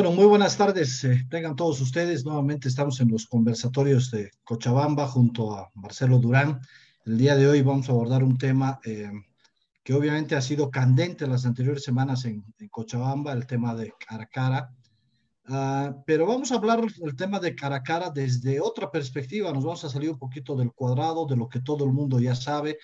Bueno, 0.00 0.16
muy 0.16 0.24
buenas 0.24 0.56
tardes. 0.56 1.04
Eh, 1.04 1.26
tengan 1.28 1.54
todos 1.54 1.78
ustedes. 1.82 2.24
Nuevamente 2.24 2.68
estamos 2.68 2.98
en 3.00 3.10
los 3.10 3.26
conversatorios 3.26 4.10
de 4.10 4.30
Cochabamba 4.44 5.06
junto 5.06 5.54
a 5.54 5.70
Marcelo 5.74 6.18
Durán. 6.18 6.58
El 7.04 7.18
día 7.18 7.36
de 7.36 7.46
hoy 7.46 7.60
vamos 7.60 7.86
a 7.86 7.92
abordar 7.92 8.24
un 8.24 8.38
tema 8.38 8.80
eh, 8.82 9.12
que 9.84 9.92
obviamente 9.92 10.36
ha 10.36 10.40
sido 10.40 10.70
candente 10.70 11.26
las 11.26 11.44
anteriores 11.44 11.84
semanas 11.84 12.24
en, 12.24 12.42
Cochabamba, 12.70 13.34
el 13.34 13.46
tema 13.46 13.74
de 13.74 13.92
cara 14.08 14.22
a 14.22 14.26
cara. 14.26 14.74
Ah, 15.44 15.94
pero 16.06 16.24
vamos 16.24 16.50
a 16.50 16.54
hablar 16.54 16.80
del 16.80 17.14
tema 17.14 17.38
de 17.38 17.54
cara 17.54 17.76
a 17.76 17.82
cara 17.82 18.08
desde 18.08 18.58
otra 18.58 18.90
perspectiva. 18.90 19.52
Nos 19.52 19.64
vamos 19.64 19.84
a 19.84 19.90
salir 19.90 20.08
un 20.08 20.18
poquito 20.18 20.56
del 20.56 20.72
cuadrado, 20.72 21.26
de 21.26 21.36
lo 21.36 21.46
que 21.46 21.60
todo 21.60 21.84
el 21.84 21.92
mundo 21.92 22.18
ya 22.18 22.34
sabe, 22.34 22.78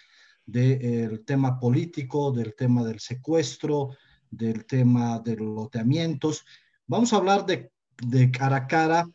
del 0.45 1.25
tema 1.25 1.59
político, 1.59 2.31
del 2.31 2.55
tema 2.55 2.85
del 2.85 3.01
secuestro, 3.01 3.97
del 4.31 4.67
tema 4.67 5.19
de 5.21 5.37
los 5.37 5.55
loteamientos. 5.55 6.45
Vamos 6.87 7.13
a 7.13 7.17
hablar 7.17 7.47
de, 7.47 7.71
de 8.03 8.31
cara 8.31 8.57
a 8.57 8.67
cara 8.67 9.09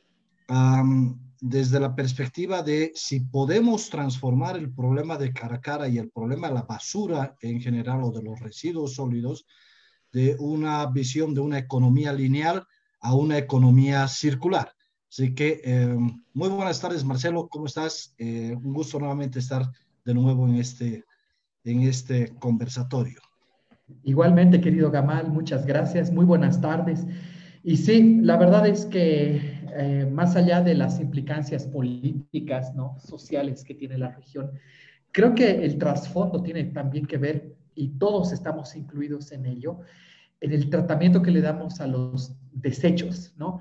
desde 1.41 1.79
la 1.79 1.95
perspectiva 1.95 2.61
de 2.61 2.91
si 2.93 3.21
podemos 3.21 3.89
transformar 3.89 4.57
el 4.57 4.71
problema 4.71 5.17
de 5.17 5.33
cara 5.33 5.55
a 5.55 5.61
cara 5.61 5.87
y 5.87 5.97
el 5.97 6.11
problema 6.11 6.49
de 6.49 6.53
la 6.53 6.63
basura 6.63 7.35
en 7.41 7.59
general 7.59 8.03
o 8.03 8.11
de 8.11 8.21
los 8.21 8.39
residuos 8.39 8.95
sólidos 8.95 9.45
de 10.11 10.35
una 10.39 10.85
visión 10.87 11.33
de 11.33 11.41
una 11.41 11.57
economía 11.57 12.13
lineal 12.13 12.67
a 12.99 13.15
una 13.15 13.37
economía 13.37 14.07
circular. 14.07 14.71
Así 15.09 15.33
que 15.33 15.61
em, 15.63 16.23
muy 16.33 16.49
buenas 16.49 16.79
tardes, 16.79 17.03
Marcelo, 17.03 17.47
¿cómo 17.49 17.65
estás? 17.65 18.13
Eh, 18.17 18.55
un 18.55 18.73
gusto 18.73 18.99
nuevamente 18.99 19.39
estar 19.39 19.65
de 20.05 20.13
nuevo 20.13 20.47
en 20.47 20.55
este, 20.55 21.03
en 21.63 21.81
este 21.81 22.35
conversatorio. 22.39 23.19
Igualmente, 24.03 24.61
querido 24.61 24.91
Gamal, 24.91 25.29
muchas 25.29 25.65
gracias. 25.65 26.11
Muy 26.11 26.25
buenas 26.25 26.61
tardes. 26.61 27.05
Y 27.63 27.77
sí, 27.77 28.19
la 28.21 28.37
verdad 28.37 28.67
es 28.67 28.85
que 28.85 29.61
eh, 29.75 30.09
más 30.11 30.35
allá 30.35 30.61
de 30.61 30.75
las 30.75 30.99
implicancias 30.99 31.67
políticas, 31.67 32.73
¿no? 32.75 32.97
sociales 32.99 33.63
que 33.63 33.75
tiene 33.75 33.97
la 33.97 34.09
región, 34.09 34.51
creo 35.11 35.35
que 35.35 35.63
el 35.63 35.77
trasfondo 35.77 36.41
tiene 36.41 36.63
también 36.65 37.05
que 37.05 37.17
ver, 37.17 37.55
y 37.75 37.89
todos 37.97 38.31
estamos 38.31 38.75
incluidos 38.75 39.31
en 39.31 39.45
ello, 39.45 39.79
en 40.41 40.51
el 40.51 40.69
tratamiento 40.69 41.21
que 41.21 41.31
le 41.31 41.41
damos 41.41 41.79
a 41.79 41.87
los 41.87 42.35
desechos, 42.51 43.33
¿no? 43.37 43.59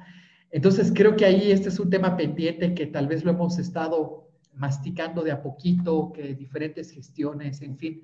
Entonces, 0.51 0.93
creo 0.95 1.15
que 1.15 1.25
ahí 1.25 1.53
este 1.53 1.69
es 1.69 1.79
un 1.79 1.91
tema 1.91 2.17
pendiente 2.17 2.75
que 2.75 2.87
tal 2.87 3.07
vez 3.07 3.25
lo 3.25 3.31
hemos 3.31 3.59
estado 3.59 4.31
masticando 4.55 5.23
de 5.23 5.31
a 5.31 5.43
poquito, 5.43 6.11
que 6.13 6.35
diferentes 6.35 6.91
gestiones, 6.91 7.63
en 7.63 7.77
fin. 7.79 8.03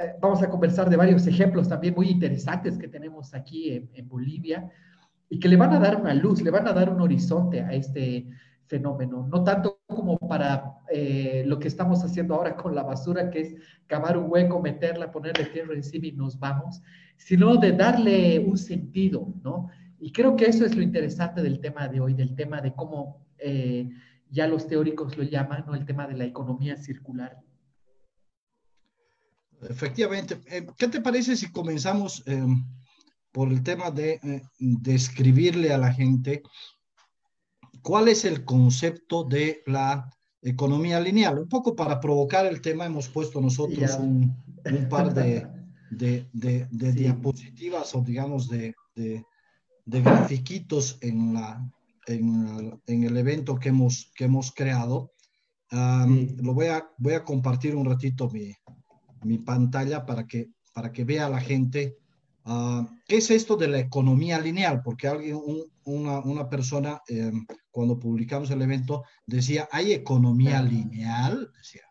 Eh, 0.00 0.14
vamos 0.20 0.42
a 0.42 0.50
conversar 0.50 0.90
de 0.90 0.96
varios 0.96 1.26
ejemplos 1.26 1.68
también 1.68 1.94
muy 1.94 2.08
interesantes 2.08 2.78
que 2.78 2.88
tenemos 2.88 3.34
aquí 3.34 3.70
en, 3.94 4.08
Bolivia 4.08 4.70
y 5.32 5.38
que 5.38 5.48
le 5.48 5.56
van 5.56 5.72
a 5.72 5.78
dar 5.78 5.98
una 5.98 6.12
luz, 6.12 6.42
le 6.42 6.50
van 6.50 6.68
a 6.68 6.74
dar 6.74 6.90
un 6.90 7.00
horizonte 7.00 7.62
a 7.62 7.72
este 7.72 8.28
fenómeno, 8.66 9.26
no 9.32 9.42
tanto 9.42 9.80
como 9.86 10.18
para 10.18 10.74
eh, 10.90 11.42
lo 11.46 11.58
que 11.58 11.68
estamos 11.68 12.04
haciendo 12.04 12.34
ahora 12.34 12.54
con 12.54 12.74
la 12.74 12.82
basura, 12.82 13.30
que 13.30 13.40
es 13.40 13.54
cavar 13.86 14.18
un 14.18 14.30
hueco, 14.30 14.60
meterla, 14.60 15.10
ponerle 15.10 15.46
tierra 15.46 15.72
encima 15.72 16.08
y 16.08 16.12
nos 16.12 16.38
vamos, 16.38 16.82
sino 17.16 17.56
de 17.56 17.72
darle 17.72 18.40
un 18.40 18.58
sentido, 18.58 19.32
¿no? 19.42 19.70
Y 19.98 20.12
creo 20.12 20.36
que 20.36 20.44
eso 20.44 20.66
es 20.66 20.76
lo 20.76 20.82
interesante 20.82 21.42
del 21.42 21.60
tema 21.60 21.88
de 21.88 22.00
hoy, 22.00 22.12
del 22.12 22.34
tema 22.34 22.60
de 22.60 22.74
cómo 22.74 23.24
eh, 23.38 23.88
ya 24.28 24.46
los 24.46 24.66
teóricos 24.66 25.16
lo 25.16 25.22
llaman, 25.22 25.64
¿no? 25.66 25.74
El 25.74 25.86
tema 25.86 26.06
de 26.06 26.14
la 26.14 26.26
economía 26.26 26.76
circular. 26.76 27.40
Efectivamente. 29.62 30.38
Eh, 30.50 30.66
¿Qué 30.76 30.88
te 30.88 31.00
parece 31.00 31.36
si 31.36 31.50
comenzamos 31.50 32.22
eh, 32.26 32.44
por 33.32 33.50
el 33.50 33.62
tema 33.62 33.90
de 33.90 34.20
describirle 34.58 35.72
a 35.72 35.78
la 35.78 35.92
gente 35.92 36.42
cuál 37.80 38.08
es 38.08 38.24
el 38.24 38.44
concepto 38.44 39.24
de 39.24 39.62
la 39.66 40.08
economía 40.42 41.00
lineal? 41.00 41.38
Un 41.38 41.48
poco 41.48 41.74
para 41.74 41.98
provocar 41.98 42.46
el 42.46 42.60
tema 42.60 42.84
hemos 42.84 43.08
puesto 43.08 43.40
nosotros 43.40 43.98
un, 43.98 44.36
par 44.88 45.14
de, 45.14 45.46
de, 45.90 46.68
diapositivas 46.70 47.94
o 47.94 48.02
digamos 48.02 48.48
de, 48.48 48.74
grafiquitos 49.86 50.98
en 51.00 51.34
la, 51.34 51.72
en, 52.06 52.78
el 52.86 53.16
evento 53.16 53.56
que 53.56 53.70
hemos, 53.70 54.12
que 54.14 54.24
hemos 54.24 54.52
creado. 54.52 55.12
Lo 55.70 56.52
voy 56.52 56.66
a, 56.66 56.86
voy 56.98 57.14
a 57.14 57.24
compartir 57.24 57.74
un 57.74 57.86
ratito 57.86 58.28
mi, 58.28 58.54
mi 59.24 59.38
pantalla 59.38 60.04
para 60.04 60.26
que, 60.26 60.50
para 60.74 60.92
que 60.92 61.04
vea 61.04 61.30
la 61.30 61.40
gente 61.40 62.01
ah, 62.44 62.88
qué 63.06 63.16
es 63.16 63.30
esto 63.30 63.56
de 63.56 63.68
la 63.68 63.78
economía 63.78 64.38
lineal, 64.38 64.82
porque 64.82 65.08
alguien, 65.08 65.40
una, 65.84 66.20
una, 66.20 66.48
persona, 66.48 67.00
em, 67.08 67.46
cuando 67.70 67.98
publicamos 67.98 68.50
el 68.50 68.62
evento, 68.62 69.04
decía, 69.26 69.68
¿hay 69.72 69.92
economía 69.92 70.62
lineal? 70.62 71.50
Decía. 71.56 71.82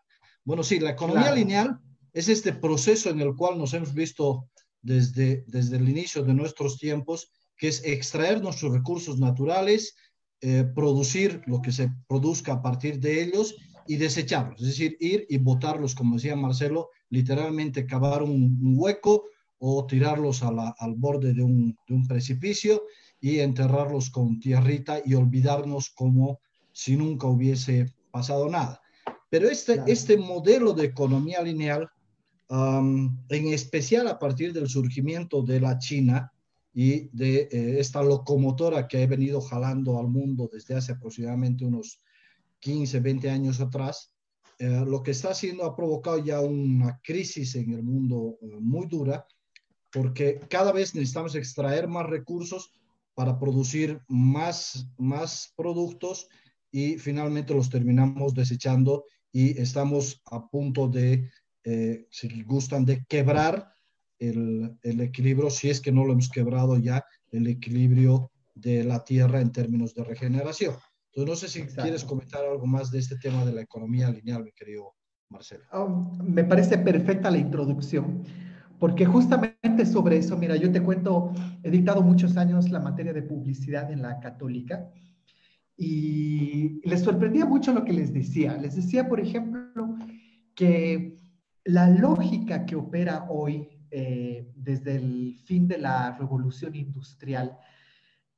Bueno, 0.44 0.62
sí, 0.62 0.80
la 0.80 0.90
economía 0.90 1.32
lineal 1.32 1.78
es 2.12 2.28
este 2.28 2.52
proceso 2.52 3.10
en 3.10 3.20
el 3.20 3.34
cual 3.34 3.58
nos 3.58 3.74
hemos 3.74 3.94
visto 3.94 4.48
desde, 4.82 5.44
desde 5.46 5.76
el 5.76 5.88
inicio 5.88 6.22
de 6.22 6.34
nuestros 6.34 6.78
tiempos, 6.78 7.30
que 7.56 7.68
es 7.68 7.84
extraer 7.84 8.42
nuestros 8.42 8.72
recursos 8.72 9.18
naturales, 9.18 9.94
eh, 10.40 10.64
producir 10.74 11.40
lo 11.46 11.62
que 11.62 11.70
se 11.70 11.90
produzca 12.08 12.54
a 12.54 12.62
partir 12.62 12.98
de 12.98 13.22
ellos 13.22 13.54
y 13.86 13.96
desecharlos, 13.96 14.60
es 14.60 14.66
decir, 14.68 14.96
ir 15.00 15.26
y 15.28 15.38
botarlos, 15.38 15.94
como 15.94 16.16
decía 16.16 16.34
Marcelo, 16.34 16.90
literalmente 17.10 17.86
cavar 17.86 18.22
un, 18.22 18.58
hueco 18.60 19.24
o 19.64 19.86
tirarlos 19.86 20.42
al 20.42 20.94
borde 20.96 21.34
de 21.34 21.42
un, 21.42 21.76
precipicio 22.08 22.82
y 23.20 23.38
enterrarlos 23.38 24.10
con 24.10 24.40
tierrita 24.40 25.00
y 25.04 25.14
olvidarnos 25.14 25.90
como 25.90 26.40
si 26.72 26.96
nunca 26.96 27.28
hubiese 27.28 27.94
pasado 28.10 28.48
nada. 28.48 28.80
Pero 29.30 29.48
este, 29.48 29.80
este 29.86 30.16
modelo 30.16 30.72
de 30.72 30.86
economía 30.86 31.42
lineal, 31.42 31.88
en 32.50 33.46
especial 33.52 34.08
a 34.08 34.18
partir 34.18 34.52
del 34.52 34.68
surgimiento 34.68 35.42
de 35.42 35.60
la 35.60 35.78
China, 35.78 36.32
y 36.74 37.08
de 37.12 37.48
eh, 37.52 37.80
esta 37.80 38.02
locomotora 38.02 38.88
que 38.88 39.02
ha 39.02 39.06
venido 39.06 39.40
jalando 39.40 39.98
al 39.98 40.08
mundo 40.08 40.48
desde 40.50 40.74
hace 40.74 40.92
aproximadamente 40.92 41.64
unos 41.64 42.00
15, 42.60 43.00
20 43.00 43.30
años 43.30 43.60
atrás, 43.60 44.12
eh, 44.58 44.84
lo 44.86 45.02
que 45.02 45.10
está 45.10 45.30
haciendo 45.30 45.64
ha 45.64 45.76
provocado 45.76 46.18
ya 46.18 46.40
una 46.40 47.00
crisis 47.02 47.54
en 47.56 47.72
el 47.72 47.82
mundo 47.82 48.38
eh, 48.40 48.56
muy 48.60 48.86
dura, 48.86 49.26
porque 49.92 50.40
cada 50.48 50.72
vez 50.72 50.94
necesitamos 50.94 51.34
extraer 51.34 51.86
más 51.86 52.06
recursos 52.06 52.72
para 53.14 53.38
producir 53.38 54.00
más, 54.08 54.88
más 54.96 55.52
productos 55.56 56.28
y 56.70 56.96
finalmente 56.98 57.54
los 57.54 57.68
terminamos 57.68 58.34
desechando 58.34 59.04
y 59.30 59.58
estamos 59.60 60.22
a 60.30 60.48
punto 60.48 60.88
de, 60.88 61.30
si 62.10 62.42
gustan, 62.42 62.84
de 62.84 63.04
quebrar 63.06 63.72
el, 64.18 64.78
equilibrio, 64.82 65.50
si 65.50 65.70
es 65.70 65.80
que 65.80 65.92
no 65.92 66.04
lo 66.04 66.12
hemos 66.12 66.30
quebrado 66.30 66.78
ya, 66.78 67.04
el 67.30 67.46
equilibrio 67.46 68.30
de 68.54 68.84
la 68.84 69.04
Tierra 69.04 69.40
en 69.40 69.52
términos 69.52 69.94
de 69.94 70.04
regeneración. 70.04 70.74
Entonces, 71.14 71.28
no 71.28 71.36
sé 71.36 71.48
si 71.48 71.74
quieres 71.74 72.04
comentar 72.04 72.44
algo 72.44 72.66
más 72.66 72.90
de 72.90 72.98
este 72.98 73.16
tema 73.16 73.44
de 73.44 73.52
la 73.52 73.62
economía 73.62 74.10
lineal, 74.10 74.44
mi 74.44 74.52
querido 74.52 74.94
Marcelo. 75.28 75.64
Oh, 75.72 75.88
me 76.22 76.44
parece 76.44 76.78
perfecta 76.78 77.30
la 77.30 77.38
introducción, 77.38 78.24
porque 78.82 79.06
justamente 79.06 79.86
sobre 79.86 80.16
eso, 80.16 80.36
mira, 80.36 80.56
yo 80.56 80.72
te 80.72 80.82
cuento, 80.82 81.32
he 81.62 81.70
dictado 81.70 82.02
muchos 82.02 82.36
años 82.36 82.68
la 82.68 82.80
materia 82.80 83.12
de 83.12 83.22
publicidad 83.22 83.92
en 83.92 84.02
la 84.02 84.18
católica 84.18 84.90
y 85.76 86.80
les 86.84 87.02
sorprendía 87.02 87.46
mucho 87.46 87.72
lo 87.72 87.84
que 87.84 87.92
les 87.92 88.12
decía. 88.12 88.56
Les 88.56 88.74
decía, 88.74 89.08
por 89.08 89.20
ejemplo, 89.20 89.94
que 90.56 91.16
la 91.62 91.90
lógica 91.90 92.66
que 92.66 92.74
opera 92.74 93.26
hoy 93.30 93.68
eh, 93.92 94.50
desde 94.56 94.96
el 94.96 95.36
fin 95.44 95.68
de 95.68 95.78
la 95.78 96.16
revolución 96.18 96.74
industrial 96.74 97.56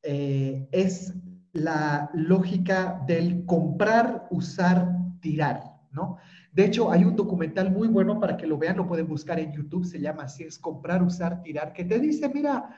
eh, 0.03 0.69
es 0.73 1.15
la 1.55 2.11
lógica 2.13 3.03
del 3.07 3.47
comprar, 3.47 4.27
usar, 4.31 4.95
tirar, 5.23 5.63
¿no? 5.91 6.19
De 6.55 6.65
hecho, 6.65 6.91
hay 6.91 7.05
un 7.05 7.17
documental 7.17 7.73
muy 7.73 7.89
bueno 7.89 8.21
para 8.21 8.37
que 8.37 8.47
lo 8.47 8.57
vean, 8.57 8.77
lo 8.77 8.87
pueden 8.87 9.09
buscar 9.09 9.41
en 9.41 9.53
YouTube, 9.53 9.85
se 9.85 10.01
llama 10.01 10.23
así, 10.23 10.45
es 10.45 10.57
comprar, 10.57 11.03
usar, 11.03 11.43
tirar, 11.43 11.73
que 11.73 11.85
te 11.85 11.99
dice, 11.99 12.31
mira, 12.33 12.71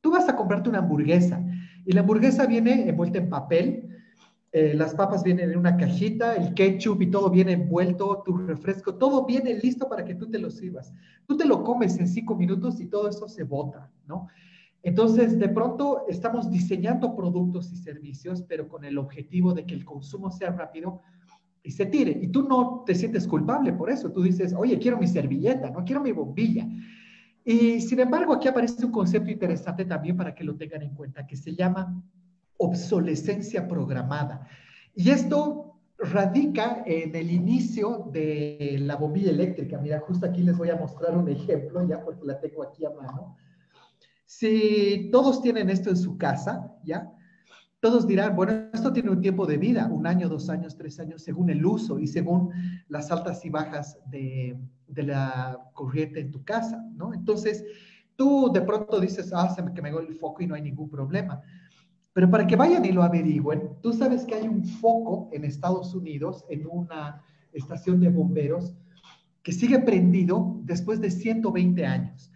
tú 0.00 0.10
vas 0.10 0.28
a 0.28 0.34
comprarte 0.34 0.68
una 0.68 0.80
hamburguesa 0.80 1.40
y 1.84 1.92
la 1.92 2.00
hamburguesa 2.00 2.46
viene 2.46 2.88
envuelta 2.88 3.18
en 3.18 3.28
papel, 3.28 3.88
eh, 4.50 4.74
las 4.74 4.94
papas 4.94 5.22
vienen 5.22 5.52
en 5.52 5.58
una 5.58 5.76
cajita, 5.76 6.34
el 6.34 6.52
ketchup 6.52 7.00
y 7.00 7.10
todo 7.12 7.30
viene 7.30 7.52
envuelto, 7.52 8.22
tu 8.24 8.36
refresco, 8.36 8.96
todo 8.96 9.24
viene 9.24 9.54
listo 9.54 9.88
para 9.88 10.04
que 10.04 10.16
tú 10.16 10.28
te 10.28 10.40
lo 10.40 10.50
sirvas. 10.50 10.92
Tú 11.26 11.36
te 11.36 11.46
lo 11.46 11.62
comes 11.62 11.96
en 11.98 12.08
cinco 12.08 12.34
minutos 12.34 12.80
y 12.80 12.86
todo 12.86 13.08
eso 13.08 13.28
se 13.28 13.44
bota, 13.44 13.88
¿no? 14.06 14.26
Entonces, 14.82 15.38
de 15.38 15.48
pronto 15.48 16.04
estamos 16.08 16.50
diseñando 16.50 17.14
productos 17.14 17.72
y 17.72 17.76
servicios, 17.76 18.42
pero 18.42 18.68
con 18.68 18.84
el 18.84 18.98
objetivo 18.98 19.54
de 19.54 19.64
que 19.64 19.74
el 19.74 19.84
consumo 19.84 20.30
sea 20.32 20.50
rápido 20.50 21.00
y 21.62 21.70
se 21.70 21.86
tire. 21.86 22.18
Y 22.20 22.28
tú 22.28 22.42
no 22.42 22.82
te 22.84 22.94
sientes 22.94 23.26
culpable 23.26 23.72
por 23.72 23.90
eso. 23.90 24.10
Tú 24.10 24.22
dices, 24.22 24.54
oye, 24.56 24.78
quiero 24.78 24.98
mi 24.98 25.06
servilleta, 25.06 25.70
no 25.70 25.84
quiero 25.84 26.02
mi 26.02 26.12
bombilla. 26.12 26.66
Y 27.44 27.80
sin 27.80 28.00
embargo, 28.00 28.34
aquí 28.34 28.48
aparece 28.48 28.84
un 28.84 28.92
concepto 28.92 29.30
interesante 29.30 29.84
también 29.84 30.16
para 30.16 30.34
que 30.34 30.44
lo 30.44 30.56
tengan 30.56 30.82
en 30.82 30.94
cuenta, 30.94 31.26
que 31.26 31.36
se 31.36 31.54
llama 31.54 32.02
obsolescencia 32.56 33.66
programada. 33.66 34.46
Y 34.94 35.10
esto 35.10 35.80
radica 35.98 36.82
en 36.86 37.14
el 37.14 37.30
inicio 37.30 38.08
de 38.12 38.76
la 38.80 38.96
bombilla 38.96 39.30
eléctrica. 39.30 39.78
Mira, 39.78 40.00
justo 40.00 40.26
aquí 40.26 40.42
les 40.42 40.56
voy 40.56 40.70
a 40.70 40.76
mostrar 40.76 41.16
un 41.16 41.28
ejemplo, 41.28 41.86
ya 41.86 42.02
porque 42.02 42.24
la 42.24 42.40
tengo 42.40 42.62
aquí 42.62 42.84
a 42.84 42.90
mano. 42.90 43.36
Si 44.24 45.08
todos 45.12 45.42
tienen 45.42 45.70
esto 45.70 45.90
en 45.90 45.96
su 45.96 46.16
casa, 46.16 46.74
¿ya? 46.84 47.12
Todos 47.82 48.06
dirán, 48.06 48.36
bueno, 48.36 48.52
esto 48.72 48.92
tiene 48.92 49.10
un 49.10 49.20
tiempo 49.20 49.44
de 49.44 49.56
vida, 49.56 49.88
un 49.88 50.06
año, 50.06 50.28
dos 50.28 50.48
años, 50.48 50.76
tres 50.76 51.00
años, 51.00 51.20
según 51.20 51.50
el 51.50 51.66
uso 51.66 51.98
y 51.98 52.06
según 52.06 52.50
las 52.86 53.10
altas 53.10 53.44
y 53.44 53.50
bajas 53.50 53.98
de, 54.08 54.56
la 54.94 55.58
corriente 55.72 56.20
en 56.20 56.30
tu 56.30 56.44
casa, 56.44 56.80
¿no? 56.94 57.12
Entonces, 57.12 57.64
tú 58.14 58.52
de 58.52 58.60
pronto 58.60 59.00
dices, 59.00 59.32
ah, 59.34 59.52
se 59.52 59.62
me 59.64 59.74
quemó 59.74 59.98
el 59.98 60.14
foco 60.14 60.44
y 60.44 60.46
no 60.46 60.54
hay 60.54 60.62
ningún 60.62 60.88
problema. 60.88 61.40
Pero 62.12 62.30
para 62.30 62.46
que 62.46 62.54
vayan 62.54 62.84
y 62.84 62.92
lo 62.92 63.02
averigüen, 63.02 63.70
tú 63.82 63.92
sabes 63.92 64.24
que 64.26 64.36
hay 64.36 64.46
un 64.46 64.64
foco 64.64 65.28
en 65.32 65.44
Estados 65.44 65.92
Unidos, 65.92 66.44
en 66.50 66.68
una 66.70 67.20
estación 67.52 67.98
de 67.98 68.10
bomberos, 68.10 68.76
que 69.42 69.50
sigue 69.50 69.80
prendido 69.80 70.60
después 70.62 71.00
de 71.00 71.10
120 71.10 71.84
años. 71.84 72.30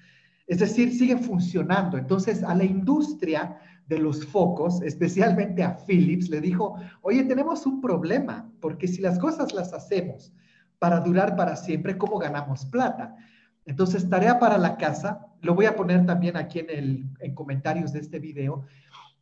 Es 0.49 0.59
decir, 0.59 0.93
sigue 0.93 1.17
funcionando. 1.19 1.99
Entonces, 1.99 2.43
a 2.43 2.53
la 2.53 2.65
industria 2.65 3.61
de 3.87 3.99
los 3.99 4.27
focos, 4.27 4.83
especialmente 4.83 5.63
a 5.63 5.77
Philips, 5.77 6.29
le 6.29 6.41
dijo, 6.41 6.77
oye, 7.03 7.23
tenemos 7.25 7.67
un 7.67 7.81
problema, 7.81 8.51
porque 8.61 8.89
si 8.89 9.01
las 9.01 9.19
cosas 9.19 9.55
las 9.55 9.73
hacemos 9.73 10.33
para 10.79 11.01
durar 11.01 11.37
para 11.37 11.57
siempre, 11.57 11.97
¿cómo 11.97 12.19
ganamos 12.19 12.67
plata? 12.67 13.17
Entonces, 13.65 14.09
tarea 14.09 14.39
para 14.39 14.59
la 14.59 14.77
casa, 14.77 15.27
lo 15.41 15.55
voy 15.55 15.67
a 15.67 15.77
poner 15.77 16.05
también 16.07 16.37
aquí 16.37 16.61
en, 16.61 16.71
el, 16.71 17.05
en 17.21 17.35
comentarios 17.35 17.93
de 17.93 18.01
este 18.01 18.19
video, 18.19 18.65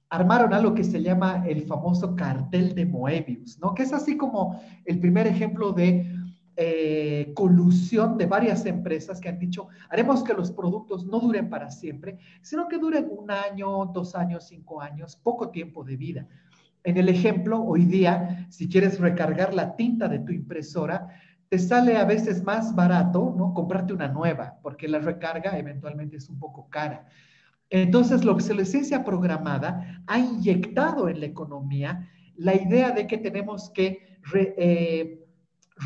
armaron 0.08 0.55
algo 0.55 0.75
que 0.75 0.84
se 0.84 1.02
llama 1.02 1.44
el 1.46 1.62
famoso 1.62 2.14
cartel 2.14 2.75
de 2.75 2.87
Moebius, 2.87 3.58
¿no? 3.58 3.75
Que 3.75 3.82
es 3.82 3.93
así 3.93 4.17
como 4.17 4.60
el 4.84 5.00
primer 5.00 5.26
ejemplo 5.26 5.72
de 5.72 6.13
eh, 6.56 7.32
colusión 7.34 8.16
de 8.16 8.26
varias 8.26 8.64
empresas 8.66 9.20
que 9.20 9.28
han 9.28 9.38
dicho, 9.38 9.68
haremos 9.88 10.22
que 10.22 10.34
los 10.34 10.52
productos 10.52 11.06
no 11.06 11.18
duren 11.18 11.50
para 11.50 11.70
siempre, 11.70 12.18
sino 12.42 12.68
que 12.68 12.78
duren 12.78 13.08
un 13.10 13.30
año, 13.30 13.86
dos 13.86 14.14
años, 14.14 14.46
cinco 14.46 14.80
años, 14.80 15.16
poco 15.16 15.50
tiempo 15.50 15.82
de 15.82 15.96
vida. 15.96 16.28
En 16.84 16.96
el 16.96 17.08
ejemplo, 17.08 17.62
hoy 17.62 17.86
día, 17.86 18.46
si 18.50 18.68
quieres 18.68 19.00
recargar 19.00 19.54
la 19.54 19.74
tinta 19.74 20.06
de 20.06 20.20
tu 20.20 20.32
impresora, 20.32 21.08
te 21.48 21.58
sale 21.58 21.96
a 21.96 22.04
veces 22.04 22.44
más 22.44 22.74
barato, 22.74 23.34
¿no? 23.36 23.54
Comprarte 23.54 23.92
una 23.92 24.08
nueva, 24.08 24.58
porque 24.62 24.86
la 24.86 24.98
recarga 24.98 25.58
eventualmente 25.58 26.18
es 26.18 26.28
un 26.28 26.38
poco 26.38 26.68
cara. 26.68 27.06
Entonces, 27.70 28.24
la 28.24 28.32
obsolescencia 28.32 29.04
programada 29.04 30.02
ha 30.06 30.18
inyectado 30.18 31.08
en 31.08 31.20
la 31.20 31.26
economía 31.26 32.08
la 32.36 32.54
idea 32.54 32.90
de 32.90 33.06
que 33.06 33.18
tenemos 33.18 33.70
que 33.70 34.18
eh, 34.34 35.23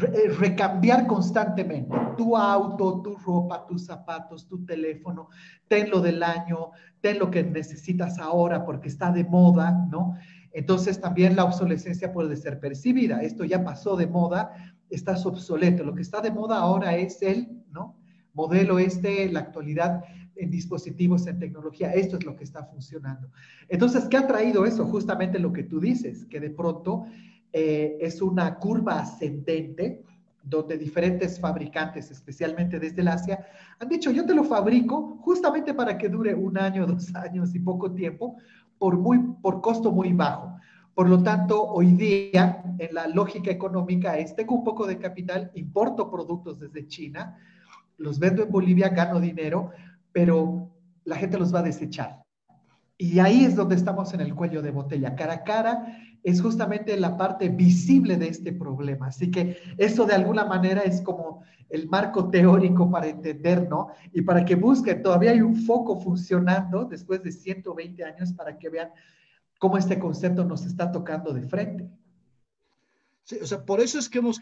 eh, 0.03 0.29
recambiar 0.39 1.07
constantemente 1.07 1.97
tu 2.17 2.37
auto, 2.37 3.01
tu 3.01 3.17
ropa, 3.17 3.67
tus 3.67 3.87
zapatos, 3.87 4.47
tu 4.47 4.65
teléfono, 4.67 5.29
ten 5.67 5.89
lo 5.89 6.01
del 6.01 6.23
año, 6.23 6.73
ten 7.01 7.19
lo 7.19 7.31
que 7.31 7.43
necesitas 7.43 8.19
ahora 8.19 8.67
porque 8.67 8.89
está 8.89 9.11
de 9.11 9.25
moda, 9.25 9.87
¿no? 9.91 10.17
Entonces 10.53 11.01
también 11.01 11.37
la 11.37 11.45
obsolescencia 11.45 12.13
puede 12.13 12.37
ser 12.37 12.61
percibida. 12.61 13.23
Esto 13.23 13.45
ya 13.45 13.65
pasó 13.65 13.97
de 13.97 14.07
moda, 14.07 14.53
estás 14.91 15.25
obsoleto. 15.25 15.85
Lo 15.85 15.95
que 15.95 16.03
está 16.03 16.21
de 16.21 16.33
moda 16.33 16.59
ahora 16.59 16.97
es 16.97 17.23
el, 17.23 17.49
¿no? 17.71 17.97
Modelo 18.35 18.79
este, 18.79 19.31
la 19.33 19.41
actualidad 19.41 20.05
en 20.37 20.51
dispositivos, 20.51 21.27
en 21.27 21.39
tecnología. 21.39 21.93
Esto 21.93 22.19
es 22.19 22.25
lo 22.25 22.37
que 22.37 22.45
está 22.45 22.65
funcionando. 22.65 23.31
Entonces, 23.69 24.05
¿qué 24.05 24.19
ha 24.19 24.27
traído 24.27 24.67
eso? 24.67 24.85
Justamente 24.87 25.39
lo 25.39 25.53
que 25.53 25.65
tú 25.65 25.81
dices, 25.81 26.27
que 26.27 26.41
de 26.41 26.51
pronto 26.51 27.07
eh, 27.53 27.97
es 28.01 28.21
una 28.21 28.57
curva 28.57 29.01
ascendente 29.01 30.05
donde 30.43 30.79
diferentes 30.79 31.39
fabricantes, 31.39 32.11
especialmente 32.11 32.79
desde 32.79 33.03
el 33.03 33.09
Asia, 33.09 33.47
han 33.79 33.89
dicho, 33.89 34.11
yo 34.11 34.25
te 34.25 34.35
lo 34.35 34.45
fabrico 34.45 35.19
justamente 35.21 35.75
para 35.75 35.99
que 35.99 36.09
dure 36.09 36.35
un 36.35 36.57
año, 36.59 36.87
dos 36.87 37.15
años 37.15 37.55
y 37.55 37.61
poco 37.61 37.93
tiempo, 37.93 38.37
por, 38.79 38.97
muy, 38.97 39.19
por 39.43 39.61
costo 39.61 39.91
muy 39.93 40.13
bajo. 40.13 40.57
Por 40.95 41.09
lo 41.09 41.23
tanto, 41.23 41.63
hoy 41.63 41.93
día, 41.93 42.63
en 42.79 42.95
la 42.95 43.07
lógica 43.07 43.51
económica 43.51 44.19
es, 44.19 44.35
tengo 44.35 44.55
un 44.55 44.65
poco 44.65 44.87
de 44.87 44.99
capital, 44.99 45.51
importo 45.55 46.11
productos 46.11 46.59
desde 46.59 46.89
China, 46.89 47.39
los 47.99 48.19
vendo 48.19 48.43
en 48.43 48.51
Bolivia, 48.51 48.89
gano 48.89 49.21
dinero, 49.21 49.71
pero 50.13 50.71
la 51.05 51.17
gente 51.17 51.39
los 51.39 51.55
va 51.55 51.61
a 51.61 51.63
desechar. 51.63 52.23
Y 52.97 53.21
ahí 53.21 53.45
es 53.45 53.55
donde 53.55 53.77
estamos 53.77 54.13
en 54.13 54.21
el 54.21 54.35
cuello 54.35 54.61
de 54.61 54.73
botella. 54.73 55.15
Cara 55.15 55.35
a 55.35 55.45
cara 55.45 55.87
es 56.23 56.43
justamente 56.43 56.97
la 56.97 57.17
parte 57.17 57.49
visible 57.49 58.17
de 58.17 58.29
este 58.29 58.53
problema. 58.53 59.07
Así 59.07 59.31
que 59.31 59.57
eso 59.77 60.05
de 60.05 60.15
alguna 60.15 60.45
manera 60.45 60.83
es 60.83 61.01
como 61.01 61.43
el 61.69 61.89
marco 61.89 62.31
teórico 62.31 62.91
para 62.91 63.09
entender, 63.09 63.69
¿no? 63.69 63.89
Y 64.13 64.23
para 64.23 64.45
que 64.45 64.55
busquen, 64.55 65.03
todavía 65.03 65.33
hay 65.33 65.41
un 65.41 65.57
foco 65.57 66.01
funcionando 66.01 66.85
después 66.85 67.23
de 67.23 67.33
120 67.33 68.05
años 68.05 68.33
para 68.33 68.59
que 68.59 68.69
vean 68.69 68.91
cómo 69.59 69.77
este 69.77 69.99
concepto 69.99 70.45
nos 70.45 70.65
está 70.65 70.91
tocando 70.91 71.33
de 71.33 71.43
frente. 71.43 71.91
Sí, 73.25 73.39
o 73.43 73.47
sea, 73.47 73.65
por 73.65 73.81
eso 73.81 73.99
es 73.99 74.09
que 74.09 74.19
hemos, 74.19 74.41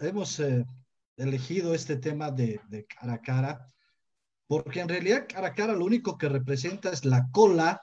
hemos 0.00 0.40
eh, 0.40 0.66
elegido 1.16 1.74
este 1.74 1.96
tema 1.96 2.30
de, 2.30 2.60
de 2.68 2.84
cara 2.84 3.14
a 3.14 3.22
cara, 3.22 3.66
porque 4.46 4.80
en 4.80 4.88
realidad 4.88 5.26
cara 5.28 5.48
a 5.48 5.54
cara 5.54 5.72
lo 5.72 5.84
único 5.84 6.18
que 6.18 6.28
representa 6.28 6.90
es 6.90 7.04
la 7.04 7.30
cola 7.30 7.80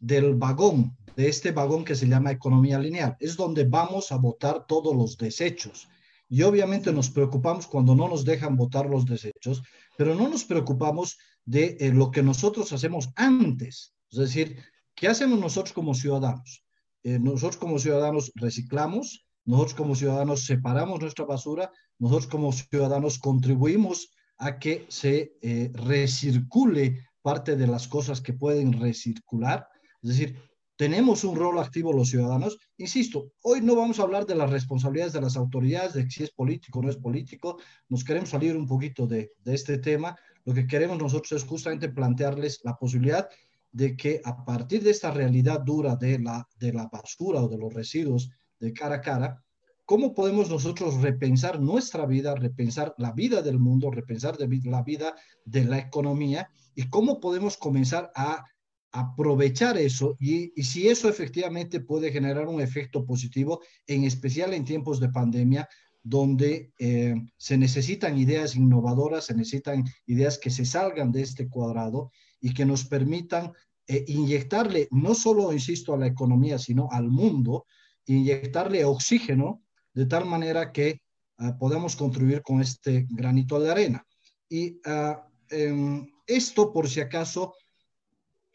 del 0.00 0.34
vagón, 0.34 0.96
de 1.16 1.28
este 1.28 1.52
vagón 1.52 1.84
que 1.84 1.94
se 1.94 2.06
llama 2.06 2.32
economía 2.32 2.78
lineal. 2.78 3.16
Es 3.20 3.36
donde 3.36 3.64
vamos 3.64 4.12
a 4.12 4.16
votar 4.16 4.66
todos 4.66 4.94
los 4.94 5.16
desechos. 5.16 5.88
Y 6.28 6.42
obviamente 6.42 6.92
nos 6.92 7.10
preocupamos 7.10 7.66
cuando 7.66 7.94
no 7.94 8.08
nos 8.08 8.24
dejan 8.24 8.56
votar 8.56 8.86
los 8.86 9.06
desechos, 9.06 9.62
pero 9.96 10.14
no 10.14 10.28
nos 10.28 10.44
preocupamos 10.44 11.18
de 11.44 11.76
eh, 11.80 11.92
lo 11.92 12.10
que 12.10 12.22
nosotros 12.22 12.72
hacemos 12.72 13.10
antes. 13.14 13.94
Es 14.10 14.18
decir, 14.18 14.58
¿qué 14.94 15.08
hacemos 15.08 15.38
nosotros 15.38 15.72
como 15.72 15.94
ciudadanos? 15.94 16.64
Eh, 17.04 17.18
nosotros 17.20 17.56
como 17.56 17.78
ciudadanos 17.78 18.32
reciclamos, 18.34 19.26
nosotros 19.44 19.74
como 19.74 19.94
ciudadanos 19.94 20.44
separamos 20.44 21.00
nuestra 21.00 21.24
basura, 21.24 21.70
nosotros 21.98 22.26
como 22.26 22.52
ciudadanos 22.52 23.18
contribuimos 23.18 24.10
a 24.38 24.58
que 24.58 24.86
se 24.88 25.36
eh, 25.40 25.70
recircule 25.72 27.06
parte 27.22 27.56
de 27.56 27.66
las 27.66 27.88
cosas 27.88 28.20
que 28.20 28.32
pueden 28.32 28.72
recircular. 28.72 29.68
Es 30.06 30.16
decir, 30.18 30.36
tenemos 30.76 31.24
un 31.24 31.34
rol 31.34 31.58
activo 31.58 31.92
los 31.92 32.10
ciudadanos. 32.10 32.58
Insisto, 32.76 33.32
hoy 33.42 33.60
no 33.60 33.74
vamos 33.74 33.98
a 33.98 34.02
hablar 34.02 34.24
de 34.24 34.36
las 34.36 34.50
responsabilidades 34.50 35.14
de 35.14 35.20
las 35.20 35.36
autoridades, 35.36 35.94
de 35.94 36.08
si 36.08 36.22
es 36.22 36.30
político 36.30 36.78
o 36.78 36.82
no 36.82 36.90
es 36.90 36.96
político. 36.96 37.58
Nos 37.88 38.04
queremos 38.04 38.28
salir 38.28 38.56
un 38.56 38.68
poquito 38.68 39.08
de, 39.08 39.32
de 39.42 39.54
este 39.54 39.78
tema. 39.78 40.16
Lo 40.44 40.54
que 40.54 40.68
queremos 40.68 40.96
nosotros 40.98 41.32
es 41.32 41.48
justamente 41.48 41.88
plantearles 41.88 42.60
la 42.62 42.76
posibilidad 42.76 43.28
de 43.72 43.96
que 43.96 44.20
a 44.24 44.44
partir 44.44 44.84
de 44.84 44.90
esta 44.90 45.10
realidad 45.10 45.60
dura 45.60 45.96
de 45.96 46.20
la, 46.20 46.46
de 46.60 46.72
la 46.72 46.86
basura 46.86 47.42
o 47.42 47.48
de 47.48 47.58
los 47.58 47.74
residuos 47.74 48.30
de 48.60 48.72
cara 48.72 48.96
a 48.96 49.00
cara, 49.00 49.42
¿cómo 49.84 50.14
podemos 50.14 50.48
nosotros 50.48 51.02
repensar 51.02 51.60
nuestra 51.60 52.06
vida, 52.06 52.36
repensar 52.36 52.94
la 52.96 53.10
vida 53.10 53.42
del 53.42 53.58
mundo, 53.58 53.90
repensar 53.90 54.36
de 54.36 54.46
la 54.70 54.82
vida 54.82 55.16
de 55.44 55.64
la 55.64 55.78
economía 55.78 56.48
y 56.76 56.88
cómo 56.88 57.18
podemos 57.18 57.56
comenzar 57.56 58.12
a 58.14 58.44
aprovechar 58.92 59.76
eso 59.76 60.16
y, 60.18 60.50
si 60.62 60.88
eso 60.88 61.08
efectivamente 61.08 61.80
puede 61.80 62.10
generar 62.10 62.46
un 62.48 62.60
efecto 62.60 63.04
positivo, 63.04 63.60
en 63.86 64.04
especial 64.04 64.54
en 64.54 64.64
tiempos 64.64 65.00
de 65.00 65.08
pandemia, 65.08 65.68
donde 66.02 66.72
eh, 66.78 67.14
se 67.36 67.58
necesitan 67.58 68.16
ideas 68.16 68.54
innovadoras, 68.54 69.26
se 69.26 69.34
necesitan 69.34 69.84
ideas 70.06 70.38
que 70.38 70.50
se 70.50 70.64
salgan 70.64 71.10
de 71.10 71.22
este 71.22 71.48
cuadrado 71.48 72.12
y 72.40 72.54
que 72.54 72.64
nos 72.64 72.84
permitan 72.84 73.52
eh, 73.88 74.04
inyectarle, 74.06 74.88
no 74.90 75.14
solo, 75.14 75.52
insisto, 75.52 75.94
a 75.94 75.98
la 75.98 76.06
economía, 76.06 76.58
sino 76.58 76.88
al 76.90 77.08
mundo, 77.08 77.66
inyectarle 78.06 78.84
oxígeno 78.84 79.62
de 79.94 80.06
tal 80.06 80.26
manera 80.26 80.72
que 80.72 81.02
ah, 81.38 81.56
podamos 81.58 81.96
contribuir 81.96 82.42
con 82.42 82.60
este 82.60 83.06
granito 83.08 83.58
de 83.60 83.70
arena. 83.70 84.06
Y 84.48 84.80
ah, 84.84 85.26
em, 85.50 86.06
esto, 86.26 86.72
por 86.72 86.88
si 86.88 87.00
acaso, 87.00 87.54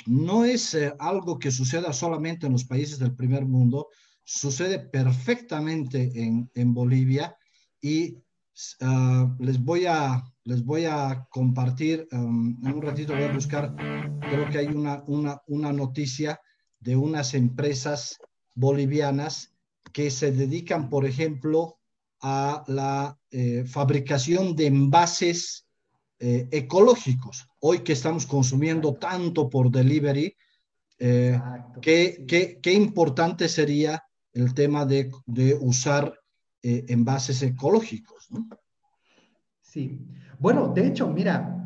no 0.06 0.46
es 0.46 0.74
eh, 0.74 0.94
algo 1.00 1.40
que 1.40 1.52
suceda 1.52 1.94
solamente 1.94 2.46
en 2.46 2.54
los 2.54 2.66
países 2.66 3.00
del 3.00 3.16
primer 3.16 3.46
mundo, 3.46 3.88
sucede 4.24 4.80
perfectamente 4.80 6.12
en, 6.16 6.74
Bolivia 6.74 7.36
y 7.82 8.18
ah, 8.82 9.36
les, 9.40 9.60
voy 9.62 9.86
a, 9.86 10.24
les 10.44 10.64
voy 10.64 10.86
a 10.86 11.28
compartir, 11.30 12.08
um, 12.12 12.58
en 12.64 12.74
un 12.74 12.82
ratito 12.82 13.14
voy 13.14 13.24
a 13.24 13.34
buscar, 13.34 13.76
creo 13.76 14.50
que 14.50 14.60
hay 14.60 14.68
una, 14.68 15.04
una, 15.08 15.42
una 15.48 15.74
noticia 15.74 16.40
de 16.80 16.96
unas 16.96 17.34
empresas 17.34 18.20
bolivianas 18.56 19.54
que 19.94 20.10
se 20.12 20.32
dedican, 20.32 20.90
por 20.90 21.06
ejemplo, 21.06 21.78
a 22.22 22.64
la 22.68 23.20
eh, 23.32 23.66
fabricación 23.66 24.56
de 24.56 24.68
envases 24.68 25.68
eh, 26.24 26.48
ecológicos. 26.52 27.50
Hoy 27.62 27.80
que 27.80 27.94
estamos 27.94 28.28
consumiendo 28.28 28.94
tanto 28.94 29.50
por 29.50 29.72
delivery, 29.72 30.36
eh, 31.00 31.42
¿qué, 31.82 32.24
qué, 32.28 32.60
qué, 32.62 32.74
importante 32.74 33.50
sería 33.50 34.04
el 34.32 34.54
tema 34.54 34.86
de, 34.86 35.10
de 35.26 35.58
usar 35.60 36.14
eh, 36.62 36.86
envases 36.90 37.42
ecológicos? 37.42 38.28
¿no? 38.30 38.48
Sí. 39.62 40.00
Bueno, 40.38 40.68
de 40.68 40.90
hecho, 40.90 41.08
mira, 41.08 41.58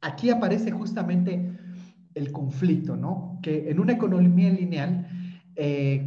aquí 0.00 0.30
aparece 0.30 0.70
justamente 0.70 1.58
el 2.14 2.32
conflicto, 2.32 2.96
¿no? 2.96 3.38
Que 3.42 3.68
en 3.68 3.80
una 3.80 3.92
economía 3.92 4.50
lineal, 4.50 5.06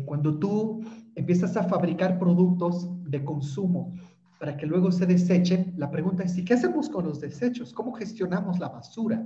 cuando 0.05 0.39
tú 0.39 0.83
empiezas 1.13 1.55
a 1.57 1.63
fabricar 1.63 2.17
productos 2.17 2.89
de 3.03 3.23
consumo 3.23 3.93
para 4.41 4.57
que 4.57 4.65
luego 4.65 4.91
se 4.91 5.05
desechen, 5.05 5.71
la 5.77 5.91
pregunta 5.91 6.23
es, 6.23 6.35
¿y 6.35 6.43
qué 6.43 6.55
hacemos 6.55 6.89
con 6.89 7.05
los 7.05 7.21
desechos? 7.21 7.71
¿Cómo 7.73 7.93
gestionamos 7.93 8.57
la 8.57 8.69
basura? 8.69 9.23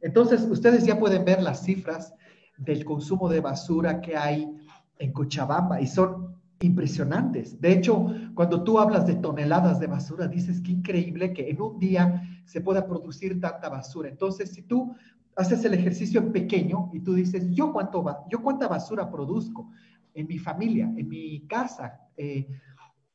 Entonces, 0.00 0.40
ustedes 0.50 0.86
ya 0.86 0.98
pueden 0.98 1.22
ver 1.22 1.42
las 1.42 1.64
cifras 1.64 2.14
del 2.56 2.82
consumo 2.82 3.28
de 3.28 3.40
basura 3.40 4.00
que 4.00 4.16
hay 4.16 4.50
en 4.98 5.12
Cochabamba 5.12 5.82
y 5.82 5.86
son 5.86 6.38
impresionantes. 6.62 7.60
De 7.60 7.72
hecho, 7.72 8.06
cuando 8.34 8.64
tú 8.64 8.78
hablas 8.78 9.06
de 9.06 9.16
toneladas 9.16 9.80
de 9.80 9.86
basura, 9.86 10.28
dices 10.28 10.62
que 10.62 10.72
increíble 10.72 11.34
que 11.34 11.50
en 11.50 11.60
un 11.60 11.78
día 11.78 12.22
se 12.46 12.62
pueda 12.62 12.86
producir 12.86 13.38
tanta 13.38 13.68
basura. 13.68 14.08
Entonces, 14.08 14.52
si 14.52 14.62
tú 14.62 14.94
haces 15.36 15.62
el 15.66 15.74
ejercicio 15.74 16.20
en 16.20 16.32
pequeño 16.32 16.88
y 16.94 17.00
tú 17.00 17.12
dices, 17.12 17.50
¿yo, 17.50 17.70
cuánto, 17.70 18.02
yo 18.30 18.40
cuánta 18.40 18.66
basura 18.66 19.10
produzco 19.10 19.70
en 20.14 20.26
mi 20.26 20.38
familia, 20.38 20.90
en 20.96 21.06
mi 21.06 21.46
casa? 21.46 22.00
Eh, 22.16 22.48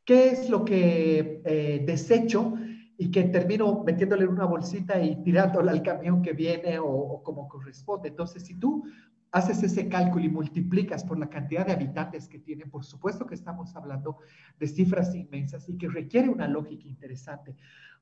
qué 0.09 0.29
es 0.29 0.49
lo 0.49 0.65
que 0.65 1.39
eh, 1.45 1.83
desecho 1.85 2.55
y 2.97 3.11
que 3.11 3.25
termino 3.25 3.83
metiéndole 3.83 4.23
en 4.23 4.31
una 4.31 4.45
bolsita 4.45 4.99
y 4.99 5.21
tirándole 5.21 5.69
al 5.69 5.83
camión 5.83 6.23
que 6.23 6.33
viene 6.33 6.79
o, 6.79 7.21
como 7.21 7.47
corresponde. 7.47 8.09
Entonces, 8.09 8.43
si 8.43 8.55
tú 8.55 8.83
haces 9.29 9.61
ese 9.61 9.87
cálculo 9.87 10.25
y 10.25 10.29
multiplicas 10.29 11.03
por 11.03 11.19
la 11.19 11.29
cantidad 11.29 11.63
de 11.63 11.73
habitantes 11.73 12.27
que 12.27 12.39
tiene, 12.39 12.65
por 12.65 12.83
supuesto 12.83 13.27
que 13.27 13.35
estamos 13.35 13.75
hablando 13.75 14.17
de 14.59 14.65
cifras 14.65 15.13
inmensas 15.13 15.69
y 15.69 15.77
que 15.77 15.87
requiere 15.87 16.27
una 16.27 16.47
lógica 16.47 16.87
interesante. 16.87 17.55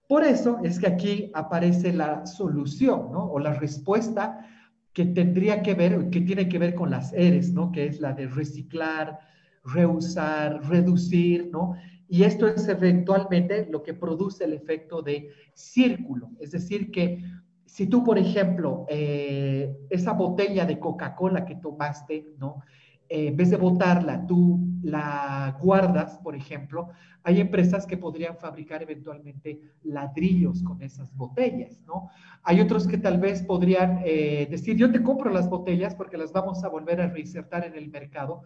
Por 0.08 0.24
eso 0.24 0.60
es 0.64 0.80
que 0.80 0.88
aquí 0.88 1.30
aparece 1.34 1.92
la 1.92 2.26
solución, 2.26 3.12
¿no? 3.12 3.26
O 3.26 3.38
la 3.38 3.54
respuesta 3.54 4.48
que 4.94 5.04
tendría 5.08 5.62
que 5.62 5.74
ver, 5.74 6.10
que 6.10 6.22
tiene 6.22 6.48
que 6.48 6.58
ver 6.58 6.74
con 6.74 6.90
las 6.90 7.12
ERES, 7.12 7.52
¿no? 7.52 7.70
Que 7.74 7.86
es 7.88 8.00
la 8.00 8.14
de 8.14 8.28
reciclar, 8.28 9.20
reusar, 9.66 10.62
reducir, 10.70 11.50
¿no? 11.52 11.76
Y 12.10 12.24
esto 12.24 12.48
es 12.48 12.68
eventualmente 12.68 13.68
lo 13.70 13.84
que 13.84 13.94
produce 13.94 14.46
el 14.46 14.54
efecto 14.54 15.02
de 15.02 15.30
círculo. 15.54 16.32
Es 16.40 16.52
decir, 16.52 16.92
que 16.92 17.24
si 17.66 17.88
tú, 17.88 18.04
por 18.04 18.18
ejemplo, 18.18 18.86
eh, 18.90 19.78
esa 19.90 20.14
botella 20.14 20.66
de 20.66 20.80
Coca-Cola 20.80 21.46
que 21.46 21.56
tomaste, 21.56 22.34
¿no? 22.38 22.64
Eh, 23.10 23.28
en 23.28 23.38
vez 23.38 23.50
de 23.52 23.58
botarla, 23.58 24.26
tú 24.26 24.60
la 24.84 25.58
guardas, 25.62 26.18
por 26.20 26.36
ejemplo, 26.36 26.90
hay 27.24 27.40
empresas 27.40 27.86
que 27.86 27.98
podrían 27.98 28.38
fabricar 28.38 28.82
eventualmente 28.84 29.62
ladrillos 29.84 30.64
con 30.64 30.82
esas 30.82 31.16
botellas, 31.16 31.82
¿no? 31.86 32.10
Hay 32.44 32.62
otros 32.62 32.88
que 32.88 32.98
tal 32.98 33.20
vez 33.20 33.44
podrían 33.44 34.02
eh, 34.06 34.48
decir, 34.50 34.76
yo 34.76 34.92
te 34.92 35.04
compro 35.04 35.30
las 35.32 35.50
botellas 35.50 35.96
porque 35.96 36.18
las 36.18 36.32
vamos 36.32 36.64
a 36.64 36.70
volver 36.70 37.02
a 37.02 37.08
reinsertar 37.08 37.66
en 37.66 37.76
el 37.76 37.90
mercado 37.90 38.44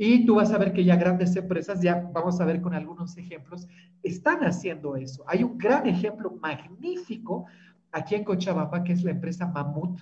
y 0.00 0.24
tú 0.24 0.36
vas 0.36 0.52
a 0.52 0.58
ver 0.58 0.72
que 0.72 0.84
ya 0.84 0.94
grandes 0.94 1.34
empresas, 1.34 1.82
ya 1.82 2.08
vamos 2.14 2.40
a 2.40 2.44
ver 2.44 2.62
con 2.62 2.72
algunos 2.72 3.18
ejemplos, 3.18 3.66
están 4.04 4.44
haciendo 4.44 4.94
eso. 4.94 5.24
Hay 5.26 5.42
un 5.42 5.58
gran 5.58 5.88
ejemplo 5.88 6.38
magnífico 6.40 7.46
aquí 7.90 8.14
en 8.14 8.22
Cochabamba, 8.22 8.84
que 8.84 8.92
es 8.92 9.02
la 9.02 9.10
empresa 9.10 9.46
Mamut, 9.48 10.00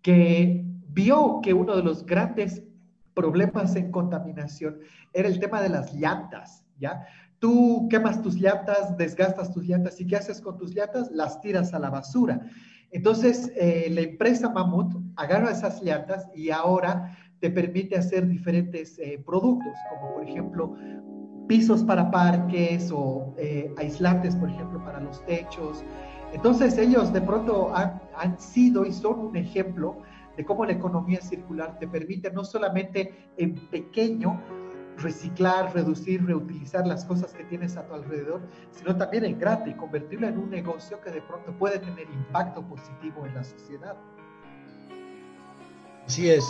que 0.00 0.64
vio 0.88 1.40
que 1.42 1.52
uno 1.52 1.76
de 1.76 1.82
los 1.82 2.06
grandes 2.06 2.62
problemas 3.12 3.76
en 3.76 3.90
contaminación 3.92 4.78
era 5.12 5.28
el 5.28 5.38
tema 5.38 5.60
de 5.60 5.68
las 5.68 5.92
llantas, 5.92 6.64
¿ya? 6.78 7.04
Tú 7.38 7.86
quemas 7.90 8.22
tus 8.22 8.36
llantas, 8.36 8.96
desgastas 8.96 9.52
tus 9.52 9.64
llantas, 9.66 10.00
¿y 10.00 10.06
qué 10.06 10.16
haces 10.16 10.40
con 10.40 10.56
tus 10.56 10.74
llantas? 10.74 11.10
Las 11.10 11.42
tiras 11.42 11.74
a 11.74 11.78
la 11.78 11.90
basura. 11.90 12.40
Entonces, 12.90 13.52
eh, 13.56 13.88
la 13.90 14.00
empresa 14.00 14.48
Mamut 14.48 14.94
agarra 15.16 15.50
esas 15.50 15.82
llantas 15.82 16.28
y 16.34 16.50
ahora 16.50 17.14
te 17.40 17.50
permite 17.50 17.96
hacer 17.96 18.26
diferentes 18.26 18.98
eh, 18.98 19.22
productos, 19.24 19.72
como 19.90 20.14
por 20.14 20.28
ejemplo 20.28 20.74
pisos 21.46 21.82
para 21.84 22.10
parques 22.10 22.90
o 22.92 23.34
eh, 23.38 23.72
aislantes, 23.76 24.34
por 24.36 24.48
ejemplo, 24.48 24.82
para 24.82 25.00
los 25.00 25.24
techos. 25.26 25.84
Entonces 26.32 26.78
ellos 26.78 27.12
de 27.12 27.20
pronto 27.20 27.74
han, 27.74 28.00
han, 28.16 28.38
sido 28.40 28.84
y 28.86 28.92
son 28.92 29.18
un 29.20 29.36
ejemplo 29.36 29.98
de 30.36 30.44
cómo 30.44 30.64
la 30.64 30.72
economía 30.72 31.20
circular 31.20 31.78
te 31.78 31.86
permite 31.86 32.30
no 32.32 32.44
solamente 32.44 33.28
en 33.36 33.54
pequeño 33.68 34.40
reciclar, 34.98 35.72
reducir, 35.74 36.24
reutilizar 36.24 36.86
las 36.86 37.04
cosas 37.04 37.32
que 37.32 37.44
tienes 37.44 37.76
a 37.76 37.86
tu 37.86 37.94
alrededor, 37.94 38.42
sino 38.70 38.96
también 38.96 39.24
en 39.24 39.38
grande 39.38 39.70
y 39.70 39.74
convertirlo 39.74 40.28
en 40.28 40.38
un 40.38 40.50
negocio 40.50 41.00
que 41.00 41.10
de 41.10 41.22
pronto 41.22 41.52
puede 41.58 41.78
tener 41.78 42.08
impacto 42.10 42.62
positivo 42.62 43.26
en 43.26 43.34
la 43.34 43.44
sociedad. 43.44 43.96
Así 46.06 46.30
es. 46.30 46.44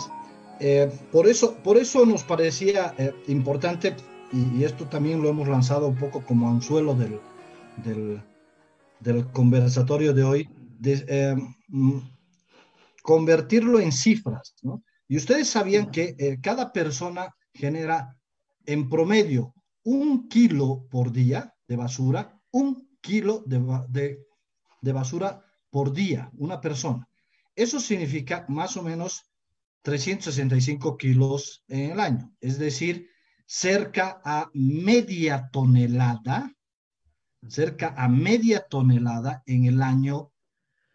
Eh, 0.59 0.89
por, 1.11 1.27
eso, 1.27 1.55
por 1.57 1.77
eso 1.77 2.05
nos 2.05 2.23
parecía 2.23 2.93
eh, 2.97 3.13
importante, 3.27 3.95
y, 4.31 4.63
esto 4.63 4.85
también 4.87 5.21
lo 5.21 5.29
hemos 5.29 5.47
lanzado 5.47 5.87
un 5.87 5.95
poco 5.95 6.25
como 6.25 6.49
anzuelo 6.49 6.95
del, 6.95 7.19
del, 9.01 9.31
conversatorio 9.31 10.13
de 10.13 10.23
hoy, 10.23 10.49
eh, 10.83 11.35
mm, 11.67 11.99
convertirlo 13.03 13.79
en 13.79 13.91
cifras. 13.91 14.55
Y 15.07 15.17
ustedes 15.17 15.49
sabían 15.49 15.91
que 15.91 16.39
cada 16.41 16.71
persona 16.71 17.35
genera 17.53 18.17
en 18.65 18.89
promedio 18.89 19.53
un 19.83 20.27
kilo 20.27 20.87
por 20.89 21.11
día 21.11 21.53
de 21.67 21.75
basura, 21.75 22.41
un 22.51 22.89
kilo 23.01 23.43
de, 23.45 24.19
de 24.81 24.93
basura 24.93 25.45
por 25.69 25.93
día, 25.93 26.31
una 26.37 26.59
persona. 26.59 27.07
Eso 27.55 27.79
significa 27.79 28.45
más 28.49 28.75
o 28.77 28.81
menos 28.81 29.23
365 29.85 30.97
kilos 30.97 31.63
en 31.67 31.91
el 31.91 31.99
año, 31.99 32.35
es 32.41 32.57
decir, 32.57 33.07
cerca 33.45 34.19
a 34.25 34.49
media 34.55 35.47
tonelada, 35.51 36.51
cerca 37.47 37.93
a 37.95 38.09
media 38.09 38.65
tonelada 38.67 39.43
en 39.45 39.65
el 39.65 39.83
año 39.83 40.31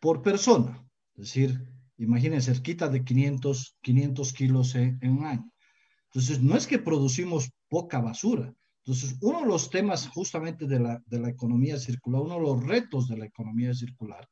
por 0.00 0.22
persona. 0.22 0.84
Es 1.14 1.26
decir, 1.26 1.64
imagínense, 1.98 2.52
cerquita 2.52 2.88
de 2.88 3.04
500, 3.04 3.76
500 3.80 4.32
kilos 4.32 4.74
en, 4.74 4.98
en, 5.02 5.18
un 5.18 5.24
año. 5.24 5.52
Entonces, 6.06 6.42
no 6.42 6.56
es 6.56 6.66
que 6.66 6.80
producimos 6.80 7.48
poca 7.68 8.00
basura. 8.00 8.52
Entonces, 8.84 9.16
uno 9.20 9.42
de 9.42 9.46
los 9.46 9.70
temas 9.70 10.08
justamente 10.08 10.66
de 10.66 10.80
la, 10.80 11.00
de 11.06 11.20
la 11.20 11.28
economía 11.28 11.78
circular, 11.78 12.22
uno 12.22 12.34
de 12.34 12.40
los 12.40 12.64
retos 12.64 13.06
de 13.06 13.18
la 13.18 13.26
economía 13.26 13.72
circular, 13.72 14.28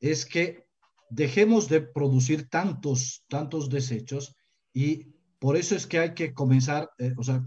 es 0.00 0.24
que 0.24 0.69
dejemos 1.10 1.68
de 1.68 1.80
producir 1.82 2.48
tantos, 2.48 3.24
tantos 3.28 3.68
desechos 3.68 4.34
y 4.72 5.06
por 5.38 5.56
eso 5.56 5.74
es 5.74 5.86
que 5.86 5.98
hay 5.98 6.14
que 6.14 6.32
comenzar, 6.32 6.90
eh, 6.98 7.12
o 7.16 7.22
sea, 7.22 7.44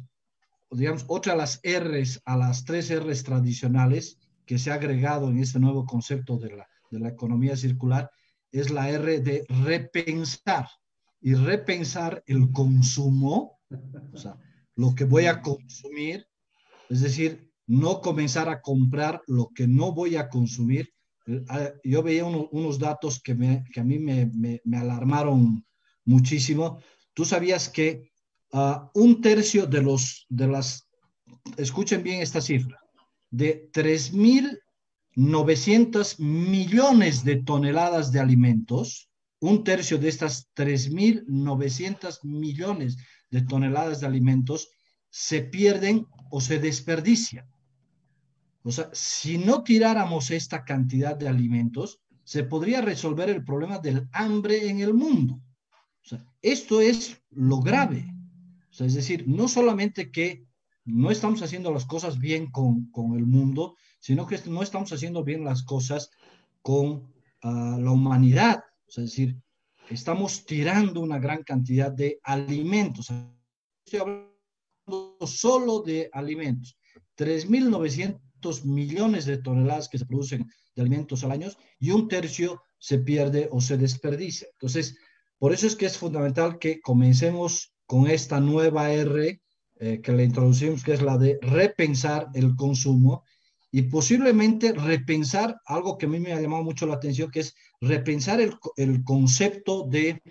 digamos, 0.71 1.05
otra 1.07 1.33
de 1.33 1.39
las 1.39 1.61
R's 1.63 2.21
a 2.25 2.37
las 2.37 2.65
tres 2.65 2.91
R's 2.93 3.23
tradicionales 3.23 4.17
que 4.45 4.57
se 4.57 4.71
ha 4.71 4.75
agregado 4.75 5.29
en 5.29 5.39
este 5.39 5.59
nuevo 5.59 5.85
concepto 5.85 6.37
de 6.37 6.55
la, 6.55 6.67
de 6.91 6.99
la 6.99 7.09
economía 7.09 7.55
circular 7.55 8.09
es 8.51 8.69
la 8.69 8.89
R 8.89 9.19
de 9.19 9.45
repensar 9.49 10.67
y 11.21 11.33
repensar 11.33 12.23
el 12.27 12.51
consumo, 12.51 13.59
o 14.13 14.17
sea, 14.17 14.37
lo 14.75 14.93
que 14.93 15.05
voy 15.05 15.25
a 15.25 15.41
consumir, 15.41 16.27
es 16.89 17.01
decir, 17.01 17.49
no 17.65 18.01
comenzar 18.01 18.49
a 18.49 18.61
comprar 18.61 19.21
lo 19.27 19.49
que 19.55 19.67
no 19.67 19.93
voy 19.93 20.17
a 20.17 20.29
consumir, 20.29 20.93
yo 21.83 22.03
veía 22.03 22.25
unos 22.25 22.77
datos 22.79 23.21
que, 23.21 23.35
me, 23.35 23.63
que 23.71 23.79
a 23.79 23.83
mí 23.83 23.99
me, 23.99 24.31
me, 24.33 24.59
alarmaron 24.77 25.65
muchísimo. 26.05 26.79
Tú 27.13 27.23
sabías 27.25 27.69
que 27.69 28.11
uh, 28.51 28.89
un 28.93 29.21
tercio 29.21 29.65
de 29.65 29.81
los, 29.81 30.25
de 30.29 30.47
las, 30.47 30.85
escuchen 31.57 32.03
bien 32.03 32.21
esta 32.21 32.41
cifra, 32.41 32.77
de 33.29 33.71
3.900 33.71 36.19
millones 36.19 37.23
de 37.23 37.37
toneladas 37.43 38.11
de 38.11 38.19
alimentos, 38.19 39.09
un 39.39 39.63
tercio 39.63 39.97
de 39.97 40.09
estas 40.09 40.49
3.900 40.55 42.19
millones 42.23 42.97
de 43.29 43.41
toneladas 43.41 44.01
de 44.01 44.07
alimentos 44.07 44.69
se 45.09 45.41
pierden 45.41 46.05
o 46.31 46.41
se 46.41 46.59
desperdician. 46.59 47.47
O 48.63 48.71
sea, 48.71 48.89
si 48.93 49.37
no 49.37 49.63
tiráramos 49.63 50.31
esta 50.31 50.63
cantidad 50.63 51.15
de 51.15 51.27
alimentos, 51.27 51.99
se 52.23 52.43
podría 52.43 52.81
resolver 52.81 53.29
el 53.29 53.43
problema 53.43 53.79
del 53.79 54.07
hambre 54.13 54.69
en 54.69 54.79
el 54.79 54.93
mundo. 54.93 55.41
O 56.03 56.07
sea, 56.07 56.25
esto 56.41 56.79
es 56.79 57.21
lo 57.31 57.59
grave. 57.59 58.05
O 58.69 58.73
sea, 58.73 58.87
es 58.87 58.93
decir, 58.93 59.27
no 59.27 59.47
solamente 59.47 60.11
que 60.11 60.45
no 60.85 61.11
estamos 61.11 61.41
haciendo 61.41 61.71
las 61.71 61.85
cosas 61.85 62.19
bien 62.19 62.51
con, 62.51 62.89
con 62.91 63.15
el 63.15 63.25
mundo, 63.25 63.75
sino 63.99 64.25
que 64.25 64.39
no 64.47 64.63
estamos 64.63 64.91
haciendo 64.91 65.23
bien 65.23 65.43
las 65.43 65.63
cosas 65.63 66.09
con 66.61 67.13
ah, 67.41 67.77
la 67.79 67.91
humanidad. 67.91 68.63
es 68.87 68.95
decir, 68.95 69.37
estamos 69.89 70.45
tirando 70.45 71.01
una 71.01 71.19
gran 71.19 71.43
cantidad 71.43 71.91
de 71.91 72.19
alimentos. 72.23 73.11
Estoy 73.85 73.99
hablando 73.99 75.17
solo 75.25 75.81
de 75.81 76.09
alimentos. 76.11 76.77
3.900 77.17 78.19
millones 78.65 79.25
de 79.25 79.37
toneladas 79.37 79.89
que 79.89 79.97
se 79.97 80.05
producen 80.05 80.49
de 80.75 80.81
alimentos 80.81 81.23
al 81.23 81.31
año 81.31 81.49
y 81.79 81.91
un 81.91 82.07
tercio 82.07 82.61
se 82.77 82.99
pierde 82.99 83.47
o 83.51 83.61
se 83.61 83.77
desperdicia. 83.77 84.47
Entonces, 84.53 84.97
por 85.39 85.53
eso 85.53 85.67
es 85.67 85.75
que 85.75 85.85
es 85.85 85.97
fundamental 85.97 86.59
que 86.59 86.81
comencemos 86.81 87.73
con 87.85 88.07
esta 88.07 88.39
nueva 88.39 88.91
R 88.91 89.41
eh, 89.79 90.01
que 90.01 90.11
le 90.11 90.23
introducimos, 90.23 90.83
que 90.83 90.93
es 90.93 91.01
la 91.01 91.17
de 91.17 91.37
repensar 91.41 92.29
el 92.33 92.55
consumo 92.55 93.23
y 93.71 93.81
posiblemente 93.83 94.71
repensar 94.71 95.59
algo 95.65 95.97
que 95.97 96.05
a 96.05 96.09
mí 96.09 96.19
me 96.19 96.31
ha 96.31 96.39
llamado 96.39 96.63
mucho 96.63 96.85
la 96.85 96.93
atención, 96.93 97.31
que 97.31 97.39
es 97.39 97.55
repensar 97.81 98.39
el, 98.39 98.53
el 98.77 99.03
concepto 99.03 99.87
de, 99.87 100.21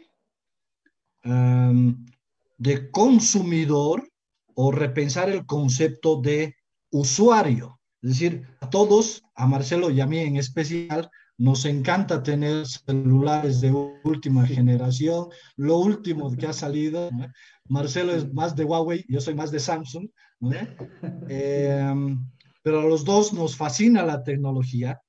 um, 1.25 2.07
de 2.57 2.91
consumidor 2.91 4.09
o 4.55 4.71
repensar 4.71 5.29
el 5.29 5.45
concepto 5.45 6.21
de 6.21 6.55
usuario. 6.91 7.81
Es 8.03 8.11
decir, 8.11 8.47
a 8.61 8.69
todos, 8.69 9.23
a 9.35 9.47
Marcelo 9.47 9.91
y 9.91 10.01
a 10.01 10.07
mí 10.07 10.19
en 10.19 10.37
especial, 10.37 11.11
nos 11.39 11.65
encanta 11.65 12.23
tener 12.23 12.67
celulares 12.67 13.61
de 13.61 13.73
última 14.05 14.47
generación, 14.47 15.29
lo 15.57 15.79
último 15.79 16.31
que 16.37 16.47
ha 16.47 16.53
salido. 16.53 17.11
Marcelo 17.69 18.13
es 18.15 18.33
más 18.33 18.55
de 18.55 18.65
Huawei, 18.65 19.05
yo 19.09 19.21
soy 19.21 19.35
más 19.35 19.51
de 19.51 19.61
Samsung. 19.61 20.09
Eh, 21.29 21.95
pero 22.63 22.81
a 22.81 22.85
los 22.85 23.05
dos 23.05 23.33
nos 23.33 23.57
fascina 23.57 24.05
la 24.05 24.23
tecnología, 24.23 25.01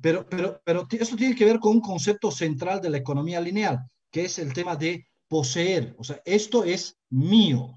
pero, 0.00 0.26
pero, 0.28 0.60
pero 0.64 0.86
esto 0.90 1.16
tiene 1.16 1.34
que 1.34 1.44
ver 1.44 1.58
con 1.58 1.72
un 1.72 1.80
concepto 1.80 2.30
central 2.30 2.80
de 2.80 2.90
la 2.90 2.98
economía 2.98 3.40
lineal, 3.40 3.80
que 4.10 4.24
es 4.24 4.38
el 4.38 4.52
tema 4.52 4.76
de 4.76 5.06
poseer, 5.28 5.94
o 5.98 6.04
sea, 6.04 6.20
esto 6.24 6.62
es 6.62 6.96
mío. 7.10 7.76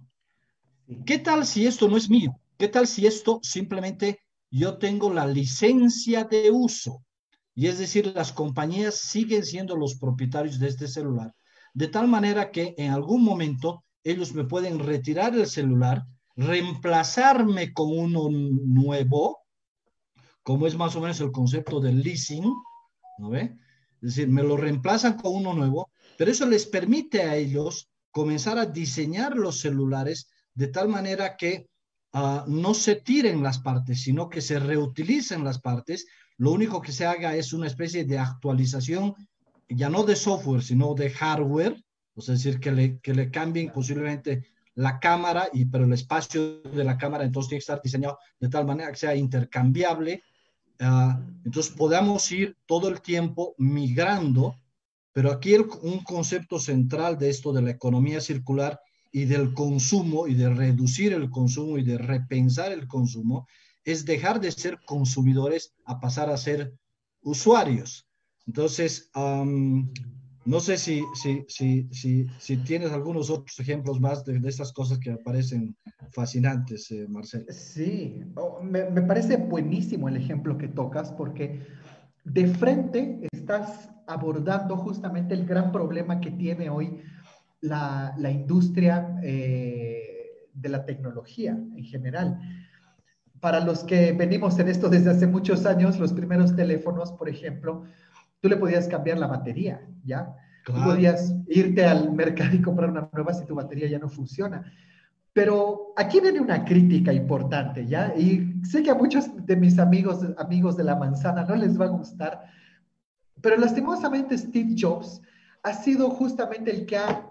¿Qué 1.05 1.19
tal 1.19 1.45
si 1.45 1.65
esto 1.65 1.87
no 1.87 1.97
es 1.97 2.09
mío? 2.09 2.39
¿Qué 2.57 2.67
tal 2.67 2.87
si 2.87 3.07
esto 3.07 3.39
simplemente 3.41 4.19
yo 4.49 4.77
tengo 4.77 5.13
la 5.13 5.27
licencia 5.27 6.23
de 6.23 6.51
uso? 6.51 7.03
Y 7.55 7.67
es 7.67 7.77
decir, 7.77 8.11
las 8.15 8.31
compañías 8.31 8.95
siguen 8.95 9.45
siendo 9.45 9.75
los 9.75 9.95
propietarios 9.95 10.59
de 10.59 10.67
este 10.67 10.87
celular, 10.87 11.33
de 11.73 11.87
tal 11.87 12.07
manera 12.07 12.51
que 12.51 12.73
en 12.77 12.91
algún 12.91 13.23
momento 13.23 13.83
ellos 14.03 14.33
me 14.33 14.45
pueden 14.45 14.79
retirar 14.79 15.35
el 15.35 15.47
celular 15.47 16.05
reemplazarme 16.39 17.73
con 17.73 17.97
uno 17.97 18.29
nuevo, 18.29 19.39
como 20.41 20.67
es 20.67 20.75
más 20.77 20.95
o 20.95 21.01
menos 21.01 21.19
el 21.19 21.31
concepto 21.31 21.81
del 21.81 22.01
leasing, 22.01 22.49
¿no 23.17 23.29
ve? 23.29 23.57
Es 24.01 24.15
decir, 24.15 24.29
me 24.29 24.43
lo 24.43 24.55
reemplazan 24.55 25.17
con 25.17 25.35
uno 25.35 25.53
nuevo, 25.53 25.89
pero 26.17 26.31
eso 26.31 26.45
les 26.45 26.65
permite 26.65 27.23
a 27.23 27.35
ellos 27.35 27.89
comenzar 28.11 28.57
a 28.57 28.65
diseñar 28.65 29.35
los 29.35 29.59
celulares 29.59 30.29
de 30.53 30.67
tal 30.67 30.87
manera 30.87 31.35
que 31.35 31.67
uh, 32.13 32.41
no 32.47 32.73
se 32.73 32.95
tiren 32.95 33.43
las 33.43 33.59
partes, 33.59 34.01
sino 34.01 34.29
que 34.29 34.41
se 34.41 34.59
reutilicen 34.59 35.43
las 35.43 35.59
partes. 35.59 36.07
Lo 36.37 36.51
único 36.51 36.81
que 36.81 36.91
se 36.91 37.05
haga 37.05 37.35
es 37.35 37.53
una 37.53 37.67
especie 37.67 38.05
de 38.05 38.17
actualización, 38.17 39.13
ya 39.67 39.89
no 39.89 40.03
de 40.03 40.15
software, 40.15 40.63
sino 40.63 40.93
de 40.95 41.09
hardware, 41.09 41.83
es 42.15 42.25
decir, 42.25 42.59
que 42.59 42.71
le, 42.71 42.99
que 42.99 43.13
le 43.13 43.29
cambien 43.29 43.71
posiblemente 43.71 44.45
la 44.75 44.99
cámara, 44.99 45.49
y, 45.51 45.65
pero 45.65 45.83
el 45.83 45.93
espacio 45.93 46.61
de 46.61 46.83
la 46.83 46.97
cámara 46.97 47.25
entonces 47.25 47.49
tiene 47.49 47.59
que 47.59 47.63
estar 47.63 47.81
diseñado 47.81 48.17
de 48.39 48.49
tal 48.49 48.65
manera 48.65 48.91
que 48.91 48.97
sea 48.97 49.15
intercambiable. 49.15 50.23
Uh, 50.79 51.19
entonces 51.43 51.73
podamos 51.75 52.31
ir 52.31 52.55
todo 52.65 52.87
el 52.87 53.01
tiempo 53.01 53.53
migrando, 53.57 54.55
pero 55.11 55.31
aquí 55.31 55.53
el, 55.53 55.65
un 55.81 56.03
concepto 56.03 56.59
central 56.59 57.17
de 57.17 57.29
esto 57.29 57.51
de 57.51 57.61
la 57.61 57.71
economía 57.71 58.21
circular 58.21 58.79
y 59.11 59.25
del 59.25 59.53
consumo 59.53 60.27
y 60.27 60.35
de 60.35 60.49
reducir 60.49 61.13
el 61.13 61.29
consumo 61.29 61.77
y 61.77 61.83
de 61.83 61.97
repensar 61.97 62.71
el 62.71 62.87
consumo 62.87 63.47
es 63.83 64.05
dejar 64.05 64.39
de 64.39 64.51
ser 64.51 64.79
consumidores 64.85 65.73
a 65.85 65.99
pasar 65.99 66.29
a 66.29 66.37
ser 66.37 66.73
usuarios. 67.21 68.07
Entonces, 68.45 69.09
no 69.13 70.59
sé 70.59 70.77
si, 70.77 71.03
si, 71.13 71.45
si, 71.47 71.87
si, 71.91 72.27
si 72.39 72.57
tienes 72.57 72.91
algunos 72.91 73.29
otros 73.29 73.59
ejemplos 73.59 73.99
más 73.99 74.25
de, 74.25 74.39
de 74.39 74.49
estas 74.49 74.73
cosas 74.73 74.99
que 74.99 75.11
me 75.11 75.17
parecen 75.17 75.75
fascinantes, 76.11 76.89
eh, 76.91 77.05
Marcelo. 77.07 77.45
Sí, 77.49 78.23
oh, 78.35 78.59
me, 78.61 78.89
me, 78.89 79.01
parece 79.01 79.37
buenísimo 79.37 80.09
el 80.09 80.15
ejemplo 80.15 80.57
que 80.57 80.67
tocas 80.67 81.11
porque 81.11 81.61
de 82.23 82.47
frente 82.47 83.27
estás 83.31 83.89
abordando 84.07 84.77
justamente 84.77 85.33
el 85.35 85.45
gran 85.45 85.71
problema 85.71 86.19
que 86.19 86.31
tiene 86.31 86.69
hoy 86.69 86.99
la, 87.61 88.13
la 88.17 88.31
industria 88.31 89.19
eh, 89.23 90.47
de 90.53 90.69
la 90.69 90.85
tecnología 90.85 91.51
en 91.51 91.83
general. 91.83 92.39
Para 93.39 93.59
los 93.59 93.83
que 93.83 94.11
venimos 94.11 94.59
en 94.59 94.67
esto 94.67 94.89
desde 94.89 95.11
hace 95.11 95.27
muchos 95.27 95.65
años, 95.65 95.99
los 95.99 96.13
primeros 96.13 96.55
teléfonos, 96.55 97.11
por 97.13 97.29
ejemplo, 97.29 97.83
tú 98.41 98.49
le 98.49 98.57
podías 98.57 98.87
cambiar 98.87 99.17
la 99.17 99.27
batería, 99.27 99.81
¿ya? 100.03 100.35
Tú 100.65 100.73
podías 100.73 101.33
irte 101.47 101.85
al 101.85 102.11
mercado 102.11 102.53
y 102.53 102.61
comprar 102.61 102.89
una 102.89 103.09
nueva 103.11 103.33
si 103.33 103.45
tu 103.45 103.55
batería 103.55 103.87
ya 103.87 103.97
no 103.97 104.09
funciona. 104.09 104.71
Pero 105.31 105.93
aquí 105.95 106.19
viene 106.19 106.39
una 106.39 106.65
crítica 106.65 107.13
importante, 107.13 107.87
¿ya? 107.87 108.13
Y 108.17 108.61
sé 108.63 108.83
que 108.83 108.91
a 108.91 108.95
muchos 108.95 109.45
de 109.45 109.55
mis 109.55 109.79
amigos, 109.79 110.19
amigos 110.37 110.75
de 110.75 110.83
la 110.83 110.95
manzana 110.95 111.45
no 111.45 111.55
les 111.55 111.79
va 111.79 111.85
a 111.85 111.89
gustar, 111.89 112.43
pero 113.41 113.55
lastimosamente 113.57 114.37
Steve 114.37 114.75
Jobs 114.77 115.21
ha 115.63 115.73
sido 115.73 116.09
justamente 116.09 116.71
el 116.71 116.85
que 116.85 116.97
ha 116.97 117.29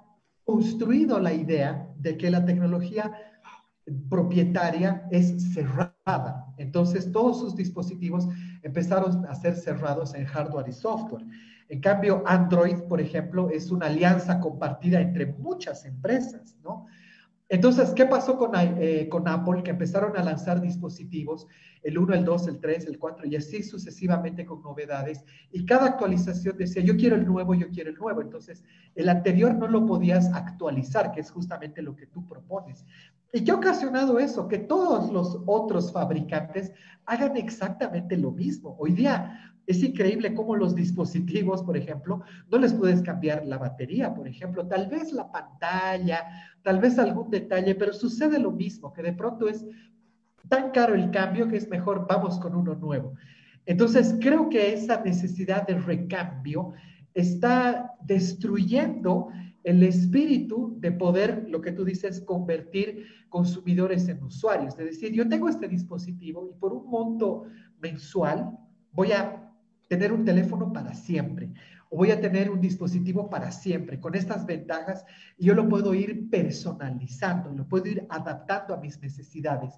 construido 0.49 1.21
la 1.21 1.35
idea 1.35 1.93
de 1.99 2.17
que 2.17 2.31
la 2.31 2.43
tecnología 2.43 3.13
propietaria 4.09 5.07
es 5.11 5.53
cerrada. 5.53 6.47
Entonces, 6.57 7.13
todos 7.13 7.39
sus 7.39 7.55
dispositivos 7.55 8.27
empezaron 8.63 9.27
a 9.27 9.35
ser 9.35 9.57
cerrados 9.57 10.15
en 10.15 10.25
hardware 10.25 10.71
y 10.71 10.73
software. 10.73 11.23
En 11.69 11.83
cambio, 11.83 12.23
Android, 12.25 12.79
por 12.89 12.99
ejemplo, 12.99 13.51
es 13.51 13.71
una 13.71 13.89
alianza 13.89 14.41
compartida 14.41 15.03
entre 15.03 15.27
muchas 15.27 15.85
empresas, 15.85 16.57
¿no? 16.65 16.87
Entonces, 17.51 17.91
¿qué 17.95 18.05
pasó 18.05 18.37
con, 18.37 18.53
eh, 18.55 19.09
con, 19.09 19.27
Apple? 19.27 19.63
Que 19.63 19.71
empezaron 19.71 20.17
a 20.19 20.23
lanzar 20.23 20.61
dispositivos, 20.61 21.47
el 21.83 21.97
1, 21.97 22.15
el 22.15 22.25
2, 22.25 22.49
el 22.49 22.61
3, 22.61 22.87
el 22.87 22.99
4 22.99 23.27
y 23.27 23.37
así 23.37 23.63
sucesivamente 23.63 24.45
con 24.45 24.61
novedades. 24.63 25.25
Y 25.51 25.65
cada 25.65 25.87
actualización 25.87 26.59
decía, 26.59 26.83
yo 26.83 26.97
quiero 26.97 27.17
el 27.17 27.27
nuevo, 27.27 27.55
yo 27.55 27.71
quiero 27.71 27.89
el 27.89 27.97
nuevo. 27.97 28.21
Entonces, 28.21 28.63
el 28.95 29.09
anterior 29.09 29.55
no 29.55 29.67
lo 29.67 29.87
podías 29.87 30.33
actualizar, 30.35 31.11
que 31.13 31.21
es 31.21 31.31
justamente 31.31 31.81
lo 31.81 31.97
que 31.97 32.07
tú 32.07 32.27
propones. 32.27 32.85
¿Y 33.33 33.45
qué 33.45 33.51
ha 33.51 33.57
ocasionado 33.57 34.19
eso? 34.19 34.47
Que 34.47 34.59
todos 34.59 35.11
los 35.11 35.41
otros 35.47 35.91
fabricantes 35.91 36.73
hagan 37.07 37.37
exactamente 37.39 38.19
lo 38.19 38.31
mismo. 38.31 38.77
Hoy 38.79 38.93
día 38.93 39.55
es 39.69 39.83
increíble 39.83 40.35
cómo 40.35 40.57
los 40.57 40.75
dispositivos, 40.75 41.63
por 41.63 41.77
ejemplo, 41.77 42.23
no 42.51 42.57
les 42.57 42.73
puedes 42.73 43.03
cambiar 43.03 43.45
la 43.45 43.59
batería, 43.59 44.15
por 44.15 44.27
ejemplo, 44.27 44.67
tal 44.67 44.89
vez 44.89 45.13
la 45.13 45.31
pantalla, 45.31 46.27
tal 46.63 46.81
vez 46.81 46.99
algún 46.99 47.29
detalle, 47.29 47.75
pero 47.75 47.93
sucede 47.93 48.39
lo 48.39 48.51
mismo, 48.51 48.95
que 48.95 49.03
de 49.03 49.13
pronto 49.13 49.47
es 49.47 49.67
tan 50.49 50.71
caro 50.71 50.95
el 50.95 51.11
cambio 51.11 51.49
que 51.49 51.59
es 51.59 51.69
mejor 51.69 52.07
vamos 52.09 52.39
con 52.39 52.57
uno 52.57 52.77
nuevo. 52.77 53.13
Entonces, 53.67 54.17
creo 54.19 54.49
que 54.49 54.73
esa 54.73 55.03
necesidad 55.03 55.67
de 55.67 55.75
recambio 55.75 56.73
está 57.13 57.93
destruyendo 58.07 59.29
el 59.65 59.83
espíritu 59.83 60.77
de 60.81 60.93
poder, 60.93 61.45
lo 61.51 61.61
que 61.61 61.73
tú 61.73 61.85
dices, 61.85 62.23
convertir 62.23 63.05
consumidores 63.29 64.09
en 64.09 64.23
usuarios. 64.23 64.79
Es 64.79 64.87
decir, 64.87 65.13
yo 65.13 65.29
tengo 65.29 65.51
este 65.51 65.69
dispositivo 65.69 66.49
y 66.49 66.59
por 66.59 66.73
un 66.73 66.89
monto 66.89 67.45
mensual 67.83 68.57
voy 68.93 69.13
a 69.13 69.48
tener 69.89 70.13
un 70.13 70.25
teléfono 70.25 70.73
para 70.73 70.95
siempre 70.95 71.51
o 71.91 71.97
voy 71.97 72.11
a 72.11 72.21
tener 72.21 72.51
un 72.51 72.61
dispositivo 72.61 73.31
para 73.31 73.51
siempre 73.51 73.99
con 73.99 74.15
estas 74.15 74.47
ventajas 74.47 75.05
yo 75.39 75.55
lo 75.55 75.69
puedo 75.69 75.95
ir 75.95 76.29
personalizando, 76.31 77.51
lo 77.53 77.67
puedo 77.67 77.87
ir 77.87 78.07
adaptando 78.11 78.75
a 78.75 78.81
mis 78.81 79.01
necesidades. 79.01 79.75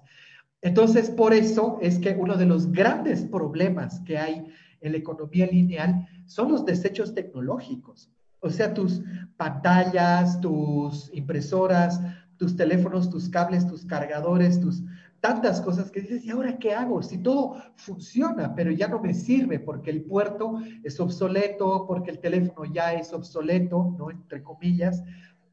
Entonces, 0.61 1.09
por 1.09 1.33
eso 1.33 1.79
es 1.81 1.97
que 1.97 2.11
uno 2.11 2.37
de 2.37 2.45
los 2.45 2.71
grandes 2.71 3.23
problemas 3.23 3.99
que 4.01 4.17
hay 4.17 4.45
en 4.81 4.91
la 4.91 4.97
economía 4.97 5.47
lineal 5.47 6.07
son 6.25 6.51
los 6.51 6.65
desechos 6.65 7.15
tecnológicos. 7.15 8.11
O 8.39 8.49
sea, 8.49 8.73
tus 8.73 9.01
pantallas, 9.37 10.39
tus 10.41 11.09
impresoras, 11.13 11.99
tus 12.37 12.55
teléfonos, 12.55 13.09
tus 13.09 13.29
cables, 13.29 13.67
tus 13.67 13.85
cargadores, 13.85 14.59
tus 14.59 14.83
tantas 15.21 15.61
cosas 15.61 15.91
que 15.91 16.01
dices, 16.01 16.25
¿y 16.25 16.31
ahora 16.31 16.57
qué 16.57 16.73
hago? 16.73 17.01
Si 17.01 17.19
todo 17.19 17.55
funciona, 17.75 18.53
pero 18.55 18.71
ya 18.71 18.87
no 18.87 18.99
me 18.99 19.13
sirve 19.13 19.59
porque 19.59 19.91
el 19.91 20.03
puerto 20.03 20.59
es 20.83 20.99
obsoleto, 20.99 21.85
porque 21.87 22.11
el 22.11 22.19
teléfono 22.19 22.71
ya 22.73 22.93
es 22.93 23.13
obsoleto, 23.13 23.95
¿no? 23.97 24.09
Entre 24.09 24.41
comillas. 24.43 25.03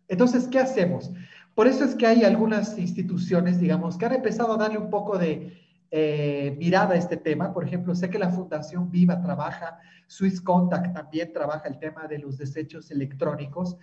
Entonces, 0.08 0.48
¿qué 0.48 0.58
hacemos? 0.58 1.12
Por 1.54 1.66
eso 1.66 1.84
es 1.84 1.94
que 1.94 2.06
hay 2.06 2.24
algunas 2.24 2.78
instituciones, 2.78 3.60
digamos, 3.60 3.98
que 3.98 4.06
han 4.06 4.14
empezado 4.14 4.54
a 4.54 4.56
darle 4.56 4.78
un 4.78 4.90
poco 4.90 5.18
de, 5.18 5.52
eh, 5.90 6.54
mirada 6.58 6.94
a 6.94 6.98
este 6.98 7.16
tema. 7.16 7.52
Por 7.52 7.64
ejemplo, 7.64 7.94
sé 7.94 8.10
que 8.10 8.18
la 8.18 8.30
Fundación 8.30 8.90
Viva 8.90 9.22
trabaja, 9.22 9.78
Swiss 10.06 10.40
Contact 10.40 10.94
también 10.94 11.32
trabaja 11.32 11.68
el 11.68 11.78
tema 11.78 12.06
de 12.06 12.18
los 12.18 12.38
desechos 12.38 12.90
electrónicos. 12.90 13.76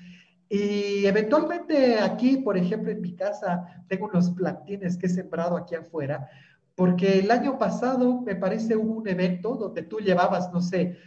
Y 0.49 1.05
eventualmente 1.05 1.99
aquí, 1.99 2.37
por 2.37 2.57
ejemplo, 2.57 2.91
en 2.91 3.01
mi 3.01 3.15
casa 3.15 3.83
tengo 3.87 4.05
unos 4.05 4.29
plantines 4.31 4.97
que 4.97 5.07
he 5.07 5.09
sembrado 5.09 5.57
aquí 5.57 5.75
afuera, 5.75 6.29
porque 6.75 7.19
el 7.19 7.31
año 7.31 7.57
pasado 7.57 8.21
me 8.21 8.35
parece 8.35 8.75
hubo 8.75 8.93
un 8.93 9.07
evento 9.07 9.55
donde 9.55 9.83
tú 9.83 9.99
llevabas, 9.99 10.51
no 10.51 10.61
sé, 10.61 10.97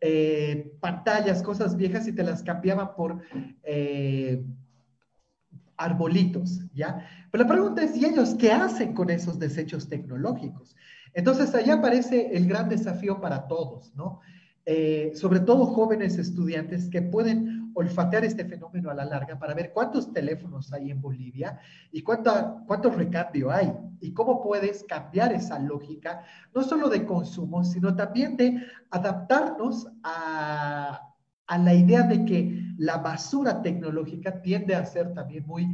eh, 0.00 0.72
pantallas, 0.80 1.42
cosas 1.42 1.76
viejas 1.76 2.08
y 2.08 2.12
te 2.12 2.24
las 2.24 2.42
cambiaban 2.42 2.94
por 2.94 3.20
eh, 3.62 4.42
arbolitos, 5.76 6.60
¿ya? 6.74 7.06
Pero 7.30 7.44
la 7.44 7.50
pregunta 7.50 7.82
es, 7.82 7.96
¿y 7.96 8.06
ellos 8.06 8.34
qué 8.34 8.50
hacen 8.50 8.94
con 8.94 9.10
esos 9.10 9.38
desechos 9.38 9.88
tecnológicos? 9.88 10.74
Entonces, 11.12 11.54
allá 11.54 11.74
aparece 11.74 12.30
el 12.32 12.46
gran 12.46 12.68
desafío 12.68 13.20
para 13.20 13.46
todos, 13.46 13.94
¿no? 13.94 14.20
Eh, 14.66 15.12
sobre 15.14 15.40
todo 15.40 15.66
jóvenes 15.66 16.18
estudiantes 16.18 16.88
que 16.88 17.02
pueden 17.02 17.59
olfatear 17.74 18.24
este 18.24 18.44
fenómeno 18.44 18.90
a 18.90 18.94
la 18.94 19.04
larga 19.04 19.38
para 19.38 19.54
ver 19.54 19.72
cuántos 19.72 20.12
teléfonos 20.12 20.72
hay 20.72 20.90
en 20.90 21.00
Bolivia 21.00 21.58
y 21.92 22.02
cuánto, 22.02 22.62
cuánto 22.66 22.90
recambio 22.90 23.50
hay 23.50 23.72
y 24.00 24.12
cómo 24.12 24.42
puedes 24.42 24.84
cambiar 24.84 25.32
esa 25.32 25.58
lógica, 25.58 26.22
no 26.54 26.62
solo 26.62 26.88
de 26.88 27.04
consumo, 27.04 27.64
sino 27.64 27.94
también 27.94 28.36
de 28.36 28.62
adaptarnos 28.90 29.88
a, 30.02 31.00
a 31.46 31.58
la 31.58 31.74
idea 31.74 32.02
de 32.02 32.24
que 32.24 32.74
la 32.78 32.98
basura 32.98 33.62
tecnológica 33.62 34.40
tiende 34.40 34.74
a 34.74 34.86
ser 34.86 35.12
también 35.14 35.46
muy 35.46 35.68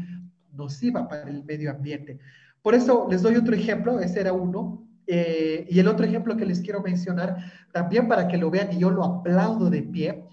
nociva 0.53 1.09
para 1.09 1.29
el 1.31 1.45
medio 1.45 1.71
ambiente. 1.71 2.19
Por 2.63 2.75
eso 2.75 3.07
les 3.09 3.23
doy 3.23 3.37
otro 3.37 3.55
ejemplo, 3.55 4.01
ese 4.01 4.21
era 4.21 4.33
uno, 4.33 4.87
eh, 5.07 5.67
y 5.69 5.79
el 5.79 5.87
otro 5.87 6.05
ejemplo 6.05 6.37
que 6.37 6.47
les 6.47 6.61
quiero 6.61 6.83
mencionar, 6.83 7.37
también 7.73 8.09
para 8.09 8.27
que 8.27 8.37
lo 8.37 8.51
vean 8.51 8.73
y 8.73 8.79
yo 8.79 8.91
lo 8.91 9.05
aplaudo 9.05 9.71
de 9.71 9.83
pie, 9.83 10.25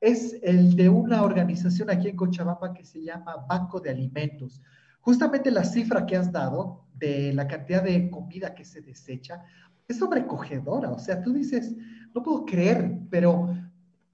es 0.00 0.38
el 0.42 0.74
de 0.76 0.88
una 0.88 1.22
organización 1.22 1.90
aquí 1.90 2.08
en 2.08 2.16
Cochabamba 2.16 2.72
que 2.72 2.84
se 2.84 3.02
llama 3.02 3.44
Banco 3.48 3.80
de 3.80 3.90
Alimentos. 3.90 4.62
Justamente 5.00 5.50
la 5.50 5.64
cifra 5.64 6.06
que 6.06 6.16
has 6.16 6.32
dado 6.32 6.86
de 6.94 7.32
la 7.32 7.46
cantidad 7.46 7.82
de 7.82 8.10
comida 8.10 8.54
que 8.54 8.64
se 8.64 8.80
desecha 8.80 9.42
es 9.86 9.98
sobrecogedora. 9.98 10.90
O 10.90 10.98
sea, 10.98 11.22
tú 11.22 11.32
dices, 11.32 11.74
no 12.14 12.22
puedo 12.22 12.44
creer, 12.44 12.98
pero 13.10 13.54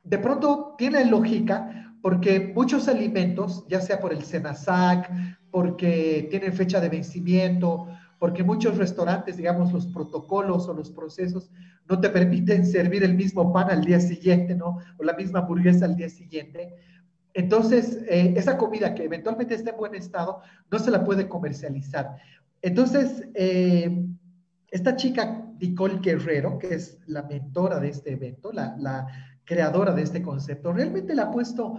de 0.02 0.18
pronto 0.18 0.74
tiene 0.78 1.04
lógica 1.04 1.94
porque 2.02 2.52
muchos 2.54 2.88
alimentos, 2.88 3.66
ya 3.68 3.80
sea 3.80 4.00
por 4.00 4.12
el 4.12 4.22
SENASAC, 4.22 5.10
porque 5.50 6.28
tienen 6.30 6.52
fecha 6.52 6.80
de 6.80 6.88
vencimiento, 6.88 7.88
porque 8.18 8.42
muchos 8.42 8.78
restaurantes, 8.78 9.36
digamos, 9.36 9.72
los 9.72 9.86
protocolos 9.86 10.68
o 10.68 10.74
los 10.74 10.90
procesos 10.90 11.50
no 11.88 12.00
te 12.00 12.08
permiten 12.08 12.64
servir 12.66 13.04
el 13.04 13.14
mismo 13.14 13.52
pan 13.52 13.70
al 13.70 13.84
día 13.84 14.00
siguiente, 14.00 14.54
¿no? 14.54 14.78
O 14.98 15.04
la 15.04 15.14
misma 15.14 15.40
hamburguesa 15.40 15.84
al 15.84 15.96
día 15.96 16.08
siguiente. 16.08 16.74
Entonces, 17.34 18.02
eh, 18.08 18.32
esa 18.36 18.56
comida 18.56 18.94
que 18.94 19.04
eventualmente 19.04 19.54
está 19.54 19.70
en 19.70 19.76
buen 19.76 19.94
estado, 19.94 20.40
no 20.70 20.78
se 20.78 20.90
la 20.90 21.04
puede 21.04 21.28
comercializar. 21.28 22.16
Entonces, 22.62 23.28
eh, 23.34 24.06
esta 24.70 24.96
chica, 24.96 25.46
Nicole 25.60 25.98
Guerrero, 26.00 26.58
que 26.58 26.74
es 26.74 26.98
la 27.06 27.22
mentora 27.22 27.78
de 27.78 27.90
este 27.90 28.12
evento, 28.12 28.52
la, 28.52 28.74
la 28.78 29.06
creadora 29.44 29.92
de 29.92 30.02
este 30.02 30.22
concepto, 30.22 30.72
realmente 30.72 31.14
le 31.14 31.22
ha 31.22 31.30
puesto 31.30 31.78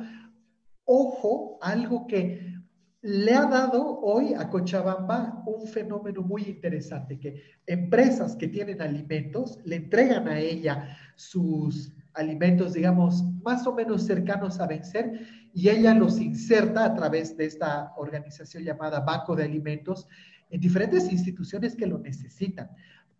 ojo 0.85 1.57
algo 1.61 2.07
que 2.07 2.56
le 3.01 3.33
ha 3.33 3.45
dado 3.45 3.99
hoy 4.01 4.33
a 4.33 4.49
Cochabamba 4.49 5.43
un 5.45 5.67
fenómeno 5.67 6.21
muy 6.21 6.43
interesante, 6.43 7.19
que 7.19 7.41
empresas 7.65 8.35
que 8.35 8.47
tienen 8.47 8.81
alimentos 8.81 9.59
le 9.65 9.75
entregan 9.77 10.27
a 10.27 10.39
ella 10.39 10.97
sus 11.15 11.93
alimentos, 12.13 12.73
digamos, 12.73 13.23
más 13.43 13.67
o 13.67 13.73
menos 13.73 14.03
cercanos 14.03 14.59
a 14.59 14.67
vencer, 14.67 15.21
y 15.53 15.69
ella 15.69 15.93
los 15.93 16.19
inserta 16.19 16.85
a 16.85 16.95
través 16.95 17.37
de 17.37 17.45
esta 17.45 17.93
organización 17.97 18.63
llamada 18.63 19.01
Banco 19.01 19.35
de 19.35 19.43
Alimentos 19.43 20.07
en 20.49 20.59
diferentes 20.59 21.11
instituciones 21.11 21.75
que 21.75 21.85
lo 21.85 21.99
necesitan. 21.99 22.69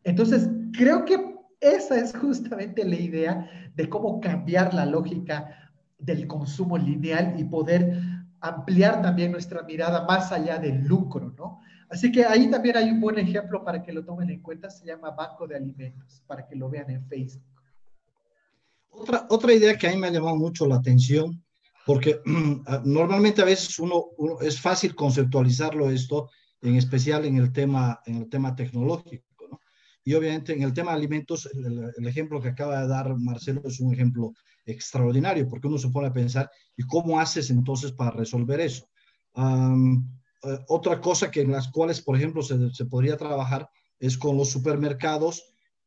Entonces, 0.04 0.50
creo 0.74 1.06
que 1.06 1.36
esa 1.60 1.98
es 2.00 2.16
justamente 2.16 2.84
la 2.84 2.96
idea 2.96 3.50
de 3.76 3.90
cómo 3.90 4.20
cambiar 4.20 4.74
la 4.74 4.86
lógica 4.86 5.72
del 6.00 6.28
consumo 6.28 6.78
lineal 6.78 7.40
y 7.40 7.44
poder 7.44 8.00
ampliar 8.42 9.02
también 9.02 9.32
nuestra 9.32 9.64
mirada 9.64 10.06
más 10.06 10.32
allá 10.32 10.58
del 10.58 10.84
lucro, 10.84 11.34
¿no? 11.38 11.62
Así 11.90 12.12
que 12.12 12.26
ahí 12.26 12.50
también 12.50 12.78
hay 12.78 12.92
un 12.92 13.00
buen 13.00 13.18
ejemplo 13.18 13.64
para 13.64 13.82
que 13.82 13.94
lo 13.94 14.04
tomen 14.04 14.30
en 14.30 14.42
cuenta, 14.42 14.70
se 14.70 14.86
llama 14.86 15.12
Banco 15.12 15.48
de 15.48 15.56
Alimentos, 15.56 16.22
para 16.28 16.46
que 16.46 16.56
lo 16.56 16.70
vean 16.70 16.90
en 16.90 17.06
Facebook. 17.08 17.44
Otra, 18.90 19.26
otra 19.30 19.54
idea 19.54 19.78
que 19.78 19.88
a 19.88 19.92
mí 19.92 19.98
me 19.98 20.08
ha 20.08 20.12
llamado 20.12 20.36
mucho 20.36 20.68
la 20.68 20.76
atención, 20.76 21.44
porque 21.86 22.20
normalmente 22.84 23.42
a 23.42 23.46
veces 23.46 23.80
uno, 23.80 24.08
es 24.42 24.60
fácil 24.60 24.94
conceptualizarlo 24.94 25.90
esto, 25.90 26.30
en 26.62 26.76
especial 26.76 27.26
en 27.26 27.38
el 27.38 27.54
tema, 27.54 28.02
en 28.06 28.18
el 28.18 28.30
tema 28.30 28.56
tecnológico. 28.56 29.26
Y 30.04 30.14
obviamente 30.14 30.54
en 30.54 30.64
el 30.64 30.74
tema 30.74 30.92
de 30.92 30.98
alimentos, 30.98 31.50
el, 31.54 32.08
ejemplo 32.08 32.42
que 32.42 32.50
acaba 32.50 32.82
de 32.82 32.88
dar 32.88 33.16
Marcelo 33.18 33.62
es 33.66 33.80
un 33.80 33.94
ejemplo 33.94 34.34
extraordinario, 34.68 35.48
porque 35.48 35.68
uno 35.68 35.78
se 35.78 35.90
pone 35.90 36.08
a 36.08 36.14
pensar, 36.14 36.50
¿y 36.76 36.84
cómo 36.84 37.20
haces 37.20 37.50
entonces 37.50 37.92
para 37.92 38.12
resolver 38.12 38.60
eso? 38.60 38.88
Eh, 39.36 40.60
otra 40.68 41.02
cosa 41.02 41.32
que 41.32 41.42
en 41.42 41.52
las 41.52 41.70
cuales, 41.70 42.02
por 42.02 42.16
ejemplo, 42.16 42.42
se, 42.42 42.72
se 42.72 42.86
podría 42.86 43.18
trabajar 43.18 43.70
es 44.00 44.18
con 44.18 44.38
los 44.38 44.50
supermercados 44.50 45.44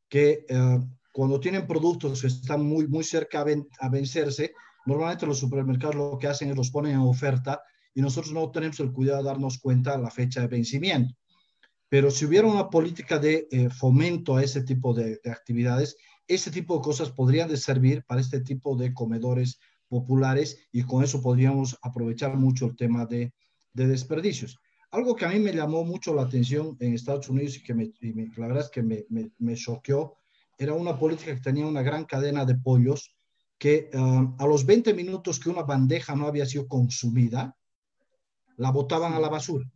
que 0.08 0.44
uh, 0.50 0.84
cuando 1.12 1.38
tienen 1.38 1.66
productos 1.66 2.20
que 2.20 2.26
están 2.26 2.64
muy, 2.66 2.88
muy 2.88 3.04
cerca 3.04 3.40
a, 3.40 3.46
a, 3.80 3.88
vencerse, 3.88 4.52
normalmente 4.86 5.26
los 5.26 5.38
supermercados 5.38 5.94
lo 5.94 6.18
que 6.18 6.26
hacen 6.26 6.50
es 6.50 6.56
los 6.56 6.70
ponen 6.70 6.92
en 6.92 6.98
oferta 6.98 7.62
y 7.94 8.00
nosotros 8.00 8.32
no 8.32 8.50
tenemos 8.50 8.80
el 8.80 8.92
cuidado 8.92 9.22
de 9.22 9.28
darnos 9.28 9.58
cuenta 9.58 9.96
de 9.96 10.02
la 10.02 10.10
fecha 10.10 10.40
de 10.40 10.48
vencimiento. 10.48 11.14
Pero 11.88 12.10
si 12.10 12.24
hubiera 12.24 12.46
una 12.46 12.70
política 12.70 13.18
de 13.18 13.48
eh, 13.50 13.68
fomento 13.68 14.36
a 14.36 14.44
ese 14.44 14.62
tipo 14.62 14.94
de, 14.94 15.20
actividades, 15.24 15.96
ese 16.34 16.50
tipo 16.50 16.76
de 16.76 16.82
cosas 16.82 17.10
podrían 17.10 17.54
servir 17.56 18.04
para 18.04 18.20
este 18.20 18.40
tipo 18.40 18.76
de 18.76 18.94
comedores 18.94 19.58
populares 19.88 20.68
y 20.70 20.84
con 20.84 21.02
eso 21.02 21.20
podríamos 21.20 21.76
aprovechar 21.82 22.36
mucho 22.36 22.66
el 22.66 22.76
tema 22.76 23.04
de, 23.04 23.32
desperdicios. 23.72 24.58
Algo 24.90 25.14
que 25.14 25.24
a 25.24 25.28
mí 25.28 25.38
me 25.38 25.52
llamó 25.52 25.84
mucho 25.84 26.14
la 26.14 26.22
atención 26.22 26.76
en 26.80 26.94
Estados 26.94 27.28
Unidos 27.28 27.56
y 27.56 27.62
que 27.62 27.74
me, 27.74 27.92
la 28.36 28.46
verdad 28.46 28.64
es 28.64 28.70
que 28.70 28.82
me, 28.82 29.04
me, 29.08 29.54
choqueó, 29.54 30.16
era 30.58 30.74
una 30.74 30.98
política 30.98 31.34
que 31.34 31.40
tenía 31.40 31.66
una 31.66 31.82
gran 31.82 32.04
cadena 32.04 32.44
de 32.44 32.56
pollos 32.56 33.14
que 33.58 33.90
um, 33.94 34.36
a 34.38 34.46
los 34.46 34.64
20 34.66 34.94
minutos 34.94 35.38
que 35.38 35.50
una 35.50 35.62
bandeja 35.62 36.14
no 36.14 36.26
había 36.26 36.46
sido 36.46 36.66
consumida, 36.66 37.56
la 38.56 38.70
botaban 38.70 39.12
a 39.12 39.20
la 39.20 39.28
basura 39.28 39.70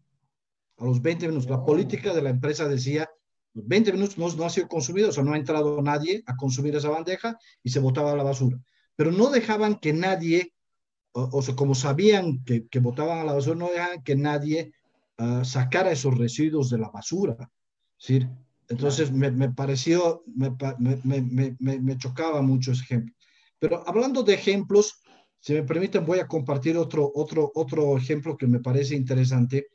a 0.79 0.85
los 0.85 1.01
20 1.01 1.29
minutos. 1.29 1.51
La 1.51 1.64
política 1.64 2.12
de 2.14 2.23
la 2.23 2.31
empresa 2.31 2.69
decía, 2.69 3.09
20 3.55 3.93
minutos 3.93 4.19
no, 4.19 4.45
ha 4.45 4.51
sido 4.51 4.69
consumido, 4.69 5.09
o 5.09 5.12
sea, 5.12 5.23
no 5.23 5.33
ha 5.33 5.37
entrado 5.37 5.81
nadie 5.81 6.23
a 6.27 6.37
consumir 6.37 6.75
esa 6.75 6.88
bandeja 6.88 7.38
y 7.62 7.71
se 7.71 7.81
botaba 7.81 8.12
a 8.12 8.17
la 8.17 8.25
basura. 8.25 8.59
Pero 8.97 9.12
no 9.12 9.31
dejaban 9.31 9.77
que 9.77 9.93
nadie, 9.93 10.53
o, 11.12 11.40
sea, 11.40 11.55
como 11.55 11.75
sabían 11.75 12.43
que, 12.45 12.67
que, 12.67 12.81
botaban 12.81 13.19
a 13.19 13.25
la 13.25 13.33
basura, 13.33 13.57
no 13.57 13.71
dejaban 13.71 14.03
que 14.03 14.17
nadie 14.17 14.73
uh, 15.19 15.45
sacara 15.45 15.93
esos 15.93 16.19
residuos 16.19 16.69
de 16.71 16.79
la 16.79 16.90
basura. 16.90 17.51
¿sí? 17.97 18.27
Entonces 18.69 19.12
me, 19.12 19.31
me 19.31 19.51
pareció, 19.51 20.25
me, 20.27 20.51
me, 21.05 21.57
me, 21.59 21.99
chocaba 21.99 22.43
mucho 22.43 22.73
ese 22.73 22.83
ejemplo. 22.83 23.14
Pero 23.59 23.85
hablando 23.87 24.23
de 24.23 24.35
ejemplos, 24.35 25.01
si 25.38 25.53
me 25.53 25.62
permiten, 25.62 26.05
voy 26.05 26.19
a 26.19 26.27
compartir 26.27 26.77
otro, 26.77 27.11
otro, 27.14 27.53
otro 27.55 27.97
ejemplo 27.97 28.37
que 28.37 28.47
me 28.47 28.61
parece 28.61 28.97
interesante 28.97 29.69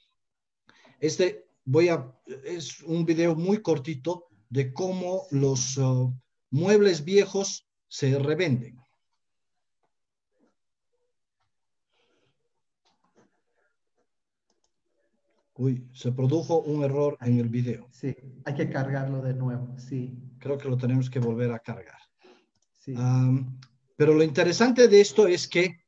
este 1.00 1.49
voy 1.70 1.88
a, 1.90 2.12
es 2.46 2.82
un 2.82 3.06
video 3.06 3.36
muy 3.36 3.62
cortito 3.62 4.26
de 4.50 4.74
cómo 4.74 5.28
los 5.30 5.78
uh, 5.78 6.12
muebles 6.50 7.06
viejos 7.06 7.68
se 7.88 8.18
revenden. 8.18 8.80
Uy, 15.54 15.88
se 15.94 16.12
produjo 16.12 16.62
un 16.62 16.84
error 16.84 17.18
en 17.22 17.38
el 17.38 17.50
video. 17.50 17.88
Sí, 17.92 18.16
hay 18.46 18.56
que 18.56 18.70
cargarlo 18.70 19.22
de 19.22 19.36
nuevo, 19.36 19.78
sí. 19.78 20.18
Creo 20.40 20.58
que 20.58 20.70
lo 20.70 20.78
tenemos 20.78 21.08
que 21.10 21.20
volver 21.20 21.52
a 21.52 21.60
cargar. 21.60 22.00
Sí. 22.80 22.96
pero 23.96 24.16
lo 24.16 24.24
interesante 24.24 24.88
de 24.88 25.02
esto 25.02 25.28
es 25.28 25.48
que 25.48 25.82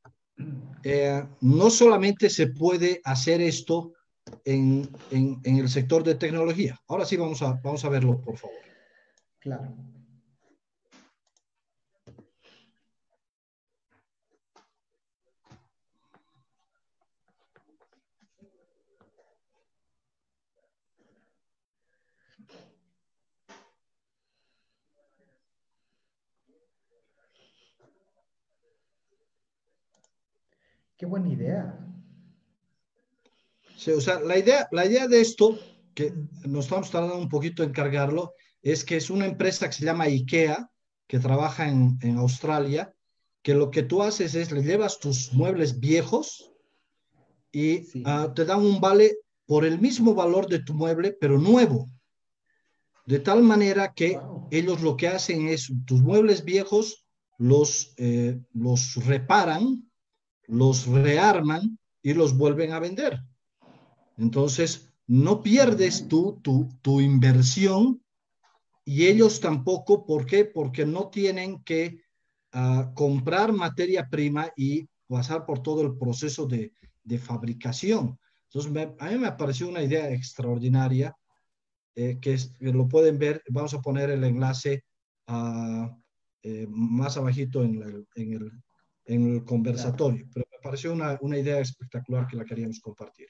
eh, 0.83 1.25
no 1.39 1.69
solamente 1.71 2.29
se 2.29 2.47
puede 2.47 3.01
hacer 3.03 3.41
esto 3.41 3.93
en, 4.45 4.89
en, 5.11 5.57
el 5.57 5.69
sector 5.69 6.03
de 6.03 6.15
tecnología. 6.15 6.79
Ahora 6.87 7.05
sí 7.05 7.17
vamos 7.17 7.41
a, 7.41 7.53
vamos 7.63 7.83
a 7.85 7.89
verlo, 7.89 8.21
por 8.21 8.37
favor. 8.37 8.57
Claro. 9.39 9.75
Qué 30.97 31.07
buena 31.07 31.29
idea. 31.29 31.90
Sí, 33.81 33.89
o 33.89 33.99
sea, 33.99 34.19
la 34.19 34.37
idea, 34.37 34.67
la 34.71 34.85
idea 34.85 35.07
de 35.07 35.21
esto, 35.21 35.57
que 35.95 36.13
nos 36.45 36.65
estamos 36.65 36.91
tardando 36.91 37.17
un 37.17 37.29
poquito 37.29 37.63
en 37.63 37.71
cargarlo, 37.71 38.35
es 38.61 38.85
que 38.85 38.95
es 38.95 39.09
una 39.09 39.25
empresa 39.25 39.65
que 39.65 39.73
se 39.73 39.85
llama 39.85 40.03
IKEA, 40.03 40.69
que 41.07 41.17
trabaja 41.17 41.67
en, 41.67 41.97
en 42.03 42.17
Australia, 42.17 42.93
que 43.41 43.55
lo 43.55 43.71
que 43.71 43.81
tú 43.81 44.03
haces 44.03 44.35
es 44.35 44.51
le 44.51 44.61
llevas 44.61 44.99
tus 44.99 45.33
muebles 45.33 45.79
viejos 45.79 46.51
y 47.51 47.87
ah, 48.05 48.31
te 48.35 48.45
dan 48.45 48.59
un 48.59 48.79
vale 48.79 49.17
por 49.47 49.65
el 49.65 49.79
mismo 49.79 50.13
valor 50.13 50.47
de 50.47 50.59
tu 50.59 50.75
mueble, 50.75 51.17
pero 51.19 51.39
nuevo. 51.39 51.89
De 53.07 53.17
tal 53.17 53.41
manera 53.41 53.95
que 53.95 54.19
ellos 54.51 54.83
lo 54.83 54.95
que 54.95 55.07
hacen 55.07 55.47
es 55.47 55.73
tus 55.87 56.03
muebles 56.03 56.45
viejos 56.45 57.07
los, 57.39 57.95
eh, 57.97 58.39
los 58.53 59.03
reparan, 59.07 59.89
los 60.45 60.85
rearman 60.85 61.79
y 62.03 62.13
los 62.13 62.37
vuelven 62.37 62.73
a 62.73 62.79
vender. 62.79 63.19
Entonces, 64.17 64.89
no 65.07 65.41
pierdes 65.41 66.07
tú 66.07 66.39
tu, 66.41 66.69
tu 66.81 67.01
inversión 67.01 68.01
y 68.85 69.07
ellos 69.07 69.39
tampoco. 69.39 70.05
¿Por 70.05 70.25
qué? 70.25 70.45
Porque 70.45 70.85
no 70.85 71.09
tienen 71.09 71.63
que 71.63 72.01
uh, 72.53 72.93
comprar 72.93 73.51
materia 73.51 74.07
prima 74.09 74.51
y 74.55 74.87
pasar 75.07 75.45
por 75.45 75.61
todo 75.61 75.81
el 75.81 75.97
proceso 75.97 76.45
de, 76.45 76.73
de 77.03 77.17
fabricación. 77.17 78.17
Entonces, 78.45 78.71
me, 78.71 78.95
a 78.99 79.09
mí 79.09 79.17
me 79.17 79.31
pareció 79.33 79.67
una 79.67 79.83
idea 79.83 80.09
extraordinaria 80.11 81.15
eh, 81.95 82.19
que, 82.21 82.33
es, 82.33 82.53
que, 82.57 82.71
lo 82.71 82.87
pueden 82.87 83.17
ver. 83.17 83.43
Vamos 83.49 83.73
a 83.73 83.81
poner 83.81 84.09
el 84.09 84.23
enlace 84.23 84.83
uh, 85.27 85.87
eh, 86.43 86.67
más 86.69 87.17
abajito 87.17 87.63
en 87.63 87.81
el, 87.81 88.07
en 88.15 88.33
el, 88.33 88.51
en 89.05 89.35
el 89.35 89.43
conversatorio. 89.43 90.27
Pero 90.33 90.45
me 90.51 90.57
pareció 90.63 90.93
una, 90.93 91.17
una 91.21 91.37
idea 91.37 91.59
espectacular 91.59 92.27
que 92.27 92.37
la 92.37 92.45
queríamos 92.45 92.79
compartir. 92.79 93.27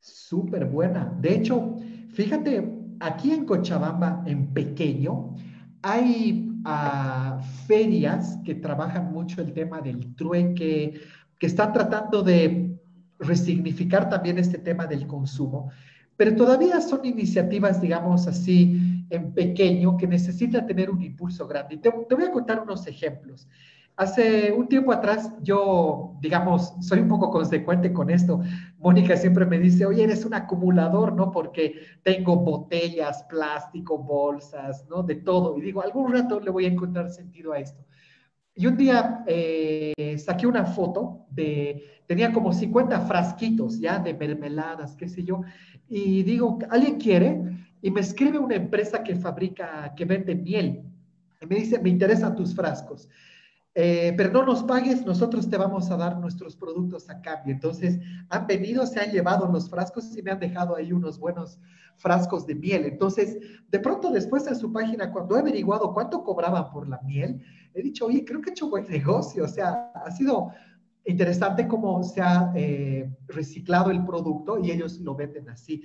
Súper 0.00 0.64
buena. 0.64 1.14
De 1.20 1.34
hecho, 1.34 1.76
fíjate, 2.12 2.66
aquí 3.00 3.32
en 3.32 3.44
Cochabamba, 3.44 4.22
en 4.26 4.52
pequeño, 4.52 5.34
hay 5.82 6.50
uh, 6.64 7.42
ferias 7.66 8.38
que 8.44 8.54
trabajan 8.54 9.12
mucho 9.12 9.42
el 9.42 9.52
tema 9.52 9.80
del 9.80 10.14
trueque, 10.14 11.00
que 11.38 11.46
están 11.46 11.72
tratando 11.72 12.22
de 12.22 12.78
resignificar 13.18 14.08
también 14.08 14.38
este 14.38 14.58
tema 14.58 14.86
del 14.86 15.06
consumo, 15.06 15.70
pero 16.16 16.34
todavía 16.34 16.80
son 16.80 17.04
iniciativas, 17.04 17.80
digamos 17.80 18.26
así, 18.26 19.06
en 19.10 19.32
pequeño, 19.32 19.96
que 19.96 20.06
necesitan 20.06 20.66
tener 20.66 20.90
un 20.90 21.02
impulso 21.02 21.46
grande. 21.46 21.76
Te, 21.76 21.90
te 21.90 22.14
voy 22.14 22.24
a 22.24 22.30
contar 22.30 22.60
unos 22.60 22.86
ejemplos. 22.86 23.48
Hace 23.96 24.50
un 24.52 24.66
tiempo 24.66 24.92
atrás 24.92 25.30
yo, 25.42 26.16
digamos, 26.20 26.74
soy 26.80 27.00
un 27.00 27.08
poco 27.08 27.30
consecuente 27.30 27.92
con 27.92 28.08
esto. 28.08 28.40
Mónica 28.78 29.16
siempre 29.16 29.44
me 29.44 29.58
dice, 29.58 29.84
oye, 29.84 30.04
eres 30.04 30.24
un 30.24 30.32
acumulador, 30.32 31.12
¿no? 31.12 31.30
Porque 31.30 31.74
tengo 32.02 32.36
botellas, 32.36 33.24
plástico, 33.24 33.98
bolsas, 33.98 34.86
¿no? 34.88 35.02
De 35.02 35.16
todo. 35.16 35.58
Y 35.58 35.60
digo, 35.60 35.82
algún 35.82 36.12
rato 36.12 36.40
le 36.40 36.50
voy 36.50 36.64
a 36.64 36.68
encontrar 36.68 37.10
sentido 37.10 37.52
a 37.52 37.58
esto. 37.58 37.84
Y 38.54 38.66
un 38.66 38.76
día 38.76 39.24
eh, 39.26 40.16
saqué 40.18 40.46
una 40.46 40.64
foto 40.64 41.26
de, 41.30 42.02
tenía 42.06 42.32
como 42.32 42.52
50 42.52 43.00
frasquitos 43.02 43.80
ya 43.80 43.98
de 43.98 44.14
mermeladas, 44.14 44.96
qué 44.96 45.08
sé 45.08 45.24
yo. 45.24 45.42
Y 45.88 46.22
digo, 46.24 46.58
¿alguien 46.70 46.98
quiere? 46.98 47.40
Y 47.82 47.90
me 47.90 48.00
escribe 48.00 48.38
una 48.38 48.56
empresa 48.56 49.02
que 49.02 49.14
fabrica, 49.16 49.94
que 49.96 50.04
vende 50.04 50.34
miel. 50.34 50.82
Y 51.40 51.46
me 51.46 51.56
dice, 51.56 51.78
me 51.78 51.88
interesan 51.88 52.36
tus 52.36 52.54
frascos. 52.54 53.08
Eh, 53.74 54.12
pero 54.16 54.32
no 54.32 54.44
nos 54.44 54.64
pagues, 54.64 55.06
nosotros 55.06 55.48
te 55.48 55.56
vamos 55.56 55.90
a 55.92 55.96
dar 55.96 56.18
nuestros 56.18 56.56
productos 56.56 57.08
a 57.08 57.20
cambio. 57.20 57.54
Entonces, 57.54 58.00
han 58.28 58.46
venido, 58.46 58.84
se 58.84 59.00
han 59.00 59.12
llevado 59.12 59.46
los 59.46 59.70
frascos 59.70 60.16
y 60.16 60.22
me 60.22 60.32
han 60.32 60.40
dejado 60.40 60.74
ahí 60.74 60.92
unos 60.92 61.20
buenos 61.20 61.60
frascos 61.96 62.46
de 62.46 62.56
miel. 62.56 62.84
Entonces, 62.84 63.38
de 63.68 63.78
pronto 63.78 64.10
después 64.10 64.46
en 64.48 64.56
su 64.56 64.72
página, 64.72 65.12
cuando 65.12 65.36
he 65.36 65.40
averiguado 65.40 65.94
cuánto 65.94 66.24
cobraban 66.24 66.70
por 66.70 66.88
la 66.88 67.00
miel, 67.02 67.40
he 67.74 67.82
dicho, 67.82 68.06
oye, 68.06 68.24
creo 68.24 68.40
que 68.40 68.50
he 68.50 68.52
hecho 68.52 68.68
buen 68.68 68.88
negocio. 68.88 69.44
O 69.44 69.48
sea, 69.48 69.92
ha 69.94 70.10
sido 70.10 70.50
interesante 71.04 71.68
cómo 71.68 72.02
se 72.02 72.20
ha 72.20 72.52
eh, 72.56 73.08
reciclado 73.28 73.90
el 73.90 74.04
producto 74.04 74.58
y 74.58 74.72
ellos 74.72 74.98
lo 74.98 75.14
venden 75.14 75.48
así. 75.48 75.80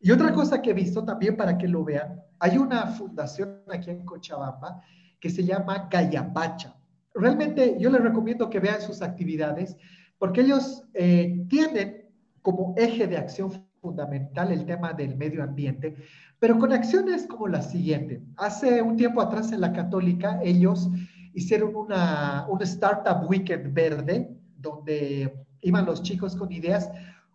Y 0.00 0.10
otra 0.10 0.32
cosa 0.32 0.60
que 0.60 0.70
he 0.70 0.74
visto 0.74 1.02
también 1.02 1.36
para 1.36 1.56
que 1.56 1.68
lo 1.68 1.82
vean, 1.82 2.20
hay 2.40 2.58
una 2.58 2.88
fundación 2.88 3.62
aquí 3.72 3.88
en 3.90 4.04
Cochabamba 4.04 4.82
que 5.18 5.30
se 5.30 5.44
llama 5.44 5.88
Gayapacha 5.90 6.76
realmente 7.14 7.76
yo 7.78 7.90
les 7.90 8.02
recomiendo 8.02 8.50
que 8.50 8.60
vean 8.60 8.80
sus 8.80 9.02
actividades 9.02 9.76
porque 10.18 10.42
ellos 10.42 10.84
eh, 10.94 11.44
tienen 11.48 12.08
como 12.42 12.74
eje 12.76 13.06
de 13.06 13.16
acción 13.16 13.50
fundamental 13.80 14.52
el 14.52 14.64
tema 14.64 14.92
del 14.92 15.16
medio 15.16 15.42
ambiente, 15.42 15.96
pero 16.38 16.58
con 16.58 16.72
acciones 16.72 17.26
como 17.26 17.48
la 17.48 17.62
siguiente. 17.62 18.22
Hace 18.36 18.80
un 18.82 18.96
tiempo 18.96 19.20
atrás 19.20 19.52
en 19.52 19.60
la 19.60 19.72
católica 19.72 20.40
ellos 20.42 20.88
hicieron 21.34 21.74
una, 21.74 22.46
un 22.48 22.62
Startup 22.62 23.28
Weekend 23.28 23.74
verde 23.74 24.36
donde 24.56 25.44
iban 25.62 25.86
los 25.86 26.02
chicos 26.02 26.36
con 26.36 26.52
ideas 26.52 26.90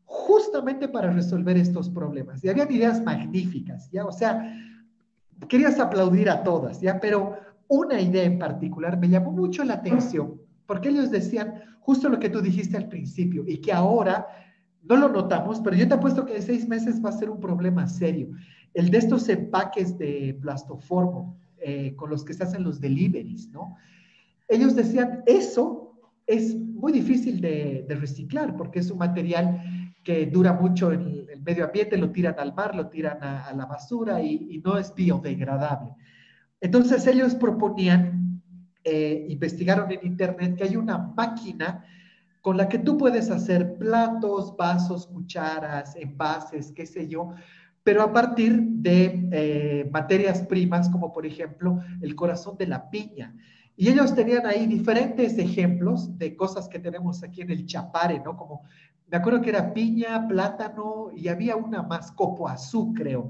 justamente 0.05 0.87
para 0.87 1.11
resolver 1.11 1.57
estos 1.57 1.89
problemas. 1.89 2.43
Y 2.43 2.49
habían 2.49 2.71
ideas 2.71 3.01
magníficas, 3.01 3.91
¿ya? 3.91 4.05
O 4.05 4.11
sea, 4.11 4.53
querías 5.49 5.79
aplaudir 5.79 6.29
a 6.29 6.43
todas, 6.43 6.79
¿ya? 6.79 6.99
Pero 6.99 7.35
una 7.67 7.99
idea 7.99 8.23
en 8.23 8.39
particular 8.39 8.97
me 8.97 9.10
llamó 9.10 9.32
mucho 9.32 9.63
la 9.63 9.75
atención, 9.75 10.41
porque 10.65 10.89
ellos 10.89 11.12
decían 11.12 11.62
justo 11.80 12.10
lo 12.10 12.19
que 12.19 12.30
tú 12.30 12.41
dijiste 12.41 12.77
al 12.77 12.89
principio 12.89 13.43
y 13.47 13.58
que 13.58 13.71
ahora 13.71 14.27
no 14.84 14.95
lo 14.95 15.10
notamos, 15.10 15.60
pero 15.62 15.75
yo 15.75 15.88
te 15.88 15.93
apuesto 15.93 16.25
que 16.25 16.36
en 16.36 16.41
seis 16.41 16.67
meses 16.67 17.03
va 17.03 17.10
a 17.10 17.13
ser 17.13 17.30
un 17.30 17.39
problema 17.39 17.88
serio. 17.88 18.30
El 18.73 18.89
de 18.89 18.97
estos 18.97 19.27
empaques 19.30 19.97
de 19.97 20.38
plastoformo 20.41 21.38
eh, 21.60 21.93
con 21.95 22.10
los 22.10 22.23
que 22.23 22.34
se 22.34 22.43
hacen 22.43 22.63
los 22.63 22.80
deliveries, 22.80 23.49
¿no? 23.49 23.75
Ellos 24.47 24.75
decían, 24.75 25.23
eso 25.25 25.93
es 26.25 26.56
muy 26.56 26.93
difícil 26.93 27.41
de, 27.41 27.86
reciclar 27.89 28.56
porque 28.56 28.80
es 28.80 28.91
un 28.91 28.99
material 28.99 29.93
que 30.03 30.25
dura 30.25 30.53
mucho 30.53 30.91
en 30.91 31.25
el, 31.30 31.41
medio 31.41 31.65
ambiente, 31.65 31.97
lo 31.97 32.12
tiran 32.12 32.36
al 32.38 32.53
mar, 32.53 32.75
lo 32.75 32.88
tiran 32.88 33.21
a, 33.23 33.53
la 33.53 33.65
basura 33.65 34.21
y, 34.21 34.47
y 34.51 34.60
no 34.60 34.77
es 34.77 34.93
biodegradable. 34.93 35.95
Entonces 36.62 37.06
ellos 37.08 37.36
proponían, 37.36 38.41
eh, 38.84 39.26
investigaron 39.30 39.91
en 39.91 40.00
internet 40.06 40.56
que 40.56 40.63
hay 40.63 40.76
una 40.76 40.98
máquina 40.98 41.84
con 42.41 42.58
la 42.58 42.70
que 42.70 42.80
tú 42.80 42.98
puedes 42.98 43.30
hacer 43.30 43.78
platos, 43.78 44.56
vasos, 44.56 45.08
cucharas, 45.08 45.96
envases, 45.96 46.72
qué 46.72 46.86
sé 46.86 47.08
yo, 47.08 47.34
pero 47.84 48.02
a 48.02 48.12
partir 48.12 48.62
de 48.62 49.30
eh, 49.32 49.89
materias 49.91 50.41
primas 50.41 50.89
como 50.89 51.13
por 51.13 51.26
ejemplo 51.26 51.80
el 52.02 52.15
corazón 52.15 52.58
de 52.58 52.67
la 52.67 52.89
piña. 52.89 53.36
Y 53.76 53.89
ellos 53.89 54.15
tenían 54.15 54.46
ahí 54.46 54.65
diferentes 54.65 55.38
ejemplos 55.38 56.17
de 56.17 56.36
cosas 56.36 56.67
que 56.67 56.80
tenemos 56.80 57.24
aquí 57.24 57.41
en 57.41 57.52
el 57.52 57.65
chapare, 57.65 58.20
¿no? 58.20 58.36
Como, 58.36 58.63
me 59.08 59.17
acuerdo 59.17 59.41
que 59.41 59.52
era 59.52 59.74
piña, 59.74 60.28
plátano 60.28 61.12
y 61.15 61.28
había 61.28 61.56
una 61.56 61.84
más, 61.84 62.12
copoazú, 62.12 62.93
creo. 62.93 63.30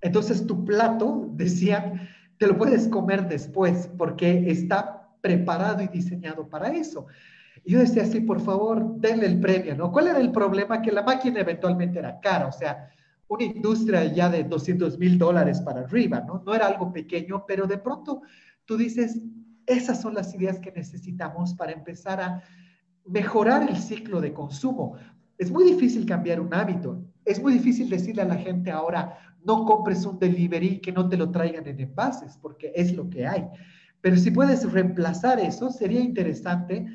Entonces 0.00 0.46
tu 0.46 0.64
plato, 0.64 1.30
decían, 1.34 2.08
te 2.38 2.46
lo 2.46 2.56
puedes 2.56 2.88
comer 2.88 3.28
después 3.28 3.88
porque 3.96 4.50
está 4.50 5.08
preparado 5.20 5.82
y 5.82 5.88
diseñado 5.88 6.48
para 6.48 6.68
eso. 6.68 7.06
Y 7.64 7.72
yo 7.72 7.78
decía 7.78 8.02
así, 8.02 8.20
por 8.20 8.40
favor, 8.40 9.00
denle 9.00 9.26
el 9.26 9.40
premio, 9.40 9.74
¿no? 9.74 9.90
¿Cuál 9.90 10.08
era 10.08 10.18
el 10.18 10.32
problema? 10.32 10.82
Que 10.82 10.92
la 10.92 11.02
máquina 11.02 11.40
eventualmente 11.40 11.98
era 11.98 12.20
cara, 12.20 12.46
o 12.46 12.52
sea, 12.52 12.90
una 13.28 13.44
industria 13.44 14.04
ya 14.04 14.28
de 14.28 14.44
200 14.44 14.98
mil 14.98 15.18
dólares 15.18 15.60
para 15.60 15.80
arriba, 15.80 16.20
¿no? 16.20 16.42
No 16.44 16.54
era 16.54 16.66
algo 16.66 16.92
pequeño, 16.92 17.44
pero 17.46 17.66
de 17.66 17.78
pronto 17.78 18.22
tú 18.64 18.76
dices, 18.76 19.20
esas 19.66 20.00
son 20.00 20.14
las 20.14 20.34
ideas 20.34 20.58
que 20.60 20.72
necesitamos 20.72 21.54
para 21.54 21.72
empezar 21.72 22.20
a 22.20 22.42
mejorar 23.06 23.68
el 23.68 23.76
ciclo 23.76 24.20
de 24.20 24.32
consumo. 24.32 24.96
Es 25.38 25.50
muy 25.50 25.64
difícil 25.64 26.06
cambiar 26.06 26.40
un 26.40 26.52
hábito, 26.52 27.02
es 27.24 27.42
muy 27.42 27.54
difícil 27.54 27.88
decirle 27.88 28.22
a 28.22 28.26
la 28.26 28.36
gente 28.36 28.70
ahora, 28.70 29.33
no 29.44 29.64
compres 29.64 30.04
un 30.04 30.18
delivery 30.18 30.80
que 30.80 30.92
no 30.92 31.08
te 31.08 31.16
lo 31.16 31.30
traigan 31.30 31.66
en 31.66 31.80
envases, 31.80 32.38
porque 32.40 32.72
es 32.74 32.94
lo 32.94 33.08
que 33.08 33.26
hay. 33.26 33.46
Pero 34.00 34.16
si 34.16 34.30
puedes 34.30 34.70
reemplazar 34.70 35.40
eso, 35.40 35.70
sería 35.70 36.00
interesante 36.00 36.86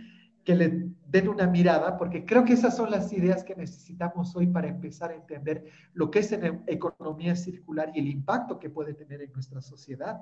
que 0.43 0.55
le 0.55 0.89
den 1.07 1.27
una 1.27 1.47
mirada, 1.47 1.97
porque 1.97 2.25
creo 2.25 2.45
que 2.45 2.53
esas 2.53 2.75
son 2.75 2.91
las 2.91 3.12
ideas 3.13 3.43
que 3.43 3.55
necesitamos 3.55 4.35
hoy 4.35 4.47
para 4.47 4.67
empezar 4.67 5.12
a 5.12 5.15
entender 5.15 5.65
lo 5.93 6.12
que 6.12 6.19
es 6.19 6.31
en 6.31 6.63
economía 6.67 7.35
circular 7.35 7.91
y 7.93 7.99
el 7.99 8.07
impacto 8.07 8.59
que 8.59 8.69
puede 8.69 8.93
tener 8.93 9.21
en 9.21 9.31
nuestra 9.31 9.62
sociedad. 9.62 10.19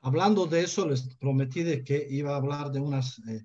Hablando 0.00 0.46
de 0.46 0.62
eso, 0.62 0.88
les 0.88 1.02
prometí 1.16 1.62
de 1.62 1.82
que 1.82 2.06
iba 2.10 2.32
a 2.32 2.36
hablar 2.36 2.70
de 2.70 2.80
unas, 2.80 3.18
eh, 3.28 3.44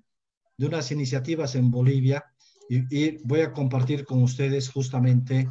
de 0.56 0.66
unas 0.66 0.90
iniciativas 0.92 1.54
en 1.54 1.70
Bolivia 1.70 2.24
y, 2.68 2.96
y 2.96 3.18
voy 3.24 3.40
a 3.40 3.52
compartir 3.52 4.04
con 4.04 4.22
ustedes 4.22 4.70
justamente 4.70 5.48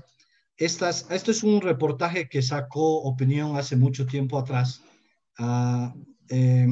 estas, 0.59 1.09
esto 1.09 1.31
es 1.31 1.41
un 1.41 1.61
reportaje 1.61 2.29
que 2.29 2.41
sacó 2.41 3.01
Opinión 3.01 3.57
hace 3.57 3.75
mucho 3.75 4.05
tiempo 4.05 4.37
atrás 4.37 4.83
uh, 5.39 5.89
eh, 6.29 6.67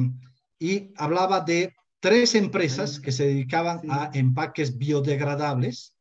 y 0.58 0.92
hablaba 0.96 1.40
de 1.40 1.74
tres 1.98 2.34
empresas 2.34 3.00
que 3.00 3.12
se 3.12 3.26
dedicaban 3.26 3.80
a 3.90 4.10
empaques 4.12 4.78
biodegradables 4.78 5.94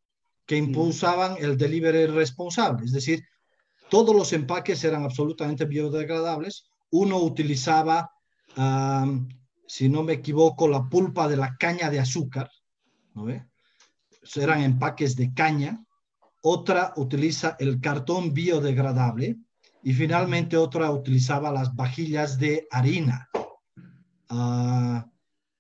que 0.46 0.56
impulsaban 0.56 1.36
el 1.40 1.58
delivery 1.58 2.08
responsable. 2.08 2.86
Es 2.86 2.94
decir, 2.94 3.24
todos 3.90 4.16
los 4.16 4.32
empaques 4.34 4.84
eran 4.84 5.04
absolutamente 5.04 5.66
biodegradables. 5.66 6.70
Uno 6.92 7.18
utilizaba, 7.18 8.12
si 9.68 9.90
no 9.90 10.04
me 10.04 10.14
equivoco, 10.14 10.68
la 10.68 10.88
pulpa 10.88 11.28
de 11.28 11.38
la 11.38 11.58
caña 11.58 11.90
de 11.90 12.00
azúcar, 12.00 12.50
¿no 13.14 13.26
ve? 13.26 13.46
Eran 14.36 14.62
empaques 14.62 15.16
de 15.16 15.34
caña. 15.34 15.84
Otra 16.50 16.94
utiliza 16.96 17.58
el 17.60 17.82
cartón 17.82 18.34
biodegradable 18.34 19.36
y 19.84 19.92
finalmente 19.92 20.56
otra 20.56 20.90
utilizaba 20.92 21.52
las 21.52 21.76
vajillas 21.76 22.40
de 22.40 22.66
harina. 22.72 23.28
Ah, 24.30 25.06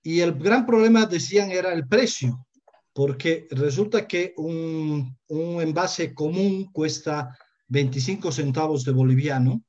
y 0.02 0.22
el 0.22 0.36
gran 0.36 0.66
problema, 0.66 1.06
decían, 1.06 1.52
era 1.52 1.74
el 1.74 1.90
precio, 1.90 2.48
porque 2.94 3.50
resulta 3.52 4.08
que 4.08 4.34
un, 4.38 5.14
un 5.28 5.62
envase 5.62 6.14
común 6.14 6.72
cuesta 6.72 7.38
25 7.68 8.32
centavos 8.32 8.86
de 8.86 8.94
boliviano 8.94 9.62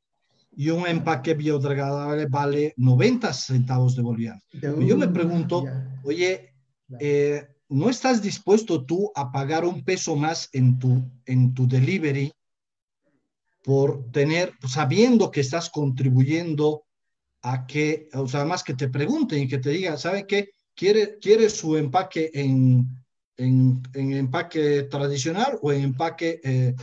y 0.52 0.70
un 0.70 0.86
empaque 0.86 1.34
biodegradable 1.34 2.26
vale 2.26 2.74
90 2.76 3.32
centavos 3.32 3.96
de 3.96 4.02
boliviano. 4.02 4.40
yo 4.52 4.96
me 4.96 5.08
pregunto, 5.08 5.64
oye, 6.04 6.54
eh, 7.00 7.44
¿no 7.68 7.90
estás 7.90 8.22
dispuesto 8.22 8.84
tú 8.84 9.10
a 9.14 9.30
pagar 9.30 9.64
un 9.64 9.84
peso 9.84 10.16
más 10.16 10.48
en 10.52 10.78
tu, 10.78 11.02
en 11.26 11.54
tu 11.54 11.66
delivery 11.66 12.32
por 13.62 14.10
tener, 14.10 14.54
sabiendo 14.66 15.30
que 15.30 15.40
estás 15.40 15.68
contribuyendo 15.68 16.84
a 17.42 17.66
que, 17.66 18.08
o 18.14 18.26
sea, 18.26 18.44
más 18.44 18.64
que 18.64 18.74
te 18.74 18.88
pregunten 18.88 19.42
y 19.42 19.48
que 19.48 19.58
te 19.58 19.70
digan, 19.70 19.98
¿sabe 19.98 20.26
qué? 20.26 20.50
¿Quiere, 20.74 21.18
quiere 21.18 21.50
su 21.50 21.76
empaque 21.76 22.30
en, 22.34 22.88
en, 23.36 23.82
empaque 23.94 24.84
tradicional 24.84 25.58
o 25.60 25.72
en 25.72 25.82
empaque 25.82 26.40
eh, 26.42 26.74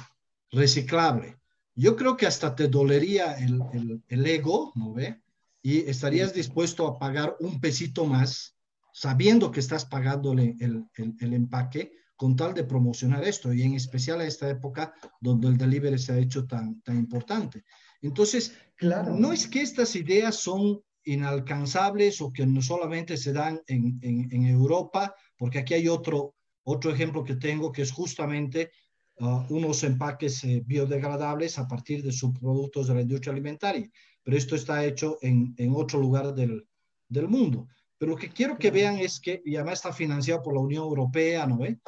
reciclable? 0.51 1.37
Yo 1.75 1.95
creo 1.95 2.15
que 2.15 2.25
hasta 2.25 2.55
te 2.55 2.67
dolería 2.67 3.33
el, 3.33 4.01
el, 4.07 4.25
ego, 4.25 4.71
¿no 4.75 4.93
ve? 4.93 5.21
Y 5.61 5.79
estarías 5.89 6.33
dispuesto 6.33 6.87
a 6.87 6.97
pagar 6.99 7.35
un 7.39 7.59
pesito 7.59 8.05
más, 8.05 8.54
sabiendo 8.95 9.51
que 9.51 9.59
estás 9.59 9.83
pagándole 9.83 10.55
el, 10.61 10.85
el 11.19 11.33
empaque, 11.33 11.91
con 12.15 12.37
tal 12.37 12.53
de 12.53 12.63
promocionar 12.63 13.25
esto, 13.25 13.53
y 13.53 13.61
en 13.63 13.73
especial 13.73 14.21
a 14.21 14.25
esta 14.25 14.49
época 14.49 14.93
donde 15.19 15.49
el 15.49 15.57
delivery 15.57 15.99
se 15.99 16.13
ha 16.13 16.17
hecho 16.17 16.47
tan, 16.47 16.79
tan 16.81 16.97
importante. 16.97 17.65
Entonces, 18.01 18.53
claro. 18.77 19.13
no 19.13 19.33
es 19.33 19.47
que 19.47 19.61
estas 19.61 19.97
ideas 19.97 20.35
son 20.35 20.81
inalcanzables 21.03 22.21
o 22.21 22.31
que 22.31 22.45
no 22.45 22.61
solamente 22.61 23.17
se 23.17 23.33
dan 23.33 23.59
en, 23.67 23.99
en, 24.01 24.45
Europa, 24.45 25.13
porque 25.37 25.59
aquí 25.59 25.73
hay 25.73 25.89
otro, 25.89 26.35
otro 26.63 26.89
ejemplo 26.89 27.25
que 27.25 27.35
tengo 27.35 27.73
que 27.73 27.81
es 27.81 27.91
justamente 27.91 28.71
uh, 29.19 29.43
unos 29.49 29.83
empaques 29.83 30.41
eh, 30.45 30.63
biodegradables 30.65 31.59
a 31.59 31.67
partir 31.67 32.01
de 32.01 32.13
subproductos 32.13 32.87
de 32.87 32.95
la 32.95 33.01
industria 33.01 33.33
alimentaria, 33.33 33.91
pero 34.23 34.37
esto 34.37 34.55
está 34.55 34.85
hecho 34.85 35.17
en, 35.21 35.53
en 35.57 35.75
otro 35.75 35.99
lugar 35.99 36.33
del, 36.33 36.65
del 37.09 37.27
mundo. 37.27 37.67
Pero 37.97 38.11
lo 38.11 38.17
que 38.17 38.29
quiero 38.29 38.57
que 38.57 38.71
vean 38.71 38.97
es 38.99 39.19
que, 39.19 39.41
y 39.45 39.55
además 39.55 39.79
está 39.79 39.93
financiado 39.93 40.41
por 40.41 40.53
la 40.53 40.61
Unión 40.61 40.83
Europea, 40.83 41.45
¿no 41.47 41.57
ve? 41.57 41.79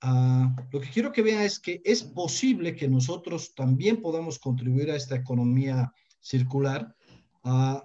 Ah, 0.00 0.54
lo 0.72 0.80
que 0.80 0.90
quiero 0.90 1.12
que 1.12 1.22
vean 1.22 1.42
es 1.42 1.60
que 1.60 1.80
es 1.84 2.02
posible 2.02 2.74
que 2.74 2.88
nosotros 2.88 3.54
también 3.54 4.02
podamos 4.02 4.38
contribuir 4.40 4.90
a 4.90 4.96
esta 4.96 5.14
economía 5.14 5.92
circular, 6.20 6.96
uh, 7.44 7.78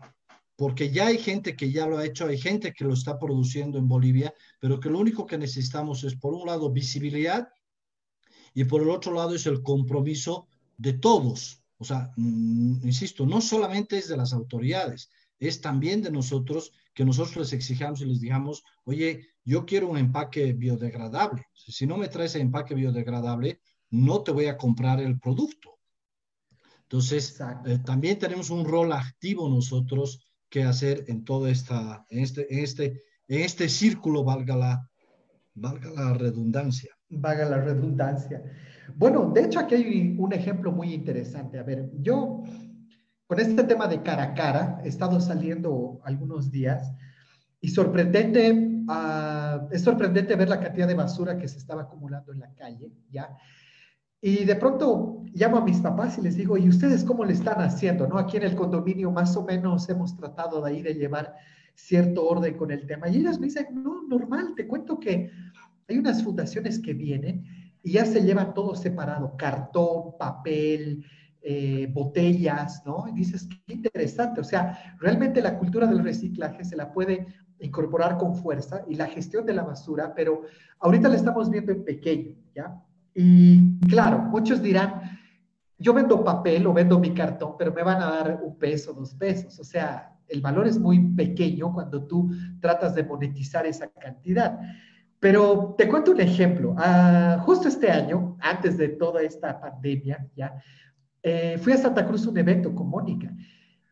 porque 0.55 0.89
ya 0.89 1.07
hay 1.07 1.19
gente 1.19 1.55
que 1.55 1.71
ya 1.71 1.85
lo 1.85 1.99
ha 1.99 2.05
hecho, 2.05 2.25
hay 2.25 2.39
gente 2.39 2.73
que 2.73 2.85
lo 2.85 2.93
está 2.93 3.19
produciendo 3.19 3.77
en 3.77 3.87
Bolivia, 3.87 4.33
pero 4.59 4.79
que 4.79 4.89
lo 4.89 4.97
único 4.97 5.27
que 5.27 5.37
necesitamos 5.37 6.03
es, 6.03 6.15
por 6.15 6.33
un 6.33 6.47
lado, 6.47 6.71
visibilidad 6.71 7.49
y 8.55 8.63
por 8.63 8.81
el 8.81 8.89
otro 8.89 9.13
lado 9.13 9.35
es 9.35 9.45
el 9.45 9.61
compromiso 9.61 10.47
de 10.77 10.93
todos. 10.93 11.61
O 11.77 11.85
sea, 11.85 12.11
mm, 12.15 12.83
insisto, 12.83 13.27
no 13.27 13.39
solamente 13.41 13.99
es 13.99 14.07
de 14.07 14.17
las 14.17 14.33
autoridades, 14.33 15.11
es 15.39 15.61
también 15.61 16.01
de 16.01 16.11
nosotros 16.11 16.71
que 16.93 17.05
nosotros 17.05 17.37
les 17.37 17.53
exijamos 17.53 18.01
y 18.01 18.05
les 18.05 18.19
digamos, 18.19 18.63
oye, 18.83 19.27
yo 19.45 19.65
quiero 19.65 19.89
un 19.89 19.97
empaque 19.97 20.53
biodegradable. 20.53 21.45
Si 21.53 21.85
no 21.85 21.97
me 21.97 22.07
traes 22.07 22.35
el 22.35 22.41
empaque 22.41 22.73
biodegradable, 22.73 23.61
no 23.91 24.23
te 24.23 24.31
voy 24.31 24.47
a 24.47 24.57
comprar 24.57 24.99
el 24.99 25.19
producto. 25.19 25.77
Entonces, 26.83 27.39
eh, 27.65 27.79
también 27.85 28.17
tenemos 28.17 28.49
un 28.49 28.65
rol 28.65 28.93
activo 28.93 29.49
nosotros 29.49 30.25
que 30.49 30.63
hacer 30.63 31.03
en 31.07 31.25
todo 31.25 31.47
esta, 31.47 32.05
en 32.09 32.23
este, 32.23 32.53
en 32.53 32.63
este, 32.63 33.03
en 33.27 33.41
este 33.41 33.67
círculo, 33.67 34.23
valga 34.23 34.55
la, 34.55 34.89
valga 35.53 35.91
la 35.91 36.13
redundancia. 36.13 36.97
Valga 37.09 37.45
la 37.45 37.61
redundancia. 37.61 38.41
Bueno, 38.95 39.31
de 39.33 39.45
hecho 39.45 39.59
aquí 39.59 39.75
hay 39.75 40.15
un 40.17 40.33
ejemplo 40.33 40.71
muy 40.71 40.93
interesante. 40.93 41.59
A 41.59 41.63
ver, 41.63 41.91
yo 42.01 42.43
con 43.27 43.39
este 43.39 43.63
tema 43.65 43.87
de 43.87 44.01
cara 44.01 44.23
a 44.23 44.33
cara, 44.33 44.81
he 44.83 44.87
estado 44.87 45.19
saliendo 45.19 45.99
algunos 46.03 46.49
días 46.49 46.93
y 47.59 47.67
sorprendente, 47.67 48.51
uh, 48.51 49.67
es 49.71 49.81
sorprendente 49.81 50.35
ver 50.35 50.47
la 50.47 50.59
cantidad 50.61 50.87
de 50.87 50.93
basura 50.93 51.37
que 51.37 51.47
se 51.47 51.57
estaba 51.57 51.83
acumulando 51.83 52.31
en 52.31 52.39
la 52.39 52.53
calle, 52.53 52.91
¿ya? 53.11 53.35
Y 54.21 54.45
de 54.45 54.55
pronto 54.55 55.25
llamo 55.33 55.57
a 55.57 55.65
mis 55.65 55.79
papás 55.79 56.17
y 56.17 56.21
les 56.21 56.37
digo, 56.37 56.57
¿y 56.57 56.69
ustedes 56.69 57.03
cómo 57.03 57.23
le 57.25 57.33
están 57.33 57.61
haciendo? 57.61 58.07
¿No? 58.07 58.17
Aquí 58.17 58.37
en 58.37 58.43
el 58.43 58.55
condominio 58.55 59.11
más 59.11 59.35
o 59.37 59.43
menos 59.43 59.87
hemos 59.89 60.15
tratado 60.15 60.61
de 60.61 60.71
ahí 60.71 60.81
de 60.81 60.95
llevar 60.95 61.35
cierto 61.75 62.27
orden 62.27 62.57
con 62.57 62.71
el 62.71 62.87
tema. 62.87 63.09
Y 63.09 63.17
ellos 63.17 63.39
me 63.39 63.47
dicen, 63.47 63.67
no, 63.83 64.03
normal, 64.07 64.53
te 64.55 64.67
cuento 64.67 64.99
que 64.99 65.29
hay 65.87 65.97
unas 65.97 66.23
fundaciones 66.23 66.79
que 66.79 66.93
vienen 66.93 67.45
y 67.83 67.91
ya 67.91 68.05
se 68.05 68.21
lleva 68.21 68.53
todo 68.53 68.75
separado, 68.75 69.37
cartón, 69.37 70.17
papel, 70.17 71.05
eh, 71.49 71.87
botellas, 71.93 72.83
¿no? 72.85 73.05
Y 73.07 73.13
dices, 73.13 73.47
qué 73.65 73.71
interesante, 73.75 74.41
o 74.41 74.43
sea, 74.43 74.97
realmente 74.99 75.41
la 75.41 75.57
cultura 75.57 75.87
del 75.87 76.03
reciclaje 76.03 76.65
se 76.65 76.75
la 76.75 76.91
puede 76.91 77.25
incorporar 77.59 78.17
con 78.17 78.35
fuerza 78.35 78.83
y 78.89 78.95
la 78.95 79.07
gestión 79.07 79.45
de 79.45 79.53
la 79.53 79.63
basura, 79.63 80.13
pero 80.13 80.41
ahorita 80.79 81.07
la 81.07 81.15
estamos 81.15 81.49
viendo 81.49 81.71
en 81.71 81.85
pequeño, 81.85 82.35
¿ya? 82.53 82.83
Y 83.13 83.79
claro, 83.87 84.23
muchos 84.23 84.61
dirán, 84.61 85.01
yo 85.77 85.93
vendo 85.93 86.21
papel 86.21 86.67
o 86.67 86.73
vendo 86.73 86.99
mi 86.99 87.13
cartón, 87.13 87.55
pero 87.57 87.71
me 87.71 87.81
van 87.81 88.01
a 88.01 88.09
dar 88.09 88.41
un 88.43 88.57
peso, 88.57 88.91
dos 88.91 89.13
pesos, 89.13 89.57
o 89.57 89.63
sea, 89.63 90.19
el 90.27 90.41
valor 90.41 90.67
es 90.67 90.77
muy 90.77 90.99
pequeño 90.99 91.71
cuando 91.71 92.05
tú 92.05 92.29
tratas 92.59 92.93
de 92.93 93.05
monetizar 93.05 93.65
esa 93.65 93.87
cantidad. 93.87 94.59
Pero 95.19 95.73
te 95.77 95.87
cuento 95.87 96.11
un 96.11 96.19
ejemplo. 96.19 96.75
Ah, 96.77 97.41
justo 97.43 97.69
este 97.69 97.89
año, 97.89 98.37
antes 98.41 98.77
de 98.77 98.89
toda 98.89 99.21
esta 99.21 99.59
pandemia, 99.59 100.27
ya 100.35 100.61
eh, 101.27 101.57
fui 101.57 101.73
a 101.73 101.77
Santa 101.77 102.05
Cruz 102.07 102.25
un 102.25 102.37
evento 102.37 102.73
con 102.73 102.89
Mónica 102.89 103.35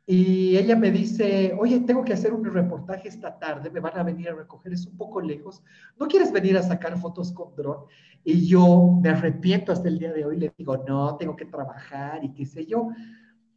y 0.07 0.55
ella 0.55 0.75
me 0.75 0.91
dice, 0.91 1.53
oye, 1.59 1.79
tengo 1.79 2.05
que 2.05 2.13
hacer 2.13 2.31
un 2.31 2.45
reportaje 2.45 3.09
esta 3.09 3.39
tarde, 3.39 3.71
me 3.71 3.79
van 3.79 3.97
a 3.97 4.03
venir 4.03 4.29
a 4.29 4.35
recoger, 4.35 4.71
es 4.71 4.85
un 4.85 4.95
poco 4.95 5.19
lejos, 5.19 5.63
¿no 5.99 6.07
quieres 6.07 6.31
venir 6.31 6.55
a 6.57 6.63
sacar 6.63 6.97
fotos 6.99 7.31
con 7.33 7.55
dron? 7.55 7.85
Y 8.23 8.45
yo 8.47 8.99
me 9.01 9.09
arrepiento 9.09 9.71
hasta 9.71 9.89
el 9.89 9.99
día 9.99 10.13
de 10.13 10.23
hoy, 10.23 10.37
le 10.37 10.53
digo, 10.57 10.77
no, 10.87 11.17
tengo 11.17 11.35
que 11.35 11.45
trabajar 11.45 12.23
y 12.23 12.31
qué 12.33 12.45
sé 12.45 12.65
yo. 12.65 12.89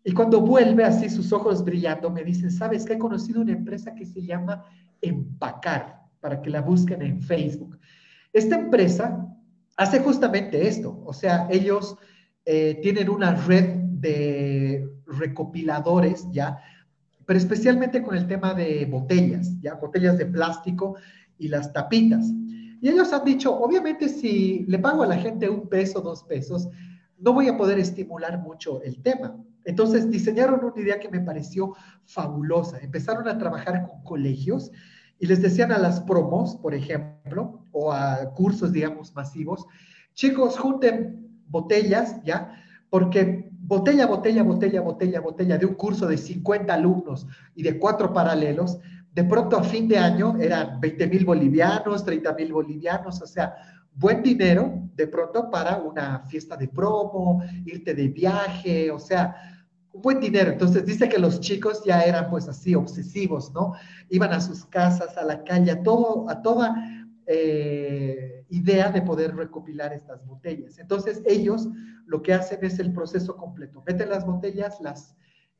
Y 0.03 0.12
cuando 0.12 0.41
vuelve 0.41 0.85
así, 0.85 1.11
sus 1.11 1.33
ojos 1.33 1.62
brillando, 1.62 2.11
me 2.11 2.25
dice, 2.25 2.51
¿sabes 2.51 2.85
que 2.85 2.95
he 2.95 2.99
conocido 2.99 3.43
una 3.43 3.53
empresa 3.53 3.95
que 3.95 4.07
se 4.07 4.23
llama 4.23 4.64
Empacar, 5.03 6.01
para 6.19 6.41
que 6.41 6.51
la 6.51 6.62
busquen 6.62 7.03
en 7.03 7.21
Facebook? 7.21 7.79
Esta 8.33 8.57
empresa 8.57 9.25
hace 9.77 10.01
justamente 10.01 10.67
esto, 10.67 11.01
o 11.05 11.12
sea, 11.12 11.47
ellos 11.51 11.97
eh, 12.51 12.79
tienen 12.81 13.11
una 13.11 13.35
red 13.35 13.75
de 14.01 14.89
recopiladores, 15.07 16.27
¿ya? 16.33 16.59
Pero 17.27 17.39
especialmente 17.39 18.03
con 18.03 18.17
el 18.17 18.27
tema 18.27 18.55
de 18.55 18.87
botellas, 18.87 19.61
¿ya? 19.61 19.75
Botellas 19.75 20.17
de 20.17 20.25
plástico 20.25 20.96
y 21.37 21.49
las 21.49 21.71
tapitas. 21.75 22.25
Y 22.81 22.88
ellos 22.88 23.13
han 23.13 23.27
dicho, 23.27 23.55
obviamente 23.55 24.09
si 24.09 24.65
le 24.67 24.79
pago 24.79 25.03
a 25.03 25.07
la 25.07 25.19
gente 25.19 25.51
un 25.51 25.69
peso, 25.69 26.01
dos 26.01 26.23
pesos, 26.23 26.71
no 27.19 27.35
voy 27.35 27.49
a 27.49 27.57
poder 27.59 27.79
estimular 27.79 28.38
mucho 28.38 28.81
el 28.81 29.03
tema. 29.03 29.37
Entonces 29.67 30.11
diseñaron 30.11 30.65
una 30.65 30.81
idea 30.81 30.99
que 30.99 31.11
me 31.11 31.21
pareció 31.21 31.75
fabulosa. 32.07 32.79
Empezaron 32.79 33.29
a 33.29 33.37
trabajar 33.37 33.87
con 33.87 34.03
colegios 34.05 34.71
y 35.19 35.27
les 35.27 35.42
decían 35.42 35.71
a 35.71 35.77
las 35.77 36.01
promos, 36.01 36.57
por 36.57 36.75
ejemplo, 36.75 37.63
o 37.73 37.92
a 37.92 38.33
cursos, 38.33 38.73
digamos, 38.73 39.15
masivos, 39.15 39.67
chicos, 40.15 40.59
junten 40.59 41.27
botellas, 41.49 42.23
¿ya? 42.25 42.55
Porque 42.90 43.49
botella, 43.53 44.07
botella, 44.07 44.42
botella, 44.42 44.81
botella, 44.81 45.21
botella 45.21 45.59
de 45.59 45.67
un 45.67 45.75
curso 45.75 46.07
de 46.07 46.17
50 46.17 46.73
alumnos 46.73 47.27
y 47.55 47.63
de 47.63 47.79
cuatro 47.79 48.13
paralelos, 48.13 48.79
de 49.13 49.25
pronto 49.25 49.57
a 49.57 49.65
fin 49.65 49.88
de 49.88 49.99
año 49.99 50.37
eran 50.38 50.81
20 50.81 51.07
mil 51.07 51.25
bolivianos, 51.25 52.05
30 52.05 52.33
mil 52.35 52.53
bolivianos, 52.53 53.21
o 53.21 53.27
sea, 53.27 53.55
buen 53.94 54.23
dinero 54.23 54.88
de 54.94 55.07
pronto 55.09 55.51
para 55.51 55.79
una 55.79 56.21
fiesta 56.21 56.57
de 56.57 56.69
promo, 56.69 57.42
irte 57.67 57.94
de 57.94 58.09
viaje, 58.09 58.90
o 58.90 58.99
sea, 58.99 59.37
buen 59.92 60.21
dinero. 60.21 60.53
Entonces 60.53 60.87
dice 60.87 61.09
que 61.09 61.19
los 61.19 61.40
chicos 61.40 61.83
ya 61.85 62.03
eran 62.03 62.31
pues 62.31 62.49
así 62.49 62.75
obsesivos, 62.75 63.53
¿no? 63.53 63.73
Iban 64.09 64.33
a 64.33 64.40
sus 64.40 64.65
casas, 64.67 65.17
a 65.17 65.25
la 65.25 65.42
calle, 65.42 65.73
a, 65.73 65.83
todo, 65.83 66.31
a 66.31 66.40
toda 66.40 66.75
eh, 67.27 68.38
idea 68.49 68.90
de 68.90 69.03
poder 69.03 69.35
recopilar 69.37 69.92
estas 69.92 70.25
botellas. 70.27 70.79
Entonces 70.79 71.23
ellos 71.27 71.69
lo 72.07 72.23
que 72.23 72.33
hacen 72.33 72.59
es 72.63 72.79
el 72.79 72.92
proceso 72.92 73.37
completo. 73.37 73.83
Meten 73.87 74.09
las 74.09 74.25
botellas, 74.25 74.81
las 74.81 75.17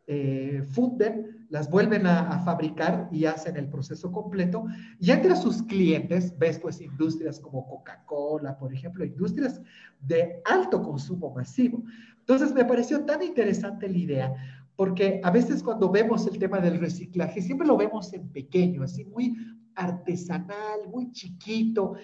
eh, 0.07 0.63
funden, 0.71 1.47
las 1.51 1.71
vuelven 1.71 2.07
a, 2.07 2.39
fabricar 2.41 3.09
y 3.13 3.27
hacen 3.27 3.57
el 3.57 3.69
proceso 3.69 4.11
completo. 4.11 4.65
Y 4.99 5.11
entre 5.11 5.37
sus 5.37 5.63
clientes 5.63 6.37
ves 6.39 6.59
pues 6.59 6.81
industrias 6.81 7.39
como 7.39 7.67
Coca-Cola, 7.69 8.59
por 8.59 8.73
ejemplo, 8.73 9.05
industrias 9.05 9.61
de 10.01 10.41
alto 10.47 10.83
consumo 10.83 11.35
masivo. 11.35 11.85
Entonces 12.21 12.55
me 12.55 12.65
pareció 12.65 13.05
tan 13.05 13.23
interesante 13.23 13.89
la 13.89 13.99
idea 13.99 14.35
porque 14.77 15.21
a 15.25 15.31
veces 15.33 15.63
cuando 15.63 15.91
vemos 15.91 16.27
el 16.29 16.39
tema 16.39 16.61
del 16.61 16.79
reciclaje, 16.79 17.43
siempre 17.43 17.67
lo 17.67 17.77
vemos 17.77 18.13
en 18.13 18.29
pequeño, 18.29 18.85
así 18.85 19.05
muy 19.05 19.37
artesanal, 19.75 20.89
muy 20.89 21.11
chiquito, 21.11 21.95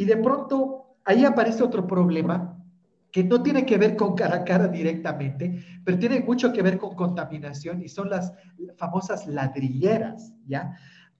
y 0.00 0.06
de 0.06 0.16
pronto 0.16 0.96
ahí 1.04 1.26
aparece 1.26 1.62
otro 1.62 1.86
problema 1.86 2.56
que 3.12 3.22
no 3.22 3.42
tiene 3.42 3.66
que 3.66 3.76
ver 3.76 3.96
con 3.96 4.14
cara 4.14 4.36
a 4.36 4.44
cara 4.44 4.66
directamente, 4.66 5.62
pero 5.84 5.98
tiene 5.98 6.20
mucho 6.20 6.54
que 6.54 6.62
ver 6.62 6.78
con 6.78 6.94
contaminación 6.94 7.82
y 7.82 7.88
son 7.90 8.08
las 8.08 8.32
famosas 8.78 9.26
ladrilleras, 9.26 10.32
¿ya? 10.46 10.74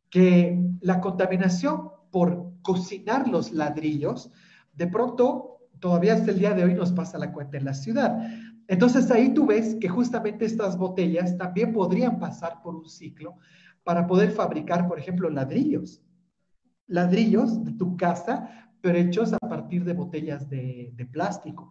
Que 0.08 0.58
la 0.80 0.98
contaminación 1.02 1.90
por 2.10 2.54
cocinar 2.62 3.28
los 3.28 3.52
ladrillos, 3.52 4.32
de 4.72 4.86
pronto, 4.86 5.58
todavía 5.78 6.14
hasta 6.14 6.30
el 6.30 6.38
día 6.38 6.54
de 6.54 6.64
hoy 6.64 6.72
nos 6.72 6.90
pasa 6.92 7.18
la 7.18 7.32
cuenta 7.32 7.58
en 7.58 7.66
la 7.66 7.74
ciudad. 7.74 8.18
Entonces 8.66 9.10
ahí 9.10 9.34
tú 9.34 9.44
ves 9.44 9.76
que 9.78 9.90
justamente 9.90 10.46
estas 10.46 10.78
botellas 10.78 11.36
también 11.36 11.74
podrían 11.74 12.18
pasar 12.18 12.62
por 12.62 12.76
un 12.76 12.88
ciclo 12.88 13.34
para 13.84 14.06
poder 14.06 14.30
fabricar, 14.30 14.88
por 14.88 14.98
ejemplo, 14.98 15.28
ladrillos. 15.28 16.00
Ladrillos 16.86 17.62
de 17.62 17.72
tu 17.72 17.96
casa 17.98 18.69
pero 18.80 18.98
hechos 18.98 19.32
a 19.32 19.38
partir 19.38 19.84
de 19.84 19.92
botellas 19.92 20.48
de, 20.48 21.08
plástico. 21.12 21.70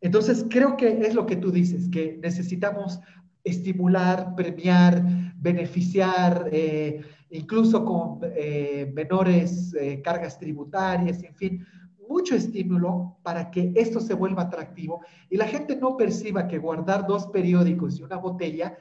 Entonces, 0.00 0.46
creo 0.48 0.76
que 0.76 1.00
es 1.06 1.14
lo 1.14 1.26
que 1.26 1.36
tú 1.36 1.50
dices, 1.50 1.88
que 1.88 2.18
necesitamos 2.22 3.00
estimular, 3.44 4.34
premiar, 4.34 5.02
beneficiar, 5.36 6.48
eh, 6.52 7.00
incluso 7.30 7.84
con 7.84 8.18
eh, 8.22 8.90
menores 8.94 9.74
eh, 9.74 10.00
cargas 10.02 10.38
tributarias, 10.38 11.22
en 11.22 11.34
fin, 11.34 11.66
mucho 12.08 12.34
estímulo 12.34 13.18
para 13.22 13.50
que 13.50 13.72
esto 13.74 14.00
se 14.00 14.14
vuelva 14.14 14.42
atractivo 14.42 15.00
y 15.28 15.36
la 15.36 15.46
gente 15.46 15.76
no 15.76 15.96
perciba 15.96 16.46
que 16.46 16.58
guardar 16.58 17.06
dos 17.06 17.26
periódicos 17.28 17.98
y 17.98 18.02
una 18.02 18.16
botella 18.16 18.76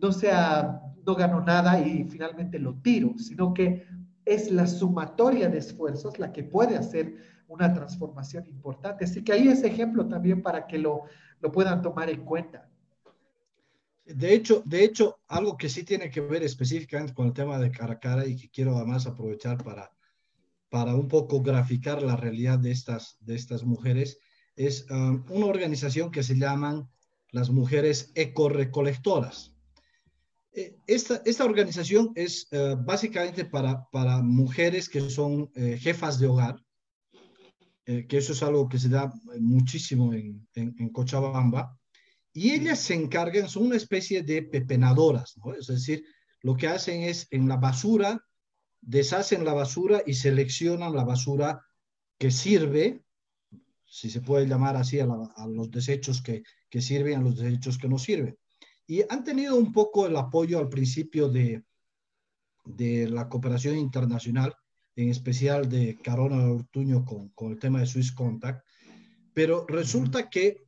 no 0.00 0.12
sea, 0.12 0.80
no 1.04 1.14
gano 1.14 1.40
nada 1.40 1.80
y 1.80 2.04
finalmente 2.04 2.58
lo 2.58 2.74
tiro, 2.74 3.14
sino 3.18 3.52
que 3.52 3.86
es 4.24 4.50
la 4.50 4.66
sumatoria 4.66 5.48
de 5.48 5.58
esfuerzos 5.58 6.18
la 6.18 6.32
que 6.32 6.44
puede 6.44 6.76
hacer 6.76 7.16
una 7.48 7.72
transformación 7.72 8.46
importante. 8.46 9.04
Así 9.04 9.24
que 9.24 9.32
ahí 9.32 9.48
es 9.48 9.62
ejemplo 9.64 10.06
también 10.06 10.42
para 10.42 10.66
que 10.66 10.78
lo, 10.78 11.02
lo 11.40 11.50
puedan 11.50 11.82
tomar 11.82 12.08
en 12.10 12.24
cuenta. 12.24 12.68
De 14.04 14.34
hecho, 14.34 14.62
de 14.64 14.84
hecho, 14.84 15.20
algo 15.28 15.56
que 15.56 15.68
sí 15.68 15.84
tiene 15.84 16.10
que 16.10 16.20
ver 16.20 16.42
específicamente 16.42 17.14
con 17.14 17.26
el 17.26 17.32
tema 17.32 17.58
de 17.58 17.70
cara 17.70 17.94
a 17.94 18.00
cara 18.00 18.26
y 18.26 18.36
que 18.36 18.50
quiero 18.50 18.76
además 18.76 19.06
aprovechar 19.06 19.62
para, 19.62 19.92
para 20.68 20.94
un 20.94 21.08
poco 21.08 21.42
graficar 21.42 22.02
la 22.02 22.16
realidad 22.16 22.58
de 22.58 22.70
estas, 22.70 23.16
de 23.20 23.36
estas 23.36 23.64
mujeres, 23.64 24.18
es 24.56 24.86
um, 24.90 25.24
una 25.30 25.46
organización 25.46 26.10
que 26.10 26.22
se 26.22 26.36
llaman 26.36 26.88
las 27.30 27.50
mujeres 27.50 28.12
ecorecolectoras. 28.14 29.49
Eh, 30.52 30.76
esta, 30.86 31.22
esta 31.24 31.44
organización 31.44 32.10
es 32.14 32.48
eh, 32.50 32.74
básicamente 32.78 33.44
para, 33.44 33.88
para 33.90 34.20
mujeres 34.20 34.88
que 34.88 35.08
son 35.08 35.50
eh, 35.54 35.78
jefas 35.80 36.18
de 36.18 36.26
hogar, 36.26 36.56
que 37.84 38.18
eso 38.18 38.34
es 38.34 38.42
algo 38.44 38.68
que 38.68 38.78
se 38.78 38.88
da 38.88 39.12
muchísimo 39.40 40.12
en, 40.12 40.46
en, 40.54 40.88
Cochabamba, 40.90 41.76
y 42.32 42.52
ellas 42.52 42.78
se 42.78 42.94
encargan, 42.94 43.48
son 43.48 43.64
una 43.64 43.74
especie 43.74 44.22
de 44.22 44.42
pepenadoras, 44.44 45.36
¿no? 45.38 45.54
es 45.54 45.66
decir, 45.66 46.04
lo 46.42 46.56
que 46.56 46.68
hacen 46.68 47.02
es 47.02 47.26
en 47.32 47.48
la 47.48 47.56
basura, 47.56 48.24
deshacen 48.80 49.44
la 49.44 49.54
basura 49.54 50.04
y 50.06 50.14
seleccionan 50.14 50.94
la 50.94 51.02
basura 51.02 51.64
que 52.16 52.30
sirve, 52.30 53.02
si 53.86 54.08
se 54.08 54.20
puede 54.20 54.46
llamar 54.46 54.76
así, 54.76 55.00
a, 55.00 55.08
a 55.34 55.48
los 55.48 55.68
desechos 55.68 56.22
que, 56.22 56.44
que 56.68 56.80
sirven, 56.80 57.18
a 57.18 57.22
los 57.22 57.38
desechos 57.38 57.76
que 57.76 57.88
no 57.88 57.98
sirven. 57.98 58.38
Y 58.90 59.04
han 59.08 59.22
tenido 59.22 59.54
un 59.54 59.72
poco 59.72 60.04
el 60.08 60.16
apoyo 60.16 60.58
al 60.58 60.68
principio 60.68 61.28
de, 61.28 61.62
de 62.64 63.08
la 63.08 63.28
cooperación 63.28 63.78
internacional, 63.78 64.52
en 64.96 65.10
especial 65.10 65.68
de 65.68 65.96
Carona 66.02 66.50
Ortuño 66.50 67.04
con, 67.04 67.28
con, 67.28 67.52
el 67.52 67.60
tema 67.60 67.78
de 67.78 67.86
Swiss 67.86 68.10
Contact, 68.10 68.66
pero 69.32 69.64
resulta 69.68 70.28
que 70.28 70.64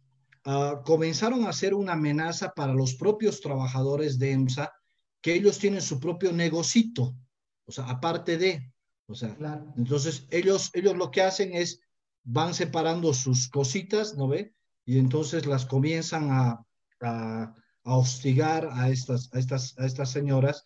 uh, 0.47 0.85
comenzaron 0.85 1.49
a 1.49 1.53
ser 1.53 1.75
una 1.75 1.95
amenaza 1.95 2.53
para 2.55 2.73
los 2.73 2.95
propios 2.95 3.41
trabajadores 3.41 4.21
de 4.21 4.31
EMSA, 4.31 4.73
que 5.21 5.35
ellos 5.35 5.59
tienen 5.59 5.83
su 5.83 5.99
propio 5.99 6.31
negocito, 6.31 7.17
o 7.65 7.73
sea, 7.73 7.91
aparte 7.91 8.39
de, 8.39 8.73
o 9.07 9.17
sea, 9.17 9.35
claro. 9.35 9.75
entonces 9.77 10.29
ellos, 10.31 10.71
ellos 10.75 10.97
lo 10.97 11.11
que 11.11 11.23
hacen 11.23 11.55
es, 11.55 11.81
van 12.23 12.55
separando 12.55 13.15
sus 13.15 13.49
cositas, 13.49 14.17
¿no 14.17 14.29
ve? 14.29 14.55
Y 14.85 15.01
entonces 15.01 15.45
las 15.45 15.67
comienzan 15.67 16.31
a, 16.31 16.65
a 17.01 17.57
a 17.85 17.97
hostigar 17.97 18.69
a 18.73 18.91
estas, 18.91 19.33
a 19.35 19.39
estas, 19.39 19.79
a 19.79 19.87
estas 19.87 20.11
señoras, 20.11 20.65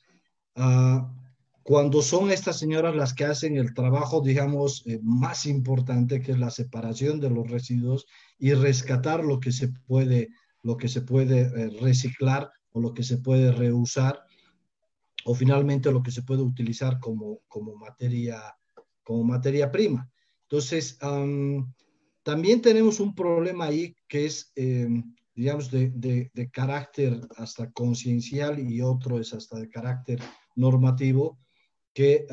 uh, 0.57 1.01
cuando 1.67 2.01
son 2.01 2.31
estas 2.31 2.61
señoras 2.61 2.95
las 2.95 3.13
que 3.13 3.25
hacen 3.25 3.57
el 3.57 3.75
trabajo, 3.75 4.21
digamos, 4.21 4.87
eh, 4.87 5.01
más 5.03 5.47
importante, 5.47 6.23
que 6.23 6.31
es 6.31 6.39
la 6.39 6.51
separación 6.51 7.19
de 7.19 7.29
los 7.29 7.51
residuos 7.51 8.07
y 8.39 8.55
rescatar 8.55 9.25
lo 9.25 9.41
que 9.41 9.51
se 9.51 9.69
puede, 9.69 10.29
lo 10.63 10.77
que 10.77 10.87
se 10.87 11.01
puede 11.01 11.41
eh, 11.41 11.71
reciclar 11.81 12.53
o 12.71 12.81
lo 12.81 12.95
que 12.95 13.03
se 13.03 13.19
puede 13.19 13.51
reusar, 13.51 14.23
o 15.25 15.35
finalmente 15.35 15.91
lo 15.91 16.05
que 16.05 16.13
se 16.13 16.23
puede 16.23 16.43
utilizar 16.43 17.01
como, 17.01 17.41
como, 17.49 17.75
materia, 17.75 18.41
como 19.03 19.25
materia 19.25 19.73
prima. 19.73 20.09
Entonces, 20.43 20.97
um, 21.03 21.73
también 22.23 22.63
tenemos 22.63 23.01
un 23.01 23.13
problema 23.13 23.65
ahí 23.65 23.97
que 24.07 24.27
es 24.27 24.53
eh, 24.55 24.89
digamos, 25.37 25.71
de, 25.71 25.91
de, 25.91 26.51
carácter 26.51 27.21
hasta 27.37 27.71
conciencial 27.71 28.59
y 28.59 28.81
otro 28.81 29.21
es 29.21 29.35
hasta 29.35 29.59
de 29.61 29.69
carácter 29.69 30.19
normativo, 30.57 31.39
que 31.93 32.27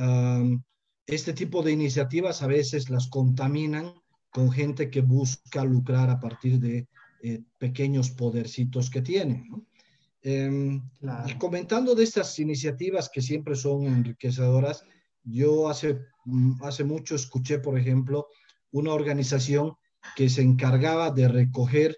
este 1.05 1.33
tipo 1.33 1.61
de 1.61 1.73
iniciativas 1.73 2.41
a 2.41 2.47
veces 2.47 2.89
las 2.89 3.07
contaminan 3.07 3.93
con 4.31 4.51
gente 4.51 4.89
que 4.89 5.01
busca 5.01 5.63
lucrar 5.65 6.09
a 6.09 6.19
partir 6.19 6.59
de 6.59 6.87
eh, 7.21 7.43
pequeños 7.57 8.09
podercitos 8.09 8.89
que 8.89 9.01
tienen. 9.01 9.47
Em, 10.21 10.81
y 11.27 11.33
comentando 11.37 11.93
de 11.95 12.05
estas 12.05 12.39
iniciativas 12.39 13.09
que 13.09 13.21
siempre 13.21 13.55
son 13.55 13.85
enriquecedoras, 13.85 14.83
yo 15.23 15.69
hace, 15.69 15.99
mm, 16.25 16.63
hace 16.63 16.85
mucho 16.85 17.15
escuché, 17.15 17.59
por 17.59 17.77
ejemplo, 17.77 18.27
una 18.71 18.93
organización 18.93 19.73
que 20.15 20.29
se 20.29 20.41
encargaba 20.41 21.11
de 21.11 21.27
recoger 21.27 21.97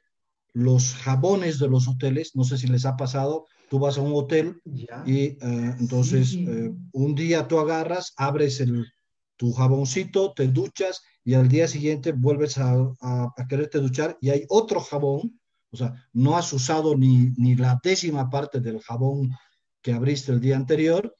los 0.56 0.96
jabones 0.96 1.60
de 1.60 1.68
los 1.68 1.86
hoteles, 1.90 2.34
no 2.34 2.46
sé 2.46 2.58
si 2.58 2.68
les 2.68 2.86
ha 2.86 2.96
pasado, 2.96 3.46
tú 3.70 3.78
vas 3.78 3.98
a 3.98 4.02
un 4.02 4.14
hotel 4.16 4.62
y 5.06 5.20
eh, 5.20 5.38
entonces 5.42 6.34
eh, 6.34 6.72
un 6.94 7.14
día 7.14 7.46
tú 7.46 7.60
agarras, 7.60 8.14
abres 8.16 8.62
el, 8.62 8.88
tu 9.36 9.52
jaboncito, 9.52 10.32
te 10.34 10.48
duchas 10.48 11.04
y 11.26 11.34
al 11.34 11.50
día 11.50 11.68
siguiente 11.68 12.14
vuelves 12.14 12.58
a, 12.58 12.74
a, 13.02 13.34
quererte 13.50 13.80
duchar 13.80 14.18
y 14.22 14.30
hay 14.30 14.46
otro 14.48 14.80
jabón, 14.80 15.42
o 15.72 15.76
sea, 15.76 15.94
no 16.14 16.38
has 16.38 16.54
usado 16.54 16.96
ni, 16.96 17.34
ni 17.36 17.56
la 17.56 17.78
décima 17.84 18.30
parte 18.30 18.62
del 18.62 18.80
jabón 18.80 19.36
que 19.82 19.92
abriste 19.92 20.32
el 20.32 20.40
día 20.40 20.56
anterior 20.56 21.14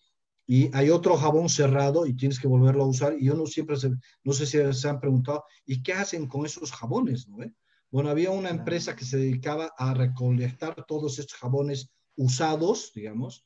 y 0.48 0.74
hay 0.74 0.92
otro 0.92 1.18
jabón 1.18 1.50
cerrado 1.50 2.06
y 2.06 2.16
tienes 2.16 2.40
que 2.40 2.48
volverlo 2.48 2.86
a 2.86 2.88
usar 2.88 3.18
y 3.20 3.26
yo 3.26 3.34
no 3.34 3.48
siempre, 3.48 3.76
se, 3.76 3.90
no 4.24 4.32
sé 4.32 4.46
si 4.46 4.60
se 4.72 4.88
han 4.88 5.02
preguntado, 5.02 5.44
¿y 5.66 5.84
qué 5.84 5.92
hacen 5.92 6.26
con 6.26 6.46
esos 6.46 6.72
jabones? 6.72 7.28
¿no? 7.28 7.40
Bueno, 7.96 8.10
había 8.10 8.30
una 8.32 8.50
empresa 8.50 8.94
que 8.94 9.06
se 9.06 9.16
dedicaba 9.16 9.72
a 9.78 9.94
recolectar 9.94 10.86
todos 10.86 11.18
estos 11.18 11.40
jabones 11.40 11.94
usados, 12.18 12.92
digamos, 12.94 13.46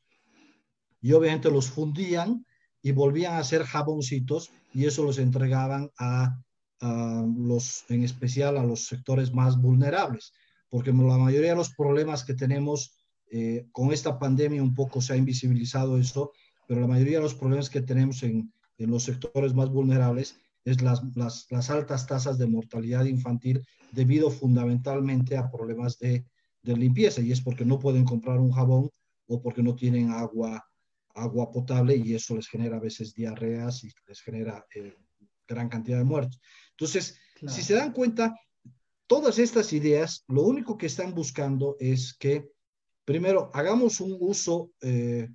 y 1.03 1.11
obviamente 1.11 1.51
los 1.51 1.69
fundían 1.69 2.43
y 2.81 2.91
volvían 2.91 3.33
a 3.33 3.37
hacer 3.37 3.63
jaboncitos 3.63 4.49
y 4.73 4.87
eso 4.87 5.03
los 5.03 5.19
entregaban 5.19 5.91
a, 5.99 6.41
los, 6.81 7.85
en 7.89 8.03
especial 8.03 8.57
a 8.57 8.63
los 8.63 8.87
sectores 8.87 9.31
más 9.31 9.61
vulnerables, 9.61 10.33
porque 10.71 10.91
la 10.91 11.19
mayoría 11.19 11.51
de 11.51 11.55
los 11.55 11.75
problemas 11.75 12.23
que 12.23 12.33
tenemos 12.33 12.97
eh, 13.31 13.67
con 13.71 13.93
esta 13.93 14.17
pandemia 14.17 14.63
un 14.63 14.73
poco 14.73 14.99
se 14.99 15.13
ha 15.13 15.15
invisibilizado 15.15 15.99
eso, 15.99 16.31
pero 16.67 16.81
la 16.81 16.87
mayoría 16.87 17.17
de 17.17 17.23
los 17.23 17.35
problemas 17.35 17.69
que 17.69 17.81
tenemos 17.81 18.23
en, 18.23 18.51
en 18.79 18.89
los 18.89 19.03
sectores 19.03 19.53
más 19.53 19.69
vulnerables 19.69 20.39
es 20.65 20.81
las, 20.81 21.01
las, 21.15 21.47
las, 21.49 21.69
altas 21.69 22.05
tasas 22.05 22.37
de 22.37 22.47
mortalidad 22.47 23.05
infantil 23.05 23.65
debido 23.91 24.29
fundamentalmente 24.29 25.37
a 25.37 25.49
problemas 25.49 25.97
de 25.99 26.25
de 26.61 26.75
limpieza 26.75 27.21
y 27.21 27.31
es 27.31 27.41
porque 27.41 27.65
no 27.65 27.79
pueden 27.79 28.05
comprar 28.05 28.39
un 28.39 28.51
jabón 28.51 28.89
o 29.27 29.41
porque 29.41 29.63
no 29.63 29.75
tienen 29.75 30.11
agua, 30.11 30.65
agua 31.13 31.51
potable 31.51 31.95
y 31.95 32.13
eso 32.13 32.35
les 32.35 32.47
genera 32.47 32.77
a 32.77 32.81
veces 32.81 33.13
diarreas 33.13 33.83
y 33.83 33.91
les 34.07 34.21
genera 34.21 34.65
eh, 34.75 34.95
gran 35.47 35.69
cantidad 35.69 35.97
de 35.97 36.03
muertos. 36.03 36.39
Entonces, 36.71 37.17
si 37.47 37.61
se 37.61 37.75
dan 37.75 37.93
cuenta, 37.93 38.35
todas 39.07 39.39
estas 39.39 39.71
ideas, 39.73 40.23
lo 40.27 40.43
único 40.43 40.77
que 40.77 40.87
están 40.87 41.13
buscando 41.13 41.77
es 41.79 42.13
que, 42.13 42.51
primero, 43.05 43.49
hagamos 43.53 44.01
un 44.01 44.17
uso 44.19 44.71
eh, 44.81 45.29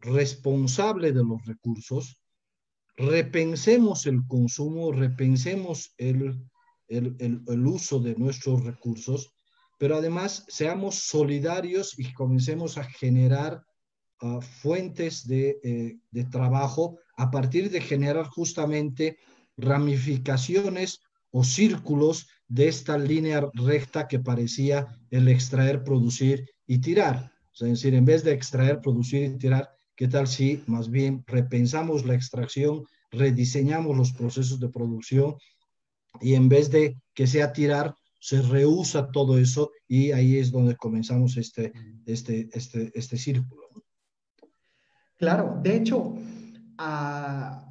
responsable 0.00 1.12
de 1.12 1.22
los 1.24 1.44
recursos, 1.46 2.19
repensemos 3.00 4.06
el 4.06 4.26
consumo, 4.26 4.92
repensemos 4.92 5.94
el, 5.96 6.38
el, 6.88 7.16
el, 7.18 7.66
uso 7.66 7.98
de 7.98 8.14
nuestros 8.14 8.62
recursos, 8.62 9.32
pero 9.78 9.96
además 9.96 10.44
seamos 10.48 10.96
solidarios 10.96 11.98
y 11.98 12.12
comencemos 12.12 12.76
a 12.76 12.84
generar 12.84 13.64
uh, 14.20 14.40
fuentes 14.40 15.26
de, 15.26 15.58
eh, 15.62 15.98
de 16.10 16.24
trabajo 16.24 16.98
a 17.16 17.30
partir 17.30 17.70
de 17.70 17.80
generar 17.80 18.26
justamente 18.26 19.16
ramificaciones 19.56 21.00
o 21.30 21.42
círculos 21.42 22.26
de 22.48 22.68
esta 22.68 22.98
línea 22.98 23.48
recta 23.54 24.08
que 24.08 24.18
parecía 24.18 24.86
el 25.10 25.28
extraer, 25.28 25.84
producir 25.84 26.50
y 26.66 26.78
tirar. 26.80 27.32
es 27.54 27.60
decir, 27.60 27.94
en 27.94 28.04
vez 28.04 28.24
de 28.24 28.32
extraer, 28.32 28.80
producir 28.80 29.22
y 29.22 29.38
tirar, 29.38 29.70
¿qué 30.00 30.08
tal 30.08 30.26
si 30.26 30.64
más 30.66 30.90
bien 30.90 31.22
repensamos 31.26 32.06
la 32.06 32.14
extracción, 32.14 32.86
rediseñamos 33.10 33.94
los 33.94 34.14
procesos 34.14 34.58
de 34.58 34.70
producción 34.70 35.34
y 36.22 36.32
en 36.36 36.48
vez 36.48 36.70
de 36.70 36.96
que 37.12 37.26
sea 37.26 37.52
tirar, 37.52 37.94
se 38.18 38.40
rehúsa 38.40 39.10
todo 39.10 39.36
eso 39.36 39.72
y 39.86 40.12
ahí 40.12 40.38
es 40.38 40.50
donde 40.52 40.74
comenzamos 40.76 41.36
este, 41.36 41.74
este, 42.06 42.48
este, 42.54 42.90
este 42.94 43.18
círculo. 43.18 43.60
Claro, 45.18 45.60
de 45.62 45.76
hecho, 45.76 46.14
la, 46.78 47.66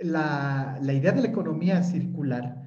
la 0.00 0.92
idea 0.92 1.12
de 1.12 1.22
la 1.22 1.28
economía 1.28 1.84
circular 1.84 2.64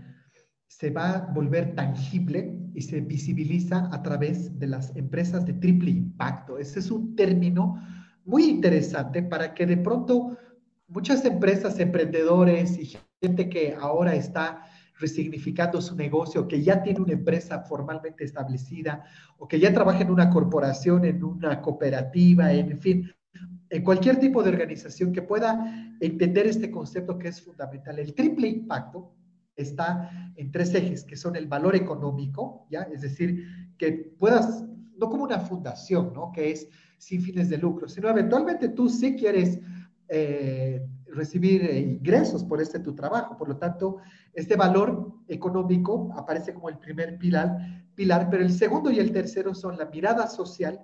se 0.66 0.92
va 0.92 1.10
a 1.10 1.34
volver 1.34 1.76
tangible 1.76 2.58
y 2.74 2.82
se 2.84 3.02
visibiliza 3.02 3.90
a 3.92 4.02
través 4.02 4.58
de 4.58 4.68
las 4.68 4.96
empresas 4.96 5.46
de 5.46 5.56
triple 5.56 5.92
impacto. 5.92 6.58
Ese 6.58 6.80
es 6.80 6.90
un 6.90 7.18
término 7.18 7.82
muy 8.28 8.44
interesante 8.44 9.24
para 9.24 9.54
que 9.54 9.66
de 9.66 9.78
pronto 9.78 10.38
muchas 10.88 11.24
empresas, 11.26 11.80
emprendedores 11.80 12.78
y 12.78 12.98
gente 13.22 13.50
que 13.50 13.74
ahora 13.80 14.14
está 14.16 14.66
resignificando 15.00 15.82
su 15.82 15.96
negocio, 15.96 16.48
que 16.48 16.62
ya 16.62 16.84
tiene 16.84 17.00
una 17.00 17.14
empresa 17.14 17.62
formalmente 17.62 18.26
establecida 18.26 19.04
o 19.38 19.48
que 19.48 19.60
ya 19.60 19.74
trabaja 19.74 20.02
en 20.02 20.12
una 20.12 20.30
corporación, 20.30 21.06
en 21.06 21.24
una 21.24 21.62
cooperativa, 21.62 22.52
en 22.52 22.78
fin, 22.80 23.10
en 23.70 23.84
cualquier 23.84 24.20
tipo 24.20 24.44
de 24.44 24.50
organización 24.50 25.14
que 25.14 25.22
pueda 25.22 25.96
entender 26.02 26.48
este 26.48 26.70
concepto 26.70 27.18
que 27.18 27.30
es 27.30 27.42
fundamental. 27.42 27.98
El 27.98 28.14
triple 28.14 28.50
impacto 28.50 29.14
está 29.56 30.32
en 30.36 30.52
tres 30.52 30.74
ejes, 30.74 31.04
que 31.06 31.16
son 31.16 31.36
el 31.36 31.48
valor 31.48 31.76
económico, 31.76 32.68
¿ya? 32.70 32.84
Es 32.84 33.02
decir, 33.02 33.46
que 33.78 33.92
puedas, 34.20 34.66
no 34.98 35.10
como 35.10 35.24
una 35.24 35.40
fundación, 35.40 36.12
¿no? 36.14 36.32
Que 36.34 36.52
es 36.52 36.68
sin 36.98 37.22
fines 37.22 37.50
de 37.50 37.58
lucro, 37.58 37.88
sino 37.88 38.10
eventualmente 38.10 38.70
tú 38.70 38.90
sí 38.90 39.16
quieres 39.16 39.60
eh, 40.10 40.86
recibir 41.08 41.64
eh, 41.64 41.80
ingresos 41.80 42.44
por 42.44 42.62
este 42.62 42.80
tu 42.80 42.94
trabajo. 42.96 43.38
Por 43.38 43.50
lo 43.50 43.58
tanto, 43.58 43.98
este 44.34 44.56
valor 44.56 45.14
económico 45.28 46.12
aparece 46.16 46.54
como 46.54 46.70
el 46.70 46.78
primer 46.78 47.18
pilar, 47.18 47.86
pilar, 47.96 48.30
pero 48.30 48.44
el 48.44 48.52
segundo 48.52 48.92
y 48.92 49.00
el 49.00 49.12
tercero 49.12 49.54
son 49.54 49.78
la 49.78 49.86
mirada 49.86 50.28
social 50.28 50.80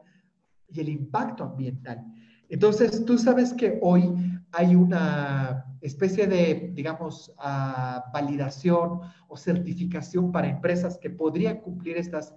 y 0.69 0.79
el 0.79 0.89
impacto 0.89 1.43
ambiental. 1.43 2.03
Entonces, 2.49 3.05
tú 3.05 3.17
sabes 3.17 3.53
que 3.53 3.79
hoy 3.81 4.13
hay 4.51 4.75
una 4.75 5.65
especie 5.81 6.27
de, 6.27 6.71
digamos, 6.73 7.33
ah, 7.39 8.05
validación 8.13 8.99
o 9.27 9.37
certificación 9.37 10.31
para 10.31 10.49
empresas 10.49 10.97
que 10.97 11.09
podrían 11.09 11.61
cumplir 11.61 11.97
estas 11.97 12.35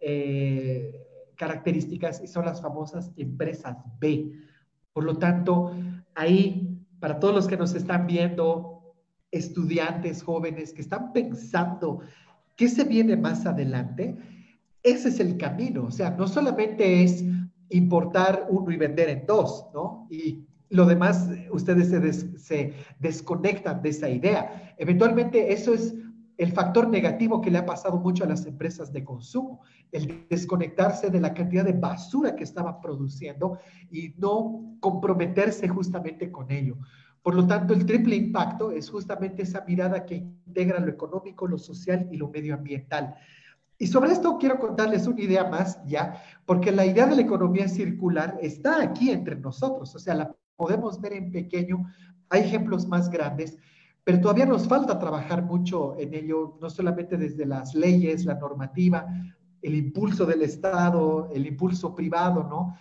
eh, 0.00 0.92
características 1.38 2.20
y 2.22 2.26
son 2.26 2.44
las 2.44 2.60
famosas 2.60 3.12
empresas 3.16 3.78
B. 3.98 4.32
Por 4.92 5.04
lo 5.04 5.16
tanto, 5.16 5.72
ahí, 6.14 6.76
para 7.00 7.18
todos 7.18 7.34
los 7.34 7.46
que 7.46 7.56
nos 7.56 7.74
están 7.74 8.06
viendo, 8.06 8.94
estudiantes 9.30 10.22
jóvenes 10.22 10.72
que 10.72 10.82
están 10.82 11.12
pensando 11.12 12.00
qué 12.56 12.68
se 12.68 12.84
viene 12.84 13.16
más 13.16 13.46
adelante, 13.46 14.16
ese 14.82 15.08
es 15.10 15.20
el 15.20 15.36
camino. 15.36 15.84
O 15.84 15.90
sea, 15.90 16.10
no 16.10 16.26
solamente 16.26 17.04
es 17.04 17.24
importar 17.70 18.46
uno 18.50 18.72
y 18.72 18.76
vender 18.76 19.08
en 19.08 19.26
dos, 19.26 19.66
¿no? 19.72 20.08
Y 20.10 20.44
lo 20.70 20.86
demás, 20.86 21.28
ustedes 21.50 21.88
se, 22.36 22.74
desconectan 22.98 23.80
de 23.80 23.90
esa 23.90 24.08
idea. 24.08 24.74
Eventualmente, 24.76 25.52
eso 25.52 25.72
es 25.72 25.94
el 26.38 26.52
factor 26.52 26.88
negativo 26.88 27.40
que 27.40 27.50
le 27.50 27.58
ha 27.58 27.66
pasado 27.66 27.98
mucho 27.98 28.22
a 28.22 28.28
las 28.28 28.46
empresas 28.46 28.92
de 28.92 29.04
consumo, 29.04 29.60
el 29.90 30.24
desconectarse 30.30 31.10
de 31.10 31.20
la 31.20 31.34
cantidad 31.34 31.64
de 31.64 31.72
basura 31.72 32.36
que 32.36 32.44
estaban 32.44 32.80
produciendo 32.80 33.58
y 33.90 34.14
no 34.18 34.76
comprometerse 34.78 35.66
justamente 35.66 36.30
con 36.30 36.50
ello. 36.52 36.78
Por 37.22 37.34
lo 37.34 37.44
tanto, 37.44 37.74
el 37.74 37.84
triple 37.84 38.14
impacto 38.14 38.70
es 38.70 38.88
justamente 38.88 39.42
esa 39.42 39.64
mirada 39.66 40.06
que 40.06 40.14
integra 40.14 40.78
lo 40.78 40.90
económico, 40.90 41.48
lo 41.48 41.58
social 41.58 42.08
y 42.12 42.16
lo 42.16 42.28
medioambiental. 42.28 43.16
Y 43.76 43.88
sobre 43.88 44.12
esto 44.12 44.38
quiero 44.38 44.60
contarles 44.60 45.08
una 45.08 45.20
idea 45.20 45.44
más 45.44 45.84
ya, 45.86 46.22
porque 46.46 46.70
la 46.70 46.86
idea 46.86 47.06
de 47.06 47.16
la 47.16 47.22
economía 47.22 47.68
circular 47.68 48.38
está 48.40 48.80
aquí 48.80 49.10
entre 49.10 49.36
nosotros, 49.36 49.94
o 49.94 49.98
sea, 49.98 50.14
la 50.14 50.36
podemos 50.56 51.00
ver 51.00 51.14
en 51.14 51.32
pequeño, 51.32 51.84
hay 52.28 52.42
ejemplos 52.42 52.86
más 52.86 53.10
grandes, 53.10 53.56
pero 54.08 54.22
todavía 54.22 54.46
nos 54.46 54.66
falta 54.66 54.98
trabajar 54.98 55.42
mucho 55.42 55.94
en 55.98 56.14
ello, 56.14 56.56
no 56.62 56.70
solamente 56.70 57.18
desde 57.18 57.44
las 57.44 57.74
leyes, 57.74 58.24
la 58.24 58.36
normativa, 58.36 59.06
el 59.60 59.74
impulso 59.74 60.24
del 60.24 60.40
Estado, 60.40 61.28
el 61.30 61.46
impulso 61.46 61.94
privado, 61.94 62.42
¿no? 62.42 62.74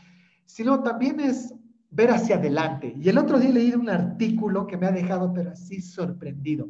Sino 0.46 0.82
también 0.82 1.20
es 1.20 1.54
ver 1.90 2.12
hacia 2.12 2.38
adelante. 2.38 2.96
Y 2.98 3.10
el 3.10 3.18
otro 3.18 3.40
día 3.40 3.50
he 3.50 3.54
leído 3.54 3.78
un 3.78 3.90
artículo 3.90 4.68
que 4.68 4.78
me 4.78 4.88
ha 4.88 4.92
dejado, 4.94 5.34
pero 5.34 5.52
así 5.52 5.82
sorprendido. 5.82 6.70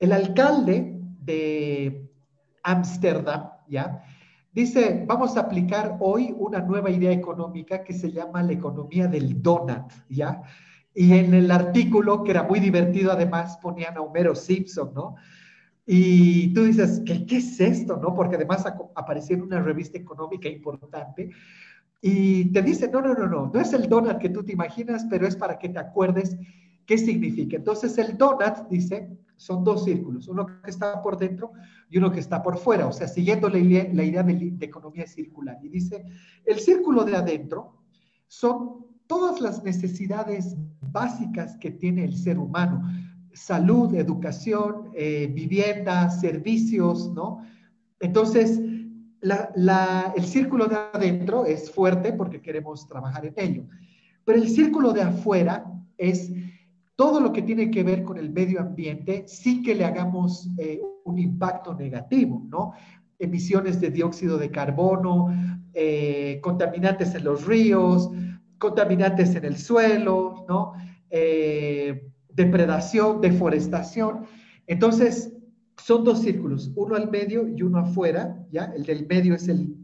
El 0.00 0.10
alcalde 0.10 1.00
de 1.20 2.10
Ámsterdam, 2.64 3.48
¿ya? 3.68 4.02
Dice, 4.52 5.04
vamos 5.06 5.36
a 5.36 5.42
aplicar 5.42 5.98
hoy 6.00 6.34
una 6.36 6.58
nueva 6.58 6.90
idea 6.90 7.12
económica 7.12 7.84
que 7.84 7.92
se 7.92 8.10
llama 8.10 8.42
la 8.42 8.54
economía 8.54 9.06
del 9.06 9.40
donut, 9.40 9.92
¿ya? 10.08 10.42
Y 10.94 11.12
en 11.14 11.34
el 11.34 11.50
artículo, 11.50 12.24
que 12.24 12.32
era 12.32 12.42
muy 12.42 12.60
divertido 12.60 13.12
además, 13.12 13.58
ponían 13.58 13.96
a 13.96 14.00
Homero 14.00 14.34
Simpson, 14.34 14.92
¿no? 14.94 15.16
Y 15.86 16.52
tú 16.52 16.64
dices, 16.64 17.02
¿qué, 17.06 17.24
qué 17.24 17.38
es 17.38 17.60
esto, 17.60 17.96
no? 17.96 18.14
Porque 18.14 18.36
además 18.36 18.64
apareció 18.94 19.36
en 19.36 19.42
una 19.42 19.62
revista 19.62 19.96
económica 19.96 20.48
importante. 20.48 21.30
Y 22.00 22.52
te 22.52 22.62
dice, 22.62 22.88
no, 22.88 23.00
no, 23.00 23.14
no, 23.14 23.26
no, 23.26 23.50
no 23.52 23.60
es 23.60 23.72
el 23.72 23.88
donut 23.88 24.18
que 24.18 24.28
tú 24.28 24.44
te 24.44 24.52
imaginas, 24.52 25.06
pero 25.08 25.26
es 25.26 25.34
para 25.34 25.58
que 25.58 25.68
te 25.68 25.78
acuerdes 25.78 26.36
qué 26.86 26.98
significa. 26.98 27.56
Entonces 27.56 27.96
el 27.98 28.16
donut, 28.16 28.68
dice, 28.68 29.18
son 29.38 29.64
dos 29.64 29.84
círculos, 29.84 30.28
uno 30.28 30.46
que 30.62 30.70
está 30.70 31.00
por 31.00 31.16
dentro 31.16 31.52
y 31.88 31.98
uno 31.98 32.10
que 32.10 32.20
está 32.20 32.42
por 32.42 32.58
fuera, 32.58 32.86
o 32.86 32.92
sea, 32.92 33.06
siguiendo 33.06 33.48
la 33.48 33.58
idea, 33.58 33.88
la 33.92 34.04
idea 34.04 34.22
de, 34.22 34.56
economía 34.60 35.06
circular. 35.06 35.58
Y 35.62 35.68
dice, 35.68 36.04
el 36.44 36.58
círculo 36.58 37.04
de 37.04 37.16
adentro 37.16 37.82
son 38.26 38.86
todas 39.08 39.40
las 39.40 39.64
necesidades 39.64 40.54
básicas 40.92 41.56
que 41.56 41.72
tiene 41.72 42.04
el 42.04 42.16
ser 42.16 42.38
humano, 42.38 42.88
salud, 43.32 43.94
educación, 43.94 44.90
eh, 44.94 45.28
vivienda, 45.32 46.08
servicios, 46.10 47.12
¿no? 47.12 47.42
Entonces, 48.00 48.60
el 49.20 50.24
círculo 50.24 50.66
de 50.66 50.76
adentro 50.92 51.44
es 51.44 51.70
fuerte 51.70 52.12
porque 52.12 52.40
queremos 52.40 52.86
trabajar 52.86 53.26
en 53.26 53.34
ello, 53.36 53.64
pero 54.24 54.38
el 54.38 54.48
círculo 54.48 54.92
de 54.92 55.02
afuera 55.02 55.64
es 55.96 56.30
todo 56.94 57.20
lo 57.20 57.32
que 57.32 57.42
tiene 57.42 57.70
que 57.70 57.82
ver 57.82 58.04
con 58.04 58.18
el 58.18 58.30
medio 58.30 58.60
ambiente 58.60 59.24
sin 59.26 59.62
que 59.62 59.74
le 59.74 59.84
hagamos 59.84 60.48
eh, 60.58 60.80
un 61.04 61.18
impacto 61.18 61.74
negativo, 61.74 62.44
¿no? 62.48 62.72
Emisiones 63.18 63.80
de 63.80 63.90
dióxido 63.90 64.38
de 64.38 64.50
carbono, 64.50 65.28
eh, 65.74 66.38
contaminantes 66.42 67.14
en 67.14 67.24
los 67.24 67.46
ríos, 67.46 68.10
contaminantes 68.58 69.34
en 69.34 69.44
el 69.44 69.56
suelo, 69.56 70.44
¿no? 70.48 70.74
Eh, 71.10 72.10
depredación, 72.28 73.20
deforestación. 73.20 74.26
Entonces, 74.66 75.32
son 75.82 76.04
dos 76.04 76.20
círculos, 76.22 76.72
uno 76.74 76.96
al 76.96 77.10
medio 77.10 77.48
y 77.48 77.62
uno 77.62 77.78
afuera, 77.78 78.46
¿ya? 78.50 78.64
El 78.76 78.84
del 78.84 79.06
medio 79.06 79.34
es 79.34 79.48
el 79.48 79.76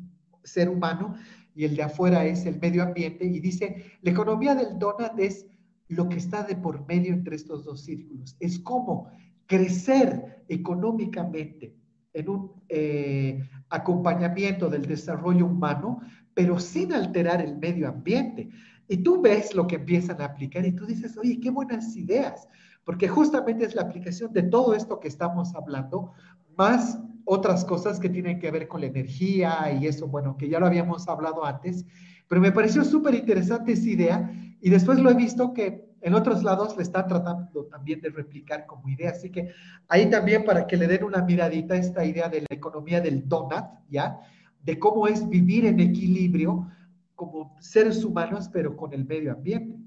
ser 0.43 0.69
humano 0.69 1.15
y 1.55 1.65
el 1.65 1.77
de 1.77 1.85
afuera 1.85 2.25
es 2.25 2.45
el 2.47 2.61
medio 2.61 2.83
ambiente. 2.83 3.25
Y 3.25 3.41
dice, 3.41 3.85
la 4.03 4.11
economía 4.11 4.55
del 4.55 4.79
donut 4.79 5.19
es 5.19 5.47
lo 5.89 6.09
que 6.09 6.17
está 6.17 6.43
de 6.43 6.57
por 6.57 6.87
medio 6.87 7.13
entre 7.13 7.37
estos 7.37 7.65
dos 7.65 7.83
círculos. 7.83 8.37
Es 8.41 8.59
como 8.59 9.09
crecer 9.47 10.45
económicamente 10.49 11.77
en 12.13 12.29
un 12.29 12.53
eh, 12.69 13.41
acompañamiento 13.69 14.69
del 14.69 14.87
desarrollo 14.87 15.47
humano, 15.47 16.01
pero 16.35 16.59
sin 16.59 16.93
alterar 16.93 17.41
el 17.41 17.57
medio 17.57 17.89
ambiente. 17.89 18.51
Y 18.89 18.99
tú 18.99 19.23
ves 19.23 19.55
lo 19.55 19.67
que 19.67 19.77
empiezan 19.77 20.21
a 20.21 20.27
aplicar 20.27 20.67
y 20.67 20.73
tú 20.73 20.85
dices, 20.85 21.17
oye, 21.17 21.41
qué 21.41 21.51
buenas 21.51 21.97
ideas, 21.97 22.49
porque 22.85 23.09
justamente 23.09 23.65
es 23.65 23.75
la 23.75 23.83
aplicación 23.83 24.33
de 24.33 24.43
todo 24.43 24.75
esto 24.75 25.01
que 25.01 25.09
estamos 25.09 25.55
hablando, 25.55 26.13
más 26.57 26.99
otras 27.25 27.65
cosas 27.65 27.99
que 27.99 28.11
tienen 28.11 28.39
que 28.39 28.51
ver 28.51 28.69
con 28.69 28.83
la 28.83 28.89
energía 28.89 29.73
y 29.81 29.87
eso, 29.87 30.07
bueno, 30.07 30.37
que 30.37 30.49
ya 30.49 30.61
lo 30.61 30.67
habíamos 30.67 31.09
hablado 31.09 31.45
antes, 31.45 31.87
pero 32.29 32.41
me 32.41 32.53
pareció 32.53 32.85
súper 32.85 33.15
interesante 33.15 33.73
esa 33.73 33.89
idea 33.89 34.31
y 34.61 34.71
después 34.71 34.99
lo 34.99 35.11
he 35.11 35.15
visto 35.15 35.55
que 35.55 35.95
en 36.05 36.13
otros 36.13 36.43
lados 36.43 36.77
le 36.77 36.83
están 36.83 37.09
tratando 37.09 37.65
también 37.65 38.01
de 38.03 38.11
replicar 38.11 38.67
como 38.67 38.89
idea. 38.91 39.11
Así 39.11 39.31
que 39.31 39.51
ahí 39.89 40.11
también 40.11 40.45
para 40.45 40.67
que 40.67 40.77
le 40.77 40.87
den 40.87 41.03
una 41.03 41.23
miradita 41.23 41.77
esta 41.77 42.05
idea 42.05 42.29
de 42.29 42.41
la 42.41 42.47
economía 42.51 43.01
del 43.01 43.27
donut, 43.27 43.65
¿ya? 43.89 44.21
De 44.65 44.79
cómo 44.79 45.07
es 45.07 45.29
vivir 45.29 45.67
en 45.67 45.81
equilibrio 45.81 46.71
como 47.15 47.57
seres 47.61 48.03
humanos, 48.05 48.49
pero 48.53 48.77
con 48.77 48.93
el 48.93 49.05
medio 49.05 49.33
ambiente. 49.33 49.85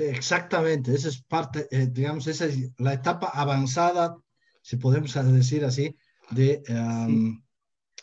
exactamente, 0.00 0.94
esa 0.94 1.08
es 1.08 1.20
parte, 1.22 1.66
eh, 1.72 1.88
digamos, 1.90 2.28
esa 2.28 2.46
es 2.46 2.70
la 2.78 2.92
etapa 2.92 3.32
avanzada, 3.34 4.16
si 4.62 4.76
podemos 4.76 5.12
decir 5.32 5.64
así, 5.64 5.96
de, 6.30 6.62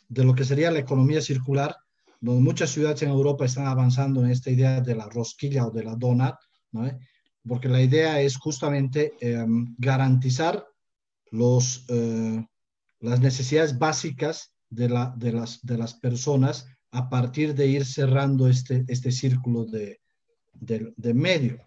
de 0.10 0.24
lo 0.24 0.36
que 0.36 0.44
sería 0.44 0.72
la 0.72 0.80
economía 0.80 1.22
circular, 1.22 1.76
donde 2.20 2.42
muchas 2.42 2.72
ciudades 2.72 3.02
en 3.04 3.10
Europa 3.10 3.46
están 3.46 3.68
avanzando 3.68 4.24
en 4.24 4.32
esta 4.32 4.50
idea 4.50 4.82
de 4.82 4.96
la 4.96 5.08
rosquilla 5.08 5.68
o 5.68 5.72
de 5.72 5.84
la 5.84 5.96
donut, 5.96 6.36
¿no? 6.72 6.92
porque 7.48 7.70
la 7.70 7.82
idea 7.82 8.20
es 8.22 8.38
justamente 8.38 9.14
em, 9.20 9.76
garantizar 9.78 10.66
los, 11.36 11.86
eh, 11.90 12.46
las 13.00 13.20
necesidades 13.20 13.78
básicas 13.78 14.54
de, 14.70 14.90
la, 14.90 15.14
de, 15.18 15.32
las, 15.34 15.66
de 15.66 15.78
las 15.78 15.94
personas 15.94 16.68
a 16.92 17.10
partir 17.10 17.54
de 17.54 17.68
ir 17.68 17.86
cerrando 17.86 18.48
este, 18.48 18.86
este 18.88 19.12
círculo 19.12 19.66
de, 19.66 20.00
de, 20.54 21.14
medio. 21.14 21.62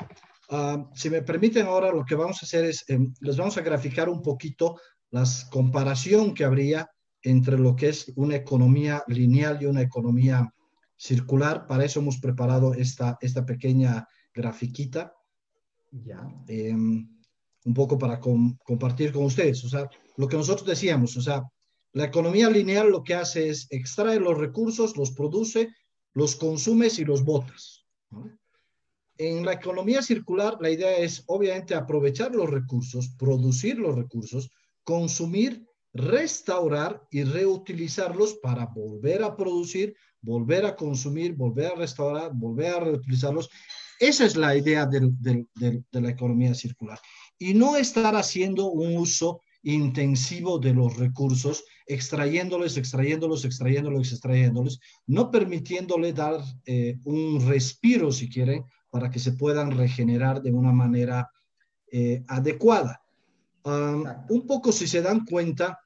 Ah, 0.51 0.89
si 0.95 1.11
me 1.11 1.23
permiten 1.23 1.67
ahora, 1.67 1.93
lo 1.93 2.05
que 2.05 2.15
vamos 2.15 2.39
a 2.43 2.47
hacer 2.47 2.65
es, 2.65 2.85
em, 2.89 3.13
les 3.21 3.37
vamos 3.37 3.59
a 3.59 3.63
graficar 3.63 4.09
un 4.09 4.23
poquito 4.23 4.81
la 5.11 5.25
comparación 5.51 6.35
que 6.35 6.45
habría 6.45 6.89
entre 7.23 7.59
lo 7.59 7.77
que 7.77 7.91
es 7.91 8.13
una 8.17 8.37
economía 8.37 9.03
lineal 9.07 9.59
y 9.61 9.67
una 9.67 9.83
economía 9.83 10.51
circular. 10.97 11.67
Para 11.67 11.85
eso 11.85 12.01
hemos 12.01 12.19
preparado 12.19 12.73
esta, 12.73 13.19
esta 13.21 13.45
pequeña 13.45 14.09
grafiquita. 14.33 15.13
Ya. 15.91 16.27
Em, 16.47 17.18
un 17.69 17.75
poco 17.75 17.99
para 17.99 18.19
compartir 18.19 19.13
con 19.13 19.25
ustedes. 19.25 19.63
O 19.63 19.69
sea, 19.69 19.91
lo 20.17 20.27
que 20.27 20.39
nosotros 20.39 20.67
decíamos, 20.67 21.15
o 21.19 21.21
sea, 21.21 21.43
la 21.93 22.05
economía 22.05 22.49
lineal 22.49 22.91
lo 22.91 23.05
que 23.05 23.15
hace 23.15 23.51
es 23.51 23.67
extraer 23.71 24.23
los 24.23 24.39
recursos, 24.39 24.97
los 24.97 25.11
produce, 25.11 25.69
los 26.15 26.35
consumes 26.35 26.99
y 26.99 27.05
los 27.05 27.25
botas. 27.25 27.85
En 29.19 29.45
la 29.45 29.53
economía 29.53 30.01
circular, 30.01 30.57
la 30.61 30.71
idea 30.71 30.97
es 30.97 31.25
obviamente 31.27 31.75
aprovechar 31.75 32.35
los 32.35 32.49
recursos, 32.49 33.11
producir 33.19 33.79
los 33.79 33.95
recursos, 33.95 34.51
consumir, 34.83 35.67
restaurar 35.93 37.03
y 37.11 37.25
reutilizarlos 37.25 38.35
para 38.43 38.65
volver 38.65 39.23
a 39.23 39.37
producir, 39.37 39.95
volver 40.23 40.65
a 40.65 40.75
consumir, 40.75 41.35
volver 41.35 41.73
a 41.73 41.75
restaurar, 41.75 42.31
volver 42.33 42.75
a 42.75 42.81
reutilizarlos. 42.81 43.51
Esa 44.01 44.25
es 44.25 44.37
la 44.37 44.57
idea 44.57 44.87
de 44.87 45.45
la 45.91 46.11
economía 46.11 46.55
circular. 46.55 46.99
Y 47.39 47.55
no 47.55 47.77
estar 47.77 48.17
haciendo 48.17 48.67
un 48.67 48.97
uso 48.97 49.43
intensivo 49.63 50.59
de 50.59 50.75
los 50.75 50.97
recursos, 50.97 51.65
extrayéndolos, 51.87 52.77
extrayéndolos, 52.77 53.45
extrayéndolos, 53.45 54.13
extrayéndolos, 54.13 54.81
no 55.07 55.31
permitiéndole 55.31 56.13
dar 56.13 56.41
eh, 56.67 56.99
un 57.05 57.47
respiro, 57.47 58.13
si 58.13 58.29
quieren, 58.29 58.65
para 58.91 59.11
que 59.11 59.19
se 59.19 59.33
puedan 59.33 59.73
regenerar 59.73 60.43
de 60.43 60.53
una 60.53 60.73
manera 60.73 61.31
eh, 61.91 62.25
adecuada. 62.29 63.03
un 63.65 64.47
poco, 64.47 64.73
si 64.73 64.87
se 64.87 65.03
dan 65.03 65.27
cuenta, 65.27 65.79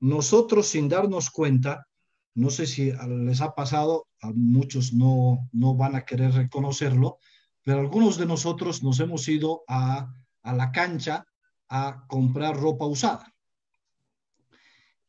nosotros 0.00 0.68
sin 0.68 0.88
darnos 0.88 1.30
cuenta, 1.30 1.86
no 2.34 2.50
sé 2.50 2.66
si 2.66 2.92
les 3.08 3.40
ha 3.40 3.54
pasado, 3.54 4.06
a 4.20 4.30
muchos 4.32 4.92
no, 4.92 5.48
no 5.52 5.74
van 5.74 5.96
a 5.96 6.04
querer 6.04 6.32
reconocerlo, 6.32 7.18
pero 7.62 7.80
algunos 7.80 8.16
de 8.16 8.26
nosotros 8.26 8.82
nos 8.82 9.00
hemos 9.00 9.28
ido 9.28 9.62
a, 9.68 10.12
a 10.46 10.54
la 10.54 10.70
cancha 10.70 11.26
a 11.68 12.06
comprar 12.06 12.56
ropa 12.56 12.86
usada. 12.86 13.32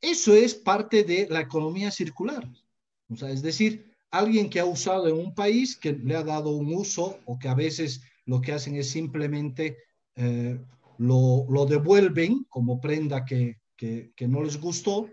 Eso 0.02 0.34
es 0.34 0.56
parte 0.56 1.04
de 1.04 1.28
la 1.30 1.42
economía 1.42 1.92
circular. 1.92 2.48
O 3.10 3.16
sea, 3.16 3.30
es 3.30 3.42
decir, 3.42 3.94
alguien 4.12 4.50
que 4.50 4.60
ha 4.60 4.66
usado 4.66 5.08
en 5.08 5.16
un 5.16 5.34
país, 5.34 5.78
que 5.78 5.94
le 5.94 6.16
ha 6.16 6.24
dado 6.24 6.52
un 6.52 6.74
uso 6.74 7.20
o 7.26 7.38
que 7.38 7.50
a 7.50 7.54
veces 7.54 8.02
lo 8.26 8.42
que 8.42 8.52
hacen 8.52 8.76
es 8.76 8.90
simplemente 8.90 9.78
eh, 10.16 10.60
lo, 10.98 11.46
lo, 11.50 11.66
devuelven 11.66 12.46
como 12.50 12.82
prenda 12.82 13.24
que, 13.24 13.58
que, 13.76 14.28
no 14.28 14.44
les 14.44 14.60
gustó 14.60 15.08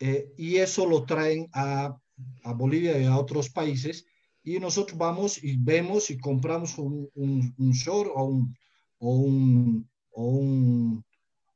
eh, 0.00 0.32
y 0.36 0.56
eso 0.56 0.86
lo 0.86 1.04
traen 1.04 1.48
a, 1.54 1.98
a, 2.44 2.52
Bolivia 2.52 2.98
y 2.98 3.06
a 3.06 3.16
otros 3.16 3.48
países 3.48 4.06
y 4.44 4.60
nosotros 4.60 4.98
vamos 4.98 5.42
y 5.42 5.56
vemos 5.56 6.10
y 6.10 6.18
compramos 6.18 6.76
un, 6.78 7.08
un, 7.14 7.54
un 7.56 7.70
short 7.72 8.10
o 8.14 8.24
un, 8.24 8.54
o 8.98 9.14
un, 9.16 9.88
o, 10.10 10.24
un, 10.24 11.04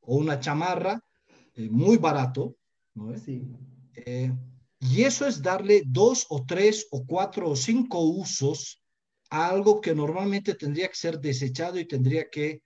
o 0.01 0.15
una 0.17 0.39
chamarra 0.39 1.01
eh, 1.55 1.69
muy 1.69 1.97
barato, 1.97 2.55
¿no? 2.95 3.17
Sí. 3.17 3.47
Eh, 3.95 4.31
y 4.79 5.03
eso 5.03 5.25
es 5.25 5.41
darle 5.41 5.83
dos 5.85 6.25
o 6.29 6.45
tres 6.45 6.87
o 6.91 7.05
cuatro 7.05 7.49
o 7.49 7.55
cinco 7.55 7.99
usos 8.01 8.81
a 9.29 9.49
algo 9.49 9.79
que 9.79 9.95
normalmente 9.95 10.55
tendría 10.55 10.89
que 10.89 10.95
ser 10.95 11.19
desechado 11.19 11.79
y 11.79 11.87
tendría 11.87 12.29
que, 12.29 12.61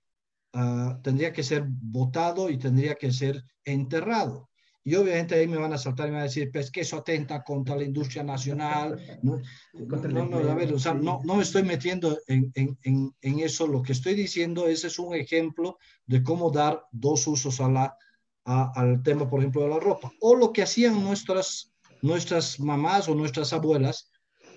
uh, 0.54 1.00
tendría 1.02 1.32
que 1.32 1.44
ser 1.44 1.64
botado 1.68 2.50
y 2.50 2.58
tendría 2.58 2.96
que 2.96 3.12
ser 3.12 3.44
enterrado. 3.64 4.47
Y 4.88 4.96
obviamente 4.96 5.36
ahí 5.36 5.50
me 5.50 5.58
van 5.58 5.74
a 5.74 5.78
saltar 5.78 6.08
y 6.08 6.12
me 6.12 6.16
van 6.16 6.22
a 6.22 6.30
decir, 6.30 6.50
pues 6.50 6.72
que 6.72 6.80
eso 6.80 6.96
atenta 6.96 7.44
contra 7.44 7.76
la 7.76 7.84
industria 7.84 8.24
nacional. 8.24 9.20
No, 9.22 9.42
no, 9.74 10.26
no, 10.26 10.38
a 10.38 10.56
ver, 10.56 10.72
o 10.72 10.80
sea, 10.80 10.94
no, 10.94 11.20
no 11.26 11.36
me 11.36 11.44
estoy 11.44 11.64
metiendo 11.64 12.18
en, 12.26 12.54
en, 12.56 13.14
en, 13.22 13.40
eso. 13.42 13.68
Lo 13.68 13.82
que 13.82 13.92
estoy 13.92 14.14
diciendo, 14.14 14.66
ese 14.66 14.88
es 14.88 14.98
un 14.98 15.14
ejemplo 15.14 15.78
de 16.06 16.24
cómo 16.24 16.52
dar 16.52 16.86
dos 16.94 17.28
usos 17.28 17.60
a 17.60 17.68
la, 17.68 17.98
a, 18.46 18.72
al 18.80 19.04
tema, 19.04 19.30
por 19.30 19.42
ejemplo, 19.42 19.64
de 19.64 19.72
la 19.72 19.80
ropa. 19.82 20.10
O 20.22 20.38
lo 20.38 20.54
que 20.54 20.64
hacían 20.64 21.04
nuestras, 21.04 21.74
nuestras 22.02 22.58
mamás 22.58 23.10
o 23.10 23.14
nuestras 23.14 23.52
abuelas, 23.52 24.10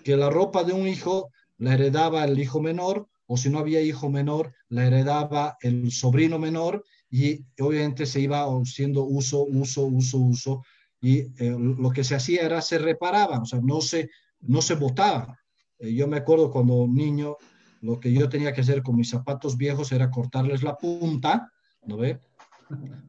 que 0.04 0.16
la 0.16 0.30
ropa 0.30 0.62
de 0.62 0.72
un 0.72 0.86
hijo 0.86 1.32
la 1.58 1.74
heredaba 1.74 2.24
el 2.24 2.38
hijo 2.38 2.60
menor, 2.60 3.08
o 3.26 3.36
si 3.36 3.50
no 3.50 3.58
había 3.58 3.80
hijo 3.80 4.08
menor, 4.08 4.54
la 4.68 4.86
heredaba 4.86 5.56
el 5.60 5.90
sobrino 5.90 6.38
menor, 6.38 6.84
y 7.10 7.44
obviamente 7.60 8.06
se 8.06 8.20
iba 8.20 8.44
haciendo 8.44 9.02
uso, 9.04 9.44
uso, 9.44 9.82
uso, 9.82 10.18
uso, 10.18 10.62
y 11.00 11.18
eh, 11.18 11.56
lo 11.58 11.90
que 11.90 12.04
se 12.04 12.14
hacía 12.14 12.42
era 12.42 12.62
se 12.62 12.78
reparaba, 12.78 13.40
o 13.40 13.46
sea, 13.46 13.60
no 13.60 13.80
se, 13.80 14.10
no 14.40 14.62
se 14.62 14.74
botaba. 14.74 15.38
Eh, 15.78 15.92
yo 15.92 16.06
me 16.06 16.18
acuerdo 16.18 16.50
cuando 16.50 16.86
niño, 16.86 17.36
lo 17.80 17.98
que 17.98 18.12
yo 18.12 18.28
tenía 18.28 18.52
que 18.52 18.60
hacer 18.60 18.82
con 18.82 18.96
mis 18.96 19.10
zapatos 19.10 19.56
viejos 19.56 19.90
era 19.92 20.10
cortarles 20.10 20.62
la 20.62 20.76
punta, 20.76 21.50
¿no 21.86 21.96
ve? 21.96 22.20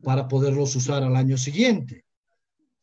Para 0.02 0.28
poderlos 0.28 0.76
usar 0.76 1.04
al 1.04 1.16
año 1.16 1.38
siguiente. 1.38 2.06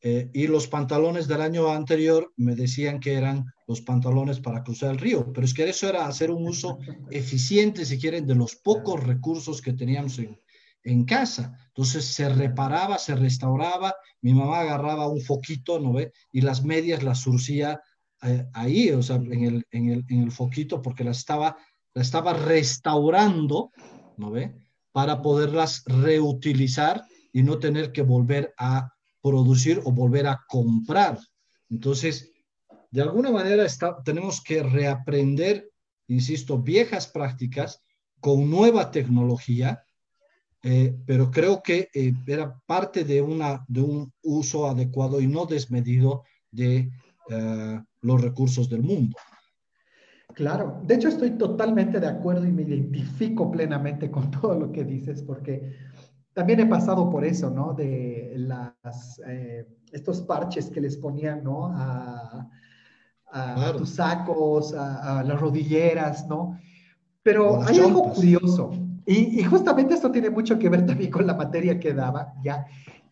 Eh, 0.01 0.31
y 0.33 0.47
los 0.47 0.69
pantalones 0.69 1.27
del 1.27 1.41
año 1.41 1.73
anterior 1.73 2.33
me 2.37 2.55
decían 2.55 3.01
que 3.01 3.15
eran 3.15 3.47
los 3.67 3.81
pantalones 3.81 4.39
para 4.39 4.63
cruzar 4.63 4.93
el 4.93 4.99
río, 4.99 5.33
pero 5.33 5.45
es 5.45 5.53
que 5.53 5.69
eso 5.69 5.89
era 5.89 6.07
hacer 6.07 6.31
un 6.31 6.47
uso 6.47 6.79
eficiente, 7.11 7.85
si 7.85 7.99
quieren, 7.99 8.25
de 8.25 8.37
los 8.37 8.55
pocos 8.55 9.03
recursos 9.03 9.61
que 9.61 9.73
teníamos 9.73 10.21
en, 10.21 10.39
en 10.85 11.05
casa. 11.05 11.59
Entonces 11.69 12.05
se 12.07 12.29
reparaba, 12.29 12.99
se 12.99 13.15
restauraba, 13.15 13.95
mi 14.21 14.35
mamá 14.35 14.61
agarraba 14.61 15.09
un 15.09 15.21
foquito, 15.21 15.79
¿no 15.79 15.93
ve? 15.93 16.13
Y 16.33 16.41
las 16.41 16.65
medias 16.65 17.03
las 17.03 17.21
surcía 17.21 17.81
eh, 18.23 18.47
ahí, 18.53 18.91
o 18.91 19.03
sea, 19.03 19.17
en 19.17 19.45
el, 19.45 19.67
en, 19.71 19.91
el, 19.91 20.05
en 20.09 20.23
el, 20.23 20.33
foquito, 20.33 20.83
porque 20.83 21.05
las 21.05 21.19
estaba, 21.19 21.57
la 21.95 22.03
estaba 22.03 22.33
restaurando, 22.33 23.71
¿no 24.17 24.31
ve? 24.31 24.55
Para 24.93 25.23
poderlas 25.23 25.85
reutilizar 25.87 27.05
y 27.33 27.43
no 27.43 27.59
tener 27.59 27.93
que 27.93 28.03
volver 28.03 28.55
a 28.59 28.93
producir 29.23 29.81
o 29.85 29.93
volver 29.93 30.27
a 30.27 30.45
comprar. 30.49 31.19
Entonces, 31.71 32.33
de 32.91 33.03
alguna 33.03 33.31
manera 33.31 33.65
está, 33.65 34.03
tenemos 34.03 34.43
que 34.43 34.63
reaprender, 34.63 35.71
insisto, 36.09 36.59
viejas 36.59 37.07
prácticas 37.07 37.83
con 38.21 38.51
nueva 38.51 38.91
tecnología 38.91 39.85
eh, 40.63 40.97
pero 41.07 41.31
creo 41.31 41.63
que 41.63 41.89
eh, 41.95 42.13
era 42.27 42.59
parte 42.67 43.05
de, 43.05 43.23
una, 43.23 43.65
de 43.69 43.81
un 43.81 44.13
uso 44.23 44.67
adecuado 44.67 45.21
y 45.21 45.27
no 45.27 45.47
desmedido 45.47 46.25
de 46.51 46.91
eh, 47.31 47.83
los 48.01 48.21
recursos 48.21 48.69
del 48.69 48.83
mundo. 48.83 49.17
Claro, 50.35 50.81
de 50.85 50.95
hecho 50.95 51.09
estoy 51.09 51.33
totalmente 51.33 52.01
de 52.01 52.07
acuerdo 52.07 52.47
y 52.47 52.53
me 52.53 52.63
identifico 52.63 53.51
plenamente 53.51 54.11
con 54.11 54.31
todo 54.41 54.59
lo 54.59 54.73
que 54.73 54.85
dices, 54.85 55.23
porque 55.23 55.73
también 56.33 56.61
he 56.61 56.67
pasado 56.67 57.11
por 57.11 57.25
eso, 57.25 57.51
¿no? 57.51 57.75
De 57.75 58.33
las, 58.37 59.21
eh, 59.27 59.67
estos 59.91 60.21
parches 60.23 60.71
que 60.71 60.81
les 60.81 60.97
ponían, 60.97 61.43
¿no? 61.43 61.73
A, 61.75 62.49
tus 63.77 63.91
sacos, 63.91 64.73
a, 64.73 65.23
las 65.23 65.39
rodilleras, 65.39 66.27
¿no? 66.29 66.59
Pero 67.23 67.63
hay 67.63 67.79
algo 67.79 68.11
curioso, 68.15 68.71
y, 69.09 69.41
y, 69.41 69.43
justamente 69.45 69.95
esto 69.95 70.11
tiene 70.11 70.29
mucho 70.29 70.59
que 70.59 70.69
ver 70.69 70.85
también 70.85 71.11
con 71.11 71.27
la 71.27 71.35
materia 71.35 71.81
que 71.81 71.95
daba, 71.95 72.35
¿ya? 72.43 72.67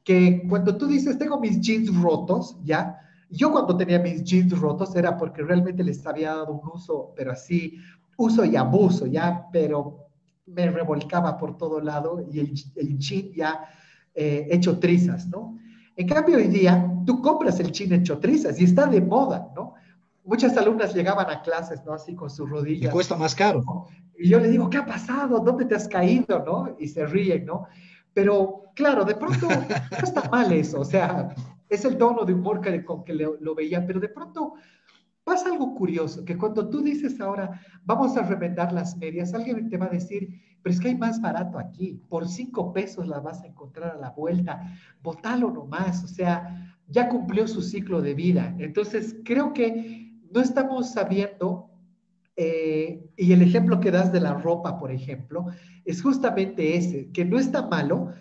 Que 0.05 0.47
cuando 0.47 0.76
tú 0.76 0.86
dices, 0.86 1.18
tengo 1.18 1.40
mis 1.40 1.59
jeans 1.59 1.94
rotos, 2.01 2.59
¿ya? 2.62 2.99
Yo 3.30 3.51
cuando 3.51 3.76
tenía 3.78 3.99
mis 3.99 4.22
jeans 4.22 4.59
rotos 4.59 4.94
era 4.94 5.16
porque 5.16 5.42
realmente 5.42 5.82
les 5.82 6.07
había 6.07 6.34
dado 6.34 6.53
un 6.53 6.68
uso, 6.70 7.14
pero 7.16 7.32
así, 7.32 7.78
uso 8.18 8.44
y 8.44 8.57
abuso, 8.57 9.07
¿ya? 9.07 9.47
Pero 9.51 10.11
me 10.44 10.70
revolcaba 10.70 11.38
por 11.38 11.57
todo 11.57 11.80
lado 11.80 12.22
y 12.30 12.40
el, 12.40 12.53
el 12.76 12.99
jean 12.99 13.32
ya 13.34 13.64
eh, 14.14 14.49
hecho 14.51 14.78
trizas, 14.78 15.26
¿no? 15.28 15.59
En 15.97 16.07
cambio, 16.07 16.36
hoy 16.36 16.49
día 16.49 16.94
tú 17.07 17.22
compras 17.22 17.59
el 17.59 17.72
jean 17.72 17.94
hecho 17.94 18.18
trizas 18.18 18.61
y 18.61 18.64
está 18.64 18.86
de 18.86 19.01
moda, 19.01 19.51
¿no? 19.57 19.76
Muchas 20.27 20.57
alumnas 20.57 20.95
llegaban 20.95 21.31
a 21.31 21.41
clases, 21.41 21.83
¿no? 21.87 21.95
Así 21.95 22.14
con 22.14 22.29
sus 22.29 22.51
rodillas. 22.51 22.91
Y 22.91 22.93
cuesta 22.93 23.16
más 23.16 23.35
caro. 23.35 23.62
Y 24.18 24.29
yo 24.29 24.39
le 24.39 24.51
digo, 24.51 24.68
¿qué 24.68 24.79
ha 24.79 24.85
pasado? 24.85 25.41
¿Dónde 25.41 25.64
te 25.64 25.74
has 25.74 25.89
caído? 25.89 26.45
¿No? 26.45 26.77
Y 26.79 26.89
se 26.89 27.07
ríen, 27.07 27.47
¿no? 27.47 27.66
Pero 28.12 28.66
claro, 28.74 29.05
de 29.05 29.14
pronto 29.14 29.49
no 29.49 29.99
está 30.03 30.29
mal 30.31 30.53
eso, 30.53 30.81
o 30.81 30.85
sea, 30.85 31.35
es 31.68 31.85
el 31.85 31.99
tono 31.99 32.24
de 32.24 32.35
humor 32.35 32.61
que, 32.61 32.85
con 32.85 33.05
que 33.05 33.12
lo 33.14 33.55
veía, 33.55 33.85
pero 33.87 33.99
de 33.99 34.09
pronto 34.09 34.55
pasa 35.24 35.51
algo 35.51 35.74
curioso, 35.74 36.24
que 36.24 36.39
cuando 36.39 36.68
tú 36.68 36.83
dices 36.83 37.20
ahora, 37.20 37.61
vamos 37.85 38.16
a 38.16 38.22
remendar 38.22 38.72
las 38.72 38.97
medias, 38.97 39.35
alguien 39.35 39.68
te 39.68 39.77
va 39.77 39.87
a 39.87 39.91
decir, 39.91 40.41
pero 40.62 40.72
es 40.72 40.81
que 40.81 40.89
hay 40.89 40.97
más 40.97 41.20
barato 41.20 41.59
aquí, 41.59 42.01
por 42.09 42.29
cinco 42.29 42.72
pesos 42.72 43.09
la 43.09 43.18
vas 43.18 43.43
a 43.43 43.49
encontrar 43.49 43.97
a 43.97 43.99
la 43.99 44.11
vuelta, 44.11 44.62
botalo 45.03 45.51
nomás, 45.51 46.05
o 46.05 46.09
sea, 46.09 46.79
ya 46.89 47.09
cumplió 47.09 47.49
su 47.49 47.61
ciclo 47.61 48.01
de 48.01 48.14
vida. 48.14 48.55
Entonces, 48.59 49.16
creo 49.24 49.53
que 49.53 50.05
no 50.37 50.43
estamos 50.43 50.93
sabiendo, 50.93 51.70
eh, 52.37 53.09
y 53.16 53.32
el 53.32 53.41
ejemplo 53.41 53.80
que 53.80 53.91
das 53.91 54.12
de 54.12 54.20
la 54.20 54.34
ropa, 54.34 54.78
por 54.78 54.93
ejemplo, 54.93 55.47
es 55.87 56.03
justamente 56.03 56.76
ese, 56.76 57.11
que 57.11 57.24
no 57.24 57.39
está 57.39 57.66
malo, 57.66 58.12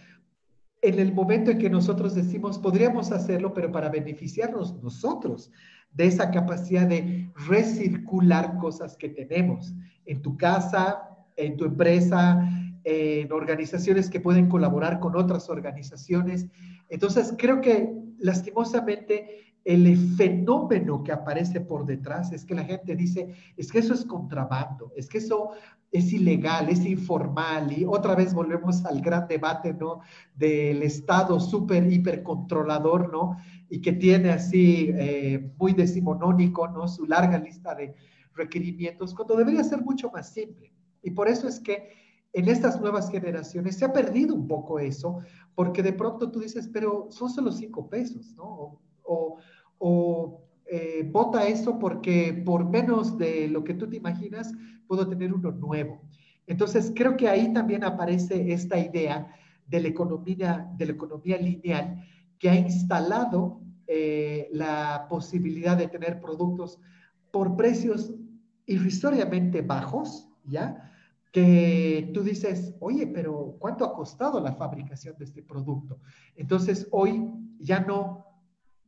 en 0.82 0.97
el 0.97 1.13
momento 1.13 1.51
en 1.51 1.57
que 1.57 1.70
nosotros 1.70 2.16
decimos, 2.16 2.57
podríamos 2.57 3.11
hacerlo, 3.11 3.53
pero 3.53 3.70
para 3.70 3.89
beneficiarnos 3.89 4.82
nosotros 4.82 5.51
de 5.91 6.05
esa 6.05 6.32
capacidad 6.32 6.88
de 6.88 7.30
recircular 7.49 8.59
cosas 8.59 8.95
que 8.95 9.09
tenemos 9.09 9.74
en 10.05 10.22
tu 10.22 10.38
casa, 10.38 11.09
en 11.36 11.57
tu 11.57 11.66
empresa, 11.66 12.49
en 12.86 13.30
organizaciones 13.30 14.09
que 14.09 14.22
pueden 14.22 14.47
colaborar 14.47 15.01
con 15.01 15.18
otras 15.18 15.49
organizaciones. 15.49 16.45
Entonces, 16.88 17.34
creo 17.38 17.59
que 17.59 17.93
lastimosamente 18.20 19.55
el 19.66 19.97
fenómeno 20.16 21.03
que 21.03 21.11
aparece 21.11 21.59
por 21.59 21.86
detrás 21.86 22.32
es 22.32 22.45
que 22.45 22.53
la 22.53 22.63
gente 22.63 22.95
dice, 22.95 23.34
es 23.57 23.72
que 23.72 23.80
eso 23.80 23.95
es 23.95 24.05
contrabando, 24.05 24.93
es 24.95 25.09
que 25.09 25.18
eso 25.18 25.51
es 25.91 26.13
ilegal, 26.13 26.70
es 26.70 26.86
informal, 26.86 27.76
y 27.76 27.84
otra 27.84 28.13
vez 28.13 28.34
volvemos 28.34 28.86
al 28.86 29.01
gran 29.01 29.28
debate, 29.28 29.74
¿no? 29.74 30.01
Del 30.36 30.84
Estado 30.84 31.39
súper, 31.39 31.91
hiper 31.91 32.22
controlador, 32.22 33.11
¿no? 33.11 33.38
Y 33.68 33.82
que 33.82 33.93
tiene 33.93 34.30
así 34.30 34.91
eh, 34.93 35.51
muy 35.57 35.74
decimonónico, 35.74 36.68
¿no? 36.68 36.88
Su 36.88 37.07
larga 37.07 37.39
lista 37.39 37.74
de 37.74 37.95
requerimientos, 38.36 39.16
cuando 39.16 39.36
debería 39.36 39.63
ser 39.63 39.82
mucho 39.82 40.11
más 40.11 40.32
simple. 40.32 40.72
Y 41.01 41.11
por 41.11 41.28
eso 41.28 41.47
es 41.47 41.59
que 41.59 41.89
en 42.34 42.49
estas 42.49 42.80
nuevas 42.80 43.09
generaciones 43.09 43.78
se 43.78 43.86
ha 43.86 43.93
perdido 43.93 44.36
un 44.36 44.47
poco 44.47 44.78
eso, 44.78 45.22
porque 45.55 45.82
de 45.82 45.93
pronto 45.93 46.30
tú 46.30 46.41
dices, 46.41 46.70
pero 46.72 47.07
son 47.09 47.32
solo 47.32 47.51
cinco 47.51 47.89
pesos, 47.89 48.36
¿no? 48.36 48.80
O, 49.06 49.38
o, 49.78 50.41
eh, 50.66 51.12
eso 51.47 51.80
porque 51.80 52.41
por 52.45 52.70
menos 52.70 53.18
de 53.18 53.47
lo 53.47 53.64
que 53.64 53.74
tú 53.74 53.88
te 53.88 53.97
imaginas, 53.97 54.51
puedo 54.88 55.08
tener 55.08 55.34
uno 55.34 55.51
nuevo. 55.51 56.01
Entonces, 56.47 56.91
creo 56.95 57.18
que 57.18 57.28
ahí 57.28 57.53
también 57.53 57.84
aparece 57.84 58.51
esta 58.51 58.78
idea 58.78 59.32
de 59.68 59.80
la 59.80 59.88
economía, 59.88 60.70
de 60.78 60.86
la 60.86 60.91
economía 60.91 61.38
lineal 61.38 62.03
que 62.38 62.49
ha 62.49 62.56
instalado 62.56 63.62
eh, 63.88 64.49
la 64.51 65.08
posibilidad 65.10 65.78
de 65.78 65.88
tener 65.88 66.20
productos 66.20 66.80
por 67.32 67.56
precios 67.56 68.14
irrisoriamente 68.66 69.62
bajos, 69.62 70.30
¿ya? 70.43 70.91
Que 71.32 72.12
tú 72.14 72.24
dices, 72.24 72.76
oye, 72.80 73.08
pero 73.08 73.58
¿cuánto 73.60 73.86
ha 73.86 73.93
costado 73.93 74.39
la 74.39 74.53
fabricación 74.53 75.16
de 75.18 75.26
este 75.26 75.43
producto? 75.43 75.99
Entonces, 76.36 76.88
hoy 76.91 77.30
ya 77.60 77.80
no 77.82 78.26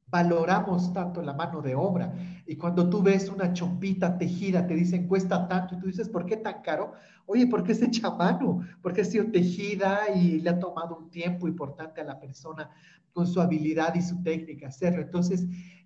valoramos 0.10 0.93
tanto 0.93 1.22
la 1.22 1.34
mano 1.34 1.62
de 1.62 1.76
obra. 1.76 2.14
Y 2.45 2.55
cuando 2.55 2.89
tú 2.89 3.01
ves 3.01 3.30
una 3.30 3.51
chompita 3.53 4.18
tejida, 4.18 4.66
te 4.66 4.74
dicen 4.74 5.08
cuesta 5.08 5.47
tanto, 5.47 5.76
y 5.76 5.80
tú 5.80 5.88
dices, 5.88 6.08
¿por 6.08 6.26
qué 6.26 6.38
tan 6.38 6.62
caro? 6.62 6.93
Oye, 7.26 7.47
porque 7.47 7.74
es 7.74 7.82
hecha 7.82 8.10
mano, 8.12 8.62
porque 8.82 9.01
ha 9.01 9.05
sido 9.05 9.26
tejida 9.32 9.99
y 10.16 10.39
le 10.39 10.49
ha 10.49 10.60
tomado 10.60 10.97
un 10.97 11.10
tiempo 11.10 11.47
importante 11.47 11.99
a 12.01 12.05
la 12.05 12.20
persona 12.20 12.70
con 13.12 13.28
su 13.28 13.41
habilidad 13.41 13.95
y 13.95 14.01
su 14.01 14.24
técnica 14.24 14.68
hacerlo. 14.68 15.01
Entonces, 15.01 15.45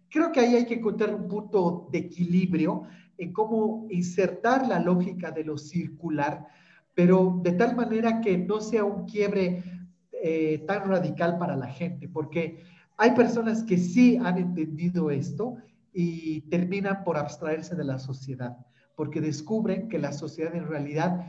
creo 0.09 0.31
que 0.31 0.39
ahí 0.39 0.55
hay 0.55 0.65
que 0.65 0.75
encontrar 0.75 1.15
un 1.15 1.27
punto 1.27 1.87
de 1.91 1.99
equilibrio 1.99 2.83
en 3.17 3.33
cómo 3.33 3.87
insertar 3.89 4.67
la 4.67 4.79
lógica 4.79 5.31
de 5.31 5.43
lo 5.43 5.57
circular, 5.57 6.45
pero 6.93 7.39
de 7.41 7.53
tal 7.53 7.75
manera 7.75 8.21
que 8.21 8.37
no 8.37 8.61
sea 8.61 8.83
un 8.83 9.05
quiebre 9.05 9.63
eh, 10.11 10.63
tan 10.67 10.87
radical 10.87 11.39
para 11.39 11.55
la 11.55 11.67
gente, 11.67 12.07
porque 12.07 12.63
hay 13.01 13.15
personas 13.15 13.63
que 13.63 13.79
sí 13.79 14.19
han 14.23 14.37
entendido 14.37 15.09
esto 15.09 15.55
y 15.91 16.41
terminan 16.51 17.03
por 17.03 17.17
abstraerse 17.17 17.75
de 17.75 17.83
la 17.83 17.97
sociedad, 17.97 18.55
porque 18.95 19.19
descubren 19.19 19.89
que 19.89 19.97
la 19.97 20.13
sociedad 20.13 20.55
en 20.55 20.67
realidad 20.67 21.25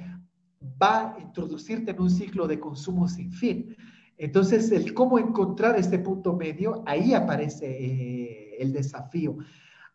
va 0.61 1.15
a 1.15 1.19
introducirte 1.19 1.93
en 1.93 2.01
un 2.03 2.11
ciclo 2.11 2.47
de 2.47 2.61
consumo 2.61 3.09
sin 3.09 3.33
fin. 3.33 3.75
Entonces, 4.19 4.71
el 4.71 4.93
cómo 4.93 5.19
encontrar 5.19 5.79
este 5.79 5.99
punto 5.99 6.37
medio, 6.37 6.83
ahí 6.85 7.15
aparece 7.15 7.65
eh, 7.67 8.57
el 8.59 8.75
desafío. 8.75 9.39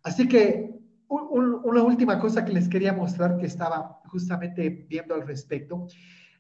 Así 0.02 0.28
que 0.28 0.80
una 1.08 1.84
última 1.84 2.20
cosa 2.20 2.44
que 2.44 2.54
les 2.54 2.68
quería 2.68 2.92
mostrar 2.92 3.38
que 3.38 3.46
estaba 3.46 4.02
justamente 4.08 4.68
viendo 4.90 5.14
al 5.14 5.28
respecto. 5.28 5.86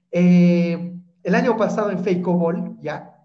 Eh, 0.09 0.99
el 1.21 1.35
año 1.35 1.55
pasado 1.55 1.91
en 1.91 1.99
Feicobol, 1.99 2.75
ya, 2.81 3.16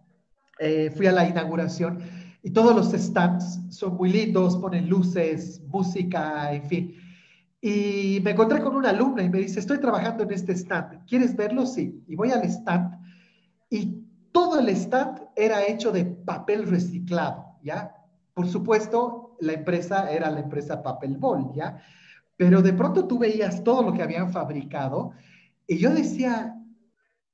eh, 0.63 0.93
fui 0.95 1.07
a 1.09 1.13
la 1.13 1.29
inauguración 1.29 1.99
y 2.43 2.51
todos 2.51 2.75
los 2.75 2.93
stands 2.93 3.61
son 3.71 3.97
muy 3.97 4.13
lindos, 4.13 4.57
ponen 4.57 4.89
luces, 4.89 5.61
música, 5.67 6.53
en 6.53 6.65
fin. 6.65 6.95
Y 7.61 8.21
me 8.23 8.31
encontré 8.31 8.61
con 8.61 8.77
una 8.77 8.91
alumna 8.91 9.25
y 9.25 9.29
me 9.29 9.39
dice, 9.39 9.59
estoy 9.59 9.79
trabajando 9.79 10.23
en 10.23 10.33
este 10.33 10.53
stand, 10.53 11.05
¿quieres 11.07 11.35
verlo? 11.35 11.67
Sí. 11.67 12.03
Y 12.07 12.15
voy 12.15 12.31
al 12.31 12.43
stand 12.45 12.97
y 13.71 14.05
todo 14.31 14.61
el 14.61 14.69
stand 14.69 15.23
era 15.35 15.67
hecho 15.67 15.91
de 15.91 16.05
papel 16.05 16.69
reciclado, 16.69 17.59
¿ya? 17.63 17.97
Por 18.33 18.49
supuesto, 18.49 19.37
la 19.41 19.55
empresa 19.55 20.11
era 20.13 20.31
la 20.31 20.41
empresa 20.41 20.83
Papel 20.83 21.19
¿ya? 21.55 21.83
Pero 22.37 22.63
de 22.63 22.73
pronto 22.73 23.07
tú 23.07 23.19
veías 23.19 23.65
todo 23.65 23.83
lo 23.83 23.93
que 23.93 24.03
habían 24.03 24.33
fabricado 24.33 25.13
y 25.67 25.79
yo 25.79 25.93
decía, 25.93 26.57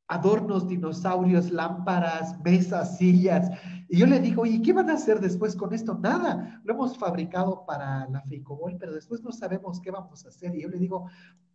adornos, 0.09 0.67
dinosaurios, 0.67 1.53
lámparas, 1.53 2.41
mesas, 2.43 2.97
sillas. 2.97 3.51
Y 3.89 3.99
yo 3.99 4.07
le 4.07 4.21
digo, 4.21 4.45
¿y 4.47 4.61
qué 4.63 4.73
van 4.73 4.91
a 4.91 4.95
hacer 4.95 5.21
después 5.21 5.55
con 5.55 5.73
esto? 5.73 5.99
Nada, 5.99 6.61
lo 6.65 6.75
hemos 6.75 6.97
fabricado 6.97 7.65
para 7.67 8.09
la 8.09 8.23
Feicobol, 8.23 8.77
pero 8.79 8.95
después 8.95 9.23
no 9.23 9.33
sabemos 9.33 9.81
qué 9.81 9.91
vamos 9.91 10.25
a 10.25 10.31
hacer. 10.31 10.55
Y 10.55 10.63
yo 10.63 10.69
le 10.69 10.79
digo, 10.79 11.07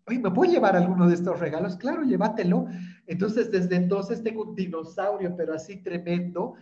oye, 0.07 0.19
¿me 0.19 0.31
puedo 0.31 0.51
llevar 0.51 0.75
alguno 0.75 1.07
de 1.07 1.15
estos 1.15 1.39
regalos? 1.39 1.75
Claro, 1.77 2.03
llévatelo. 2.03 2.67
Entonces, 3.07 3.51
desde 3.51 3.75
entonces 3.75 4.23
tengo 4.23 4.43
un 4.43 4.55
dinosaurio, 4.55 5.35
pero 5.35 5.55
así 5.55 5.77
tremendo, 5.77 6.53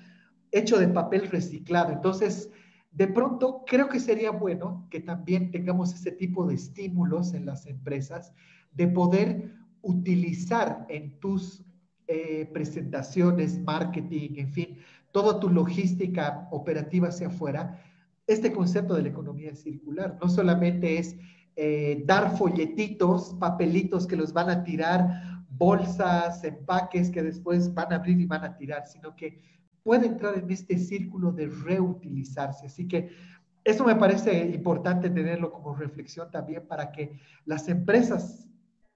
hecho 0.51 0.77
de 0.77 0.87
papel 0.87 1.29
reciclado. 1.29 1.91
Entonces, 1.91 2.49
de 2.91 3.07
pronto, 3.07 3.63
creo 3.67 3.89
que 3.89 3.99
sería 3.99 4.31
bueno 4.31 4.87
que 4.89 5.01
también 5.01 5.51
tengamos 5.51 5.93
ese 5.93 6.11
tipo 6.11 6.47
de 6.47 6.55
estímulos 6.55 7.33
en 7.33 7.45
las 7.45 7.65
empresas 7.65 8.33
de 8.71 8.87
poder 8.87 9.53
utilizar 9.81 10.85
en 10.89 11.19
tus 11.19 11.65
eh, 12.13 12.49
presentaciones, 12.51 13.57
marketing, 13.63 14.31
en 14.35 14.51
fin, 14.51 14.77
toda 15.13 15.39
tu 15.39 15.49
logística 15.49 16.49
operativa 16.51 17.07
hacia 17.07 17.27
afuera, 17.27 17.81
este 18.27 18.51
concepto 18.51 18.95
de 18.95 19.03
la 19.03 19.07
economía 19.07 19.55
circular. 19.55 20.17
No 20.21 20.27
solamente 20.27 20.97
es 20.97 21.15
eh, 21.55 22.03
dar 22.05 22.35
folletitos, 22.37 23.33
papelitos 23.39 24.05
que 24.07 24.17
los 24.17 24.33
van 24.33 24.49
a 24.49 24.61
tirar, 24.65 25.45
bolsas, 25.51 26.43
empaques 26.43 27.09
que 27.09 27.23
después 27.23 27.73
van 27.73 27.93
a 27.93 27.95
abrir 27.95 28.19
y 28.19 28.25
van 28.25 28.43
a 28.43 28.57
tirar, 28.57 28.85
sino 28.87 29.15
que 29.15 29.39
puede 29.81 30.07
entrar 30.07 30.37
en 30.37 30.51
este 30.51 30.77
círculo 30.77 31.31
de 31.31 31.47
reutilizarse. 31.47 32.65
Así 32.65 32.89
que 32.89 33.09
eso 33.63 33.85
me 33.85 33.95
parece 33.95 34.37
importante 34.47 35.09
tenerlo 35.09 35.49
como 35.49 35.75
reflexión 35.75 36.29
también 36.29 36.67
para 36.67 36.91
que 36.91 37.17
las 37.45 37.69
empresas 37.69 38.50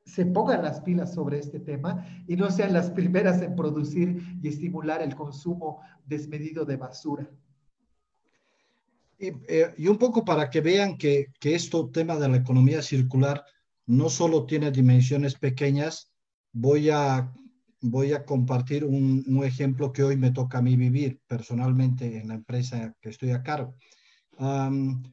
se 0.06 0.26
pongan 0.26 0.62
las 0.62 0.82
pilas 0.82 1.14
sobre 1.14 1.40
este 1.40 1.60
tema 1.60 2.06
y 2.28 2.36
no 2.36 2.52
sean 2.52 2.74
las 2.74 2.92
primeras 2.92 3.42
en 3.42 3.56
producir 3.56 4.22
y 4.42 4.48
estimular 4.48 5.02
el 5.02 5.16
consumo 5.16 5.82
desmedido 6.06 6.64
de 6.64 6.78
basura. 6.78 7.30
Y, 9.18 9.32
eh, 9.48 9.74
un 9.90 9.98
poco 9.98 10.24
para 10.24 10.50
que 10.50 10.62
vean 10.62 10.98
que, 10.98 11.28
que 11.40 11.56
esto 11.56 11.90
tema 11.90 12.18
de 12.18 12.30
la 12.30 12.38
economía 12.38 12.82
circular 12.82 13.44
no 13.88 14.10
solo 14.10 14.46
tiene 14.46 14.72
dimensiones 14.72 15.36
pequeñas, 15.36 16.12
voy 16.52 16.90
a, 16.90 17.34
voy 17.82 18.14
a 18.14 18.26
compartir 18.26 18.86
un, 18.86 19.24
un, 19.28 19.44
ejemplo 19.44 19.92
que 19.92 20.04
hoy 20.04 20.18
me 20.18 20.32
toca 20.32 20.60
a 20.60 20.62
mí 20.62 20.76
vivir 20.76 21.20
personalmente 21.28 22.18
en 22.18 22.28
la 22.28 22.36
empresa 22.36 22.94
que 23.02 23.10
estoy 23.10 23.32
a 23.32 23.42
cargo. 23.42 23.76
Um, 24.38 25.04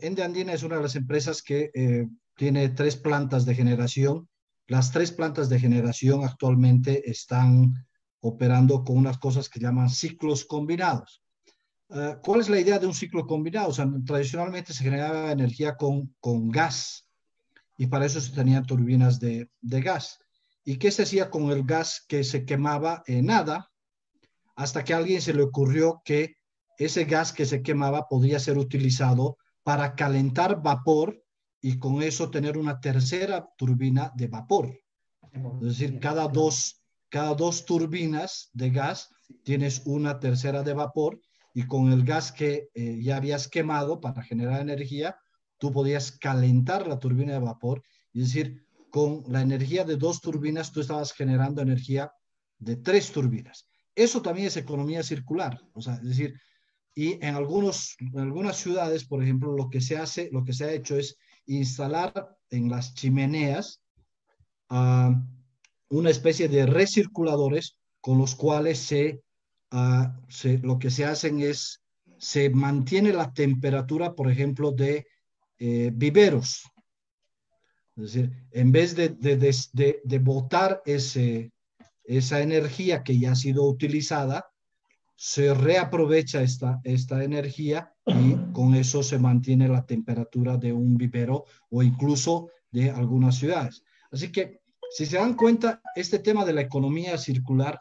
Ende 0.00 0.22
Andina 0.22 0.52
es 0.52 0.62
una 0.62 0.76
de 0.76 0.82
las 0.82 0.96
empresas 0.96 1.42
que 1.42 1.70
eh, 1.74 2.08
tiene 2.38 2.68
tres 2.68 2.96
plantas 2.96 3.44
de 3.44 3.54
generación. 3.54 4.28
Las 4.68 4.92
tres 4.92 5.10
plantas 5.10 5.48
de 5.48 5.58
generación 5.58 6.24
actualmente 6.24 7.10
están 7.10 7.84
operando 8.20 8.84
con 8.84 8.96
unas 8.96 9.18
cosas 9.18 9.48
que 9.48 9.58
llaman 9.58 9.90
ciclos 9.90 10.44
combinados. 10.44 11.22
Uh, 11.88 12.20
¿Cuál 12.22 12.40
es 12.40 12.48
la 12.48 12.60
idea 12.60 12.78
de 12.78 12.86
un 12.86 12.94
ciclo 12.94 13.26
combinado? 13.26 13.70
O 13.70 13.72
sea, 13.72 13.90
tradicionalmente 14.06 14.72
se 14.72 14.84
generaba 14.84 15.32
energía 15.32 15.76
con, 15.76 16.14
con 16.20 16.48
gas 16.48 17.08
y 17.76 17.88
para 17.88 18.06
eso 18.06 18.20
se 18.20 18.32
tenían 18.32 18.64
turbinas 18.64 19.18
de, 19.18 19.50
de 19.60 19.80
gas. 19.80 20.20
¿Y 20.64 20.76
qué 20.76 20.90
se 20.92 21.02
hacía 21.02 21.30
con 21.30 21.50
el 21.50 21.64
gas 21.64 22.04
que 22.06 22.22
se 22.22 22.44
quemaba? 22.44 23.02
Eh, 23.06 23.22
nada, 23.22 23.72
hasta 24.54 24.84
que 24.84 24.94
a 24.94 24.98
alguien 24.98 25.22
se 25.22 25.34
le 25.34 25.42
ocurrió 25.42 26.02
que 26.04 26.36
ese 26.76 27.04
gas 27.04 27.32
que 27.32 27.46
se 27.46 27.62
quemaba 27.62 28.06
podría 28.06 28.38
ser 28.38 28.58
utilizado 28.58 29.38
para 29.64 29.96
calentar 29.96 30.62
vapor 30.62 31.20
y 31.60 31.78
con 31.78 32.02
eso 32.02 32.30
tener 32.30 32.56
una 32.56 32.80
tercera 32.80 33.48
turbina 33.56 34.12
de 34.14 34.28
vapor. 34.28 34.78
Es 35.60 35.78
decir, 35.78 35.98
cada 36.00 36.28
dos, 36.28 36.82
cada 37.08 37.34
dos 37.34 37.64
turbinas 37.64 38.50
de 38.52 38.70
gas 38.70 39.08
tienes 39.44 39.82
una 39.84 40.20
tercera 40.20 40.62
de 40.62 40.74
vapor 40.74 41.20
y 41.54 41.66
con 41.66 41.92
el 41.92 42.04
gas 42.04 42.32
que 42.32 42.68
eh, 42.74 42.98
ya 43.02 43.16
habías 43.16 43.48
quemado 43.48 44.00
para 44.00 44.22
generar 44.22 44.60
energía, 44.60 45.16
tú 45.58 45.72
podías 45.72 46.12
calentar 46.12 46.86
la 46.86 46.98
turbina 46.98 47.32
de 47.32 47.40
vapor. 47.40 47.82
Es 48.14 48.32
decir, 48.32 48.64
con 48.90 49.24
la 49.26 49.42
energía 49.42 49.84
de 49.84 49.96
dos 49.96 50.20
turbinas, 50.20 50.72
tú 50.72 50.80
estabas 50.80 51.12
generando 51.12 51.60
energía 51.60 52.12
de 52.58 52.76
tres 52.76 53.12
turbinas. 53.12 53.68
Eso 53.94 54.22
también 54.22 54.46
es 54.46 54.56
economía 54.56 55.02
circular. 55.02 55.60
O 55.74 55.82
sea, 55.82 55.94
es 55.94 56.04
decir, 56.04 56.40
y 56.94 57.14
en, 57.24 57.34
algunos, 57.34 57.96
en 58.00 58.18
algunas 58.18 58.56
ciudades, 58.56 59.04
por 59.04 59.22
ejemplo, 59.22 59.52
lo 59.52 59.68
que 59.68 59.80
se 59.80 59.96
hace, 59.96 60.30
lo 60.32 60.44
que 60.44 60.52
se 60.52 60.64
ha 60.64 60.72
hecho 60.72 60.96
es 60.96 61.16
instalar 61.48 62.36
en 62.50 62.70
las 62.70 62.94
chimeneas 62.94 63.82
uh, 64.70 65.12
una 65.90 66.10
especie 66.10 66.48
de 66.48 66.66
recirculadores 66.66 67.78
con 68.00 68.18
los 68.18 68.34
cuales 68.34 68.78
se, 68.78 69.22
uh, 69.72 70.06
se, 70.28 70.58
lo 70.58 70.78
que 70.78 70.90
se 70.90 71.04
hacen 71.04 71.40
es, 71.40 71.82
se 72.18 72.50
mantiene 72.50 73.12
la 73.12 73.32
temperatura, 73.32 74.14
por 74.14 74.30
ejemplo, 74.30 74.72
de 74.72 75.06
eh, 75.58 75.90
viveros. 75.92 76.62
Es 77.96 78.12
decir, 78.12 78.32
en 78.52 78.70
vez 78.70 78.94
de, 78.94 79.08
de, 79.08 79.36
de, 79.36 80.00
de 80.04 80.18
botar 80.18 80.82
ese, 80.86 81.52
esa 82.04 82.40
energía 82.40 83.02
que 83.02 83.18
ya 83.18 83.32
ha 83.32 83.34
sido 83.34 83.64
utilizada, 83.64 84.48
se 85.16 85.52
reaprovecha 85.52 86.42
esta, 86.42 86.80
esta 86.84 87.24
energía 87.24 87.92
y 88.08 88.52
con 88.52 88.74
eso 88.74 89.02
se 89.02 89.18
mantiene 89.18 89.68
la 89.68 89.84
temperatura 89.84 90.56
de 90.56 90.72
un 90.72 90.96
vivero 90.96 91.44
o 91.70 91.82
incluso 91.82 92.50
de 92.70 92.90
algunas 92.90 93.36
ciudades. 93.36 93.82
Así 94.10 94.32
que, 94.32 94.60
si 94.90 95.06
se 95.06 95.18
dan 95.18 95.34
cuenta, 95.34 95.82
este 95.94 96.18
tema 96.18 96.44
de 96.44 96.54
la 96.54 96.62
economía 96.62 97.18
circular 97.18 97.80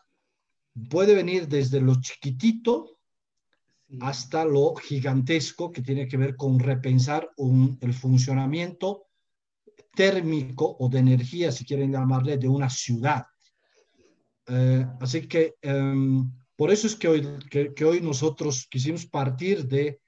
puede 0.89 1.15
venir 1.15 1.47
desde 1.47 1.79
lo 1.79 1.99
chiquitito 2.01 2.97
hasta 4.01 4.43
lo 4.43 4.75
gigantesco 4.75 5.71
que 5.71 5.81
tiene 5.81 6.07
que 6.07 6.17
ver 6.17 6.35
con 6.35 6.59
repensar 6.59 7.29
un, 7.37 7.77
el 7.81 7.93
funcionamiento 7.93 9.07
térmico 9.95 10.75
o 10.79 10.89
de 10.89 10.99
energía, 10.99 11.51
si 11.51 11.65
quieren 11.65 11.91
llamarle, 11.91 12.37
de 12.37 12.47
una 12.47 12.69
ciudad. 12.69 13.25
Eh, 14.47 14.85
así 14.99 15.27
que 15.27 15.55
em, 15.61 16.29
por 16.55 16.71
eso 16.71 16.87
es 16.87 16.95
que 16.95 17.07
hoy, 17.07 17.27
que, 17.49 17.85
hoy 17.85 18.01
nosotros 18.01 18.67
quisimos 18.69 19.05
partir 19.05 19.67
de 19.67 19.99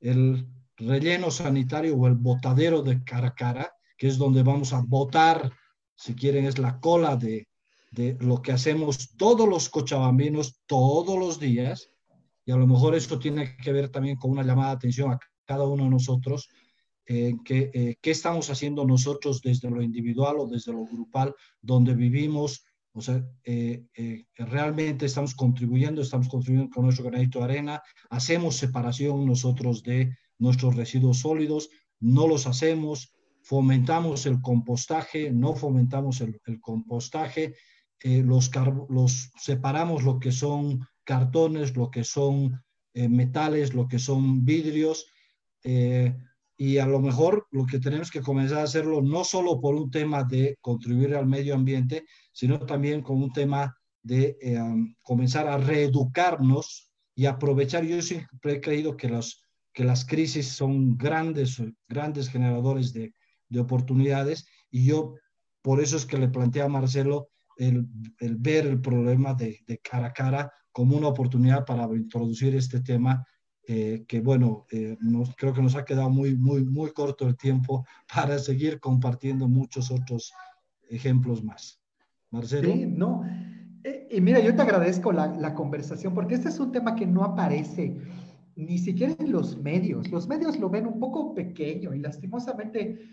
el 0.00 0.46
relleno 0.76 1.30
sanitario 1.30 1.96
o 1.96 2.06
el 2.06 2.14
botadero 2.14 2.82
de 2.82 3.02
cara 3.02 3.28
a 3.28 3.34
cara, 3.34 3.72
que 3.96 4.08
es 4.08 4.18
donde 4.18 4.42
vamos 4.42 4.72
a 4.72 4.82
botar, 4.86 5.50
si 5.94 6.14
quieren, 6.14 6.44
es 6.44 6.58
la 6.58 6.78
cola 6.80 7.16
de, 7.16 7.48
de 7.90 8.16
lo 8.20 8.42
que 8.42 8.52
hacemos 8.52 9.16
todos 9.16 9.48
los 9.48 9.68
cochabambinos 9.68 10.60
todos 10.66 11.18
los 11.18 11.40
días, 11.40 11.90
y 12.44 12.52
a 12.52 12.56
lo 12.56 12.66
mejor 12.66 12.94
esto 12.94 13.18
tiene 13.18 13.56
que 13.56 13.72
ver 13.72 13.88
también 13.88 14.16
con 14.16 14.30
una 14.30 14.44
llamada 14.44 14.70
de 14.70 14.76
atención 14.76 15.12
a 15.12 15.18
cada 15.46 15.64
uno 15.64 15.84
de 15.84 15.90
nosotros, 15.90 16.48
en 17.06 17.42
que, 17.42 17.70
eh, 17.72 17.96
qué 18.02 18.10
estamos 18.10 18.50
haciendo 18.50 18.84
nosotros 18.84 19.40
desde 19.40 19.70
lo 19.70 19.80
individual 19.80 20.36
o 20.38 20.46
desde 20.46 20.72
lo 20.72 20.84
grupal, 20.84 21.34
donde 21.62 21.94
vivimos, 21.94 22.65
o 22.96 23.02
sea, 23.02 23.22
eh, 23.44 23.84
eh, 23.94 24.24
realmente 24.36 25.04
estamos 25.04 25.34
contribuyendo, 25.34 26.00
estamos 26.00 26.28
contribuyendo 26.28 26.74
con 26.74 26.84
nuestro 26.84 27.04
granito 27.04 27.40
de 27.40 27.44
arena, 27.44 27.82
hacemos 28.08 28.56
separación 28.56 29.26
nosotros 29.26 29.82
de 29.82 30.16
nuestros 30.38 30.76
residuos 30.76 31.18
sólidos, 31.18 31.68
no 32.00 32.26
los 32.26 32.46
hacemos, 32.46 33.14
fomentamos 33.42 34.24
el 34.24 34.40
compostaje, 34.40 35.30
no 35.30 35.54
fomentamos 35.54 36.22
el, 36.22 36.40
compostaje, 36.60 37.54
los, 38.02 38.50
los 38.88 39.30
separamos 39.36 40.02
lo 40.02 40.18
que 40.18 40.32
son 40.32 40.80
cartones, 41.04 41.76
lo 41.76 41.90
que 41.90 42.02
son 42.02 42.62
eh, 42.94 43.10
metales, 43.10 43.74
lo 43.74 43.88
que 43.88 43.98
son 43.98 44.42
vidrios. 44.46 45.06
Y 46.56 46.78
a 46.78 46.86
lo 46.86 47.00
mejor 47.00 47.46
lo 47.50 47.66
que 47.66 47.78
tenemos 47.78 48.10
que 48.10 48.22
comenzar 48.22 48.58
a 48.58 48.64
hacerlo 48.64 49.02
no 49.02 49.24
solo 49.24 49.60
por 49.60 49.74
un 49.74 49.90
tema 49.90 50.24
de 50.24 50.56
contribuir 50.60 51.14
al 51.14 51.26
medio 51.26 51.54
ambiente, 51.54 52.04
sino 52.32 52.58
también 52.60 53.02
con 53.02 53.22
un 53.22 53.32
tema 53.32 53.76
de 54.02 54.38
eh, 54.40 54.58
comenzar 55.02 55.48
a 55.48 55.58
reeducarnos 55.58 56.90
y 57.14 57.26
aprovechar. 57.26 57.84
Yo 57.84 58.00
siempre 58.00 58.54
he 58.54 58.60
creído 58.60 58.96
que, 58.96 59.08
los, 59.08 59.42
que 59.72 59.84
las 59.84 60.04
crisis 60.04 60.48
son 60.48 60.96
grandes, 60.96 61.62
grandes 61.88 62.28
generadores 62.28 62.92
de, 62.92 63.12
de 63.48 63.60
oportunidades 63.60 64.46
y 64.70 64.86
yo 64.86 65.14
por 65.62 65.80
eso 65.80 65.96
es 65.96 66.06
que 66.06 66.18
le 66.18 66.28
planteé 66.28 66.62
a 66.62 66.68
Marcelo 66.68 67.30
el, 67.56 67.88
el 68.20 68.36
ver 68.36 68.66
el 68.66 68.80
problema 68.80 69.34
de, 69.34 69.60
de, 69.66 69.78
cara 69.78 70.08
a 70.08 70.12
cara 70.12 70.52
como 70.70 70.96
una 70.96 71.08
oportunidad 71.08 71.64
para 71.64 71.86
introducir 71.86 72.54
este 72.54 72.80
tema 72.80 73.26
eh, 73.68 74.04
que 74.06 74.20
bueno, 74.20 74.64
eh, 74.70 74.96
nos, 75.00 75.34
creo 75.34 75.52
que 75.52 75.60
nos 75.60 75.74
ha 75.74 75.84
quedado 75.84 76.08
muy, 76.08 76.36
muy, 76.36 76.64
muy 76.64 76.92
corto 76.92 77.26
el 77.26 77.36
tiempo 77.36 77.84
para 78.14 78.38
seguir 78.38 78.78
compartiendo 78.78 79.48
muchos 79.48 79.90
otros 79.90 80.32
ejemplos 80.88 81.42
más. 81.42 81.80
Marcelo. 82.30 82.72
Sí, 82.72 82.86
no. 82.86 83.24
Eh, 83.82 84.08
y 84.10 84.20
mira, 84.20 84.38
yo 84.38 84.54
te 84.54 84.62
agradezco 84.62 85.10
la, 85.10 85.28
la, 85.28 85.54
conversación 85.54 86.14
porque 86.14 86.34
este 86.34 86.48
es 86.48 86.60
un 86.60 86.70
tema 86.70 86.94
que 86.94 87.06
no 87.06 87.24
aparece 87.24 87.96
ni 88.54 88.78
siquiera 88.78 89.16
en 89.18 89.32
los 89.32 89.60
medios. 89.60 90.10
Los 90.10 90.28
medios 90.28 90.58
lo 90.58 90.70
ven 90.70 90.86
un 90.86 91.00
poco 91.00 91.34
pequeño 91.34 91.92
y 91.92 91.98
lastimosamente 91.98 93.10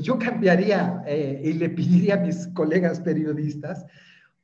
yo 0.00 0.18
cambiaría 0.18 1.02
y 1.42 1.54
le 1.54 1.70
pediría 1.70 2.14
a 2.14 2.20
mis 2.20 2.46
colegas 2.48 3.00
periodistas 3.00 3.86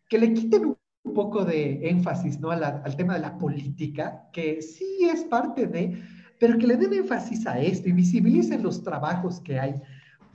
que 0.09 0.19
le 0.19 0.33
quiten 0.33 0.67
un 0.67 0.77
un 1.05 1.15
poco 1.15 1.45
de 1.45 1.89
énfasis 1.89 2.39
¿no? 2.41 2.51
al 2.51 2.97
tema 2.97 3.15
de 3.15 3.21
la 3.21 3.37
política, 3.39 4.29
que 4.33 4.63
sí 4.63 5.09
es 5.13 5.25
parte 5.25 5.67
de, 5.67 6.01
pero 6.39 6.59
que 6.59 6.67
le 6.67 6.77
den 6.77 6.93
énfasis 6.93 7.47
a 7.47 7.59
esto 7.59 7.89
y 7.89 7.93
visibilicen 7.93 8.63
los 8.63 8.83
trabajos 8.83 9.41
que 9.41 9.59
hay 9.59 9.81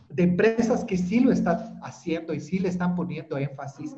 de 0.09 0.23
empresas 0.23 0.85
que 0.85 0.97
sí 0.97 1.19
lo 1.19 1.31
están 1.31 1.79
haciendo 1.83 2.33
y 2.33 2.39
sí 2.39 2.59
le 2.59 2.69
están 2.69 2.95
poniendo 2.95 3.37
énfasis. 3.37 3.95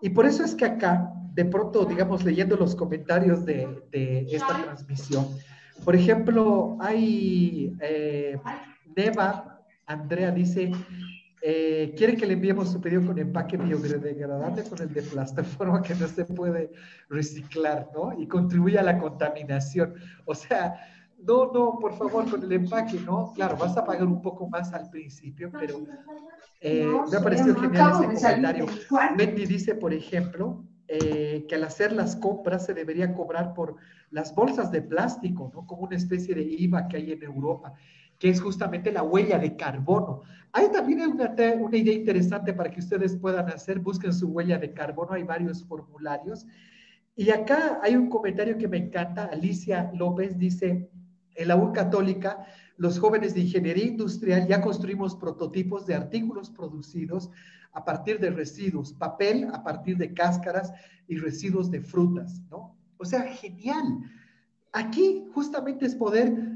Y 0.00 0.10
por 0.10 0.26
eso 0.26 0.44
es 0.44 0.54
que 0.54 0.64
acá, 0.64 1.12
de 1.34 1.44
pronto, 1.44 1.84
digamos, 1.84 2.24
leyendo 2.24 2.56
los 2.56 2.74
comentarios 2.74 3.44
de, 3.44 3.82
de 3.90 4.26
esta 4.30 4.62
transmisión, 4.62 5.26
por 5.84 5.96
ejemplo, 5.96 6.76
hay 6.80 7.76
eh, 7.80 8.38
Neva, 8.96 9.60
Andrea 9.86 10.30
dice, 10.30 10.70
eh, 11.44 11.92
quiere 11.96 12.16
que 12.16 12.24
le 12.24 12.34
enviemos 12.34 12.70
su 12.70 12.80
pedido 12.80 13.04
con 13.04 13.18
empaque 13.18 13.56
biodegradable 13.56 14.62
con 14.62 14.80
el 14.80 14.94
de 14.94 15.02
plataforma 15.02 15.82
que 15.82 15.96
no 15.96 16.06
se 16.06 16.24
puede 16.24 16.70
reciclar, 17.08 17.90
¿no? 17.92 18.12
Y 18.16 18.28
contribuye 18.28 18.78
a 18.78 18.82
la 18.84 18.96
contaminación. 18.96 19.94
O 20.24 20.36
sea, 20.36 20.76
no, 21.18 21.52
no, 21.52 21.78
por 21.80 21.98
favor, 21.98 22.30
con 22.30 22.44
el 22.44 22.52
empaque, 22.52 23.00
¿no? 23.00 23.32
Claro, 23.34 23.56
vas 23.56 23.76
a 23.76 23.84
pagar 23.84 24.04
un 24.04 24.22
poco 24.22 24.48
más 24.48 24.72
al 24.72 24.88
principio, 24.88 25.50
pero 25.58 25.80
eh, 26.60 26.86
me 27.10 27.16
ha 27.16 27.20
parecido 27.20 27.56
genial 27.56 27.90
ese 28.12 28.28
comentario. 28.28 28.66
Mendy 29.16 29.44
dice, 29.44 29.74
por 29.74 29.92
ejemplo, 29.92 30.64
eh, 30.86 31.44
que 31.48 31.56
al 31.56 31.64
hacer 31.64 31.92
las 31.92 32.14
compras 32.14 32.66
se 32.66 32.74
debería 32.74 33.14
cobrar 33.14 33.52
por 33.52 33.76
las 34.10 34.32
bolsas 34.32 34.70
de 34.70 34.82
plástico, 34.82 35.50
¿no? 35.52 35.66
Como 35.66 35.82
una 35.82 35.96
especie 35.96 36.36
de 36.36 36.42
IVA 36.42 36.86
que 36.86 36.98
hay 36.98 37.10
en 37.10 37.22
Europa 37.24 37.74
que 38.22 38.28
es 38.28 38.40
justamente 38.40 38.92
la 38.92 39.02
huella 39.02 39.36
de 39.36 39.56
carbono. 39.56 40.20
Hay 40.52 40.70
también 40.70 41.00
una, 41.00 41.34
una 41.58 41.76
idea 41.76 41.92
interesante 41.92 42.52
para 42.52 42.70
que 42.70 42.78
ustedes 42.78 43.16
puedan 43.16 43.48
hacer, 43.48 43.80
busquen 43.80 44.12
su 44.12 44.28
huella 44.28 44.58
de 44.58 44.72
carbono, 44.72 45.14
hay 45.14 45.24
varios 45.24 45.64
formularios. 45.64 46.46
Y 47.16 47.30
acá 47.30 47.80
hay 47.82 47.96
un 47.96 48.08
comentario 48.08 48.56
que 48.56 48.68
me 48.68 48.76
encanta, 48.76 49.24
Alicia 49.24 49.90
López 49.94 50.38
dice, 50.38 50.88
en 51.34 51.48
la 51.48 51.56
U 51.56 51.72
Católica, 51.72 52.46
los 52.76 52.96
jóvenes 53.00 53.34
de 53.34 53.40
ingeniería 53.40 53.86
industrial 53.86 54.46
ya 54.46 54.60
construimos 54.60 55.16
prototipos 55.16 55.84
de 55.86 55.96
artículos 55.96 56.48
producidos 56.48 57.28
a 57.72 57.84
partir 57.84 58.20
de 58.20 58.30
residuos, 58.30 58.92
papel 58.92 59.48
a 59.52 59.64
partir 59.64 59.96
de 59.96 60.14
cáscaras 60.14 60.72
y 61.08 61.16
residuos 61.16 61.72
de 61.72 61.80
frutas, 61.80 62.40
¿no? 62.52 62.76
O 62.98 63.04
sea, 63.04 63.22
genial. 63.22 63.98
Aquí 64.72 65.26
justamente 65.34 65.86
es 65.86 65.96
poder 65.96 66.51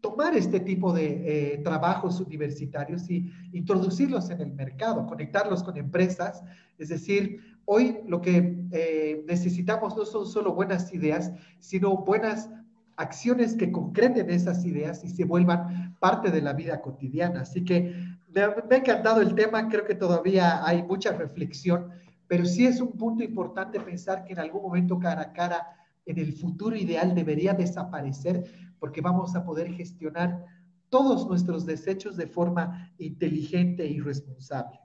tomar 0.00 0.34
este 0.36 0.60
tipo 0.60 0.92
de 0.92 1.54
eh, 1.54 1.58
trabajos 1.58 2.20
universitarios 2.20 3.08
y 3.10 3.30
introducirlos 3.52 4.30
en 4.30 4.40
el 4.40 4.52
mercado, 4.52 5.06
conectarlos 5.06 5.62
con 5.62 5.76
empresas. 5.76 6.42
Es 6.78 6.88
decir, 6.88 7.40
hoy 7.66 7.98
lo 8.06 8.20
que 8.20 8.58
eh, 8.72 9.24
necesitamos 9.26 9.96
no 9.96 10.04
son 10.04 10.26
solo 10.26 10.54
buenas 10.54 10.92
ideas, 10.94 11.32
sino 11.58 11.98
buenas 11.98 12.48
acciones 12.96 13.54
que 13.54 13.72
concreten 13.72 14.30
esas 14.30 14.64
ideas 14.64 15.04
y 15.04 15.08
se 15.08 15.24
vuelvan 15.24 15.96
parte 16.00 16.30
de 16.30 16.42
la 16.42 16.52
vida 16.52 16.80
cotidiana. 16.80 17.42
Así 17.42 17.64
que 17.64 17.94
me, 18.28 18.42
me 18.68 18.76
ha 18.76 18.78
encantado 18.78 19.20
el 19.20 19.34
tema, 19.34 19.68
creo 19.68 19.84
que 19.84 19.94
todavía 19.94 20.66
hay 20.66 20.82
mucha 20.82 21.12
reflexión, 21.12 21.88
pero 22.26 22.44
sí 22.44 22.66
es 22.66 22.80
un 22.80 22.92
punto 22.92 23.24
importante 23.24 23.80
pensar 23.80 24.24
que 24.24 24.32
en 24.32 24.38
algún 24.38 24.62
momento 24.62 24.98
cara 24.98 25.22
a 25.22 25.32
cara, 25.32 25.76
en 26.06 26.18
el 26.18 26.32
futuro 26.32 26.76
ideal 26.76 27.14
debería 27.14 27.54
desaparecer 27.54 28.69
porque 28.80 29.00
vamos 29.00 29.36
a 29.36 29.44
poder 29.44 29.72
gestionar 29.74 30.44
todos 30.88 31.28
nuestros 31.28 31.64
desechos 31.64 32.16
de 32.16 32.26
forma 32.26 32.92
inteligente 32.98 33.86
y 33.86 34.00
responsable. 34.00 34.80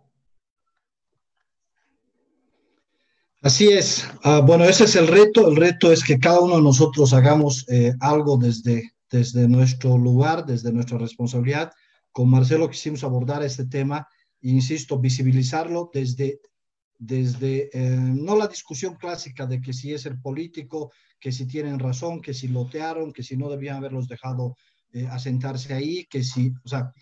Así 3.42 3.68
es. 3.68 4.08
Ah, 4.24 4.42
bueno, 4.46 4.64
ese 4.64 4.86
es 4.86 4.96
el 4.96 5.08
reto. 5.08 5.48
El 5.48 5.56
reto 5.56 5.92
es 5.92 6.04
que 6.04 6.20
cada 6.20 6.40
uno 6.40 6.58
de 6.58 6.64
nosotros 6.64 7.14
hagamos 7.14 7.66
eh, 7.70 7.94
algo 8.00 8.38
desde, 8.38 8.94
desde 9.10 9.48
nuestro 9.48 9.98
lugar, 9.98 10.46
desde 10.46 10.72
nuestra 10.72 10.98
responsabilidad. 10.98 11.72
Con 12.12 12.30
Marcelo 12.30 12.70
quisimos 12.70 13.04
abordar 13.04 13.44
este 13.44 13.66
tema, 13.66 14.08
e 14.42 14.50
insisto, 14.50 14.98
visibilizarlo 14.98 15.92
desde, 15.94 16.40
desde 16.98 17.70
eh, 17.74 17.96
no 17.98 18.36
la 18.36 18.48
discusión 18.48 18.96
clásica 18.96 19.46
de 19.46 19.62
que 19.62 19.74
si 19.74 19.94
es 19.94 20.06
el 20.06 20.20
político 20.20 20.92
que 21.26 21.32
si 21.32 21.48
tienen 21.48 21.80
razón, 21.80 22.22
que 22.22 22.36
si 22.36 22.50
lotearon, 22.50 23.12
que 23.12 23.24
si 23.24 23.36
no 23.36 23.50
debían 23.50 23.78
haberlos 23.78 24.08
dejado 24.08 24.56
eh, 24.94 25.08
asentarse 25.10 25.74
ahí, 25.74 26.06
que 26.06 26.24
si, 26.24 26.54
o 26.64 26.68
sea, 26.68 26.94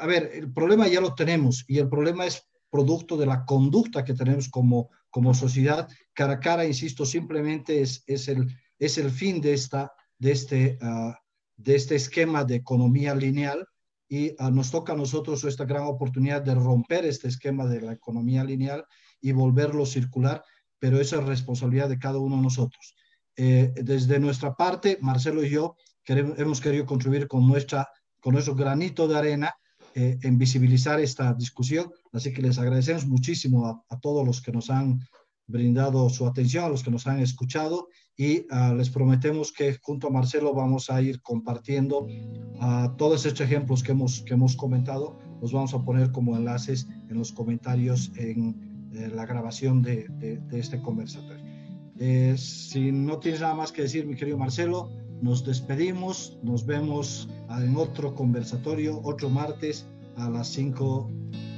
a 0.00 0.06
ver, 0.06 0.30
el 0.32 0.50
problema 0.50 0.88
ya 0.88 1.02
lo 1.02 1.14
tenemos 1.14 1.66
y 1.68 1.76
el 1.76 1.86
problema 1.86 2.24
es 2.24 2.48
producto 2.70 3.18
de 3.18 3.26
la 3.26 3.44
conducta 3.44 4.04
que 4.04 4.14
tenemos 4.14 4.48
como, 4.48 4.88
como 5.10 5.34
sociedad. 5.34 5.86
Cara 6.14 6.32
a 6.32 6.40
cara, 6.40 6.64
insisto, 6.64 7.04
simplemente 7.04 7.82
es, 7.82 8.04
es, 8.06 8.28
el, 8.28 8.48
es 8.78 8.96
el 8.96 9.10
fin 9.10 9.38
de, 9.42 9.52
esta, 9.52 9.92
de, 10.18 10.32
este, 10.32 10.78
ah, 10.80 11.20
de 11.58 11.74
este 11.74 11.94
esquema 11.94 12.44
de 12.44 12.54
economía 12.54 13.14
lineal 13.14 13.66
y 14.08 14.32
ah, 14.38 14.50
nos 14.50 14.70
toca 14.70 14.94
a 14.94 14.96
nosotros 14.96 15.44
esta 15.44 15.66
gran 15.66 15.82
oportunidad 15.82 16.40
de 16.40 16.54
romper 16.54 17.04
este 17.04 17.28
esquema 17.28 17.66
de 17.66 17.82
la 17.82 17.92
economía 17.92 18.44
lineal 18.44 18.86
y 19.20 19.32
volverlo 19.32 19.84
circular, 19.84 20.42
pero 20.78 20.98
esa 20.98 21.16
es 21.16 21.24
responsabilidad 21.24 21.90
de 21.90 21.98
cada 21.98 22.16
uno 22.16 22.36
de 22.36 22.42
nosotros. 22.44 22.94
Eh, 23.40 23.72
desde 23.84 24.18
nuestra 24.18 24.56
parte, 24.56 24.98
Marcelo 25.00 25.44
y 25.44 25.50
yo 25.50 25.76
hemos 26.04 26.60
querido 26.60 26.84
contribuir 26.84 27.28
con, 27.28 27.46
nuestra, 27.46 27.88
con 28.20 28.32
nuestro 28.32 28.56
granito 28.56 29.06
de 29.06 29.16
arena 29.16 29.54
eh, 29.94 30.18
en 30.22 30.38
visibilizar 30.38 30.98
esta 30.98 31.34
discusión. 31.34 31.92
Así 32.12 32.32
que 32.32 32.42
les 32.42 32.58
agradecemos 32.58 33.06
muchísimo 33.06 33.84
a, 33.88 34.00
todos 34.00 34.26
los 34.26 34.42
que 34.42 34.50
nos 34.50 34.70
han 34.70 34.98
brindado 35.46 36.10
su 36.10 36.26
atención, 36.26 36.64
a 36.64 36.68
los 36.68 36.82
que 36.82 36.90
nos 36.90 37.06
han 37.06 37.20
escuchado 37.20 37.86
y 38.16 38.44
ah, 38.50 38.74
les 38.76 38.90
prometemos 38.90 39.52
que 39.52 39.78
junto 39.80 40.08
a 40.08 40.10
Marcelo 40.10 40.52
vamos 40.52 40.90
a 40.90 41.00
ir 41.00 41.22
compartiendo 41.22 42.00
uh, 42.00 42.96
todos 42.96 43.24
estos 43.24 43.42
ejemplos 43.42 43.84
que 43.84 43.92
hemos, 43.92 44.22
que 44.22 44.34
hemos 44.34 44.56
comentado, 44.56 45.16
los 45.40 45.52
vamos 45.52 45.72
a 45.72 45.84
poner 45.84 46.10
como 46.10 46.36
enlaces 46.36 46.88
en 47.08 47.16
los 47.16 47.32
comentarios 47.32 48.10
en 48.16 48.90
eh, 48.92 49.08
la 49.14 49.24
grabación 49.24 49.80
de, 49.80 50.08
de 50.18 50.58
este 50.58 50.82
conversatorio. 50.82 51.37
Eh, 52.00 52.36
si 52.38 52.92
no 52.92 53.18
tienes 53.18 53.40
nada 53.40 53.54
más 53.54 53.72
que 53.72 53.82
decir, 53.82 54.06
mi 54.06 54.14
querido 54.14 54.38
Marcelo, 54.38 54.90
nos 55.20 55.44
despedimos, 55.44 56.38
nos 56.42 56.64
vemos 56.64 57.28
en 57.50 57.76
otro 57.76 58.14
conversatorio, 58.14 59.00
otro 59.02 59.28
martes 59.28 59.86
a 60.16 60.30
las 60.30 60.48
5 60.48 61.10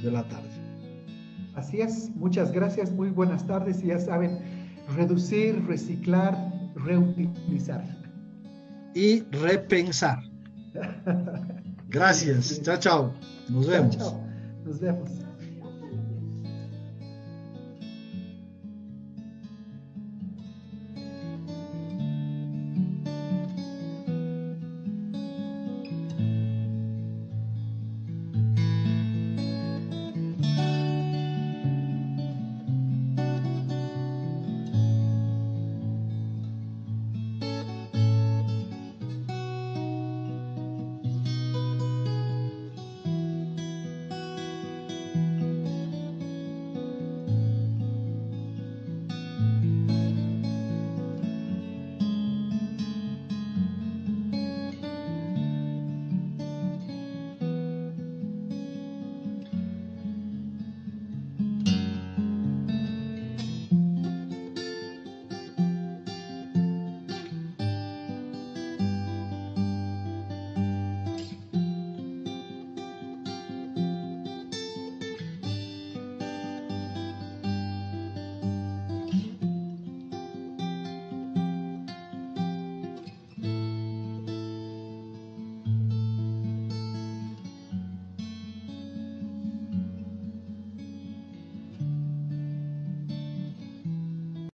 de 0.03 0.11
la 0.11 0.27
tarde. 0.27 0.49
Así 1.55 1.81
es, 1.81 2.09
muchas 2.15 2.51
gracias, 2.51 2.91
muy 2.91 3.09
buenas 3.09 3.45
tardes 3.45 3.83
y 3.83 3.87
ya 3.87 3.99
saben, 3.99 4.39
reducir, 4.95 5.63
reciclar, 5.67 6.35
reutilizar. 6.75 7.83
Y 8.95 9.21
repensar. 9.31 10.19
Gracias, 11.89 12.61
chao, 12.61 12.77
chao. 12.77 13.13
Nos 13.49 13.67
vemos. 13.67 13.97
Chao, 13.97 14.11
chao. 14.11 14.23
Nos 14.65 14.79
vemos. 14.79 15.20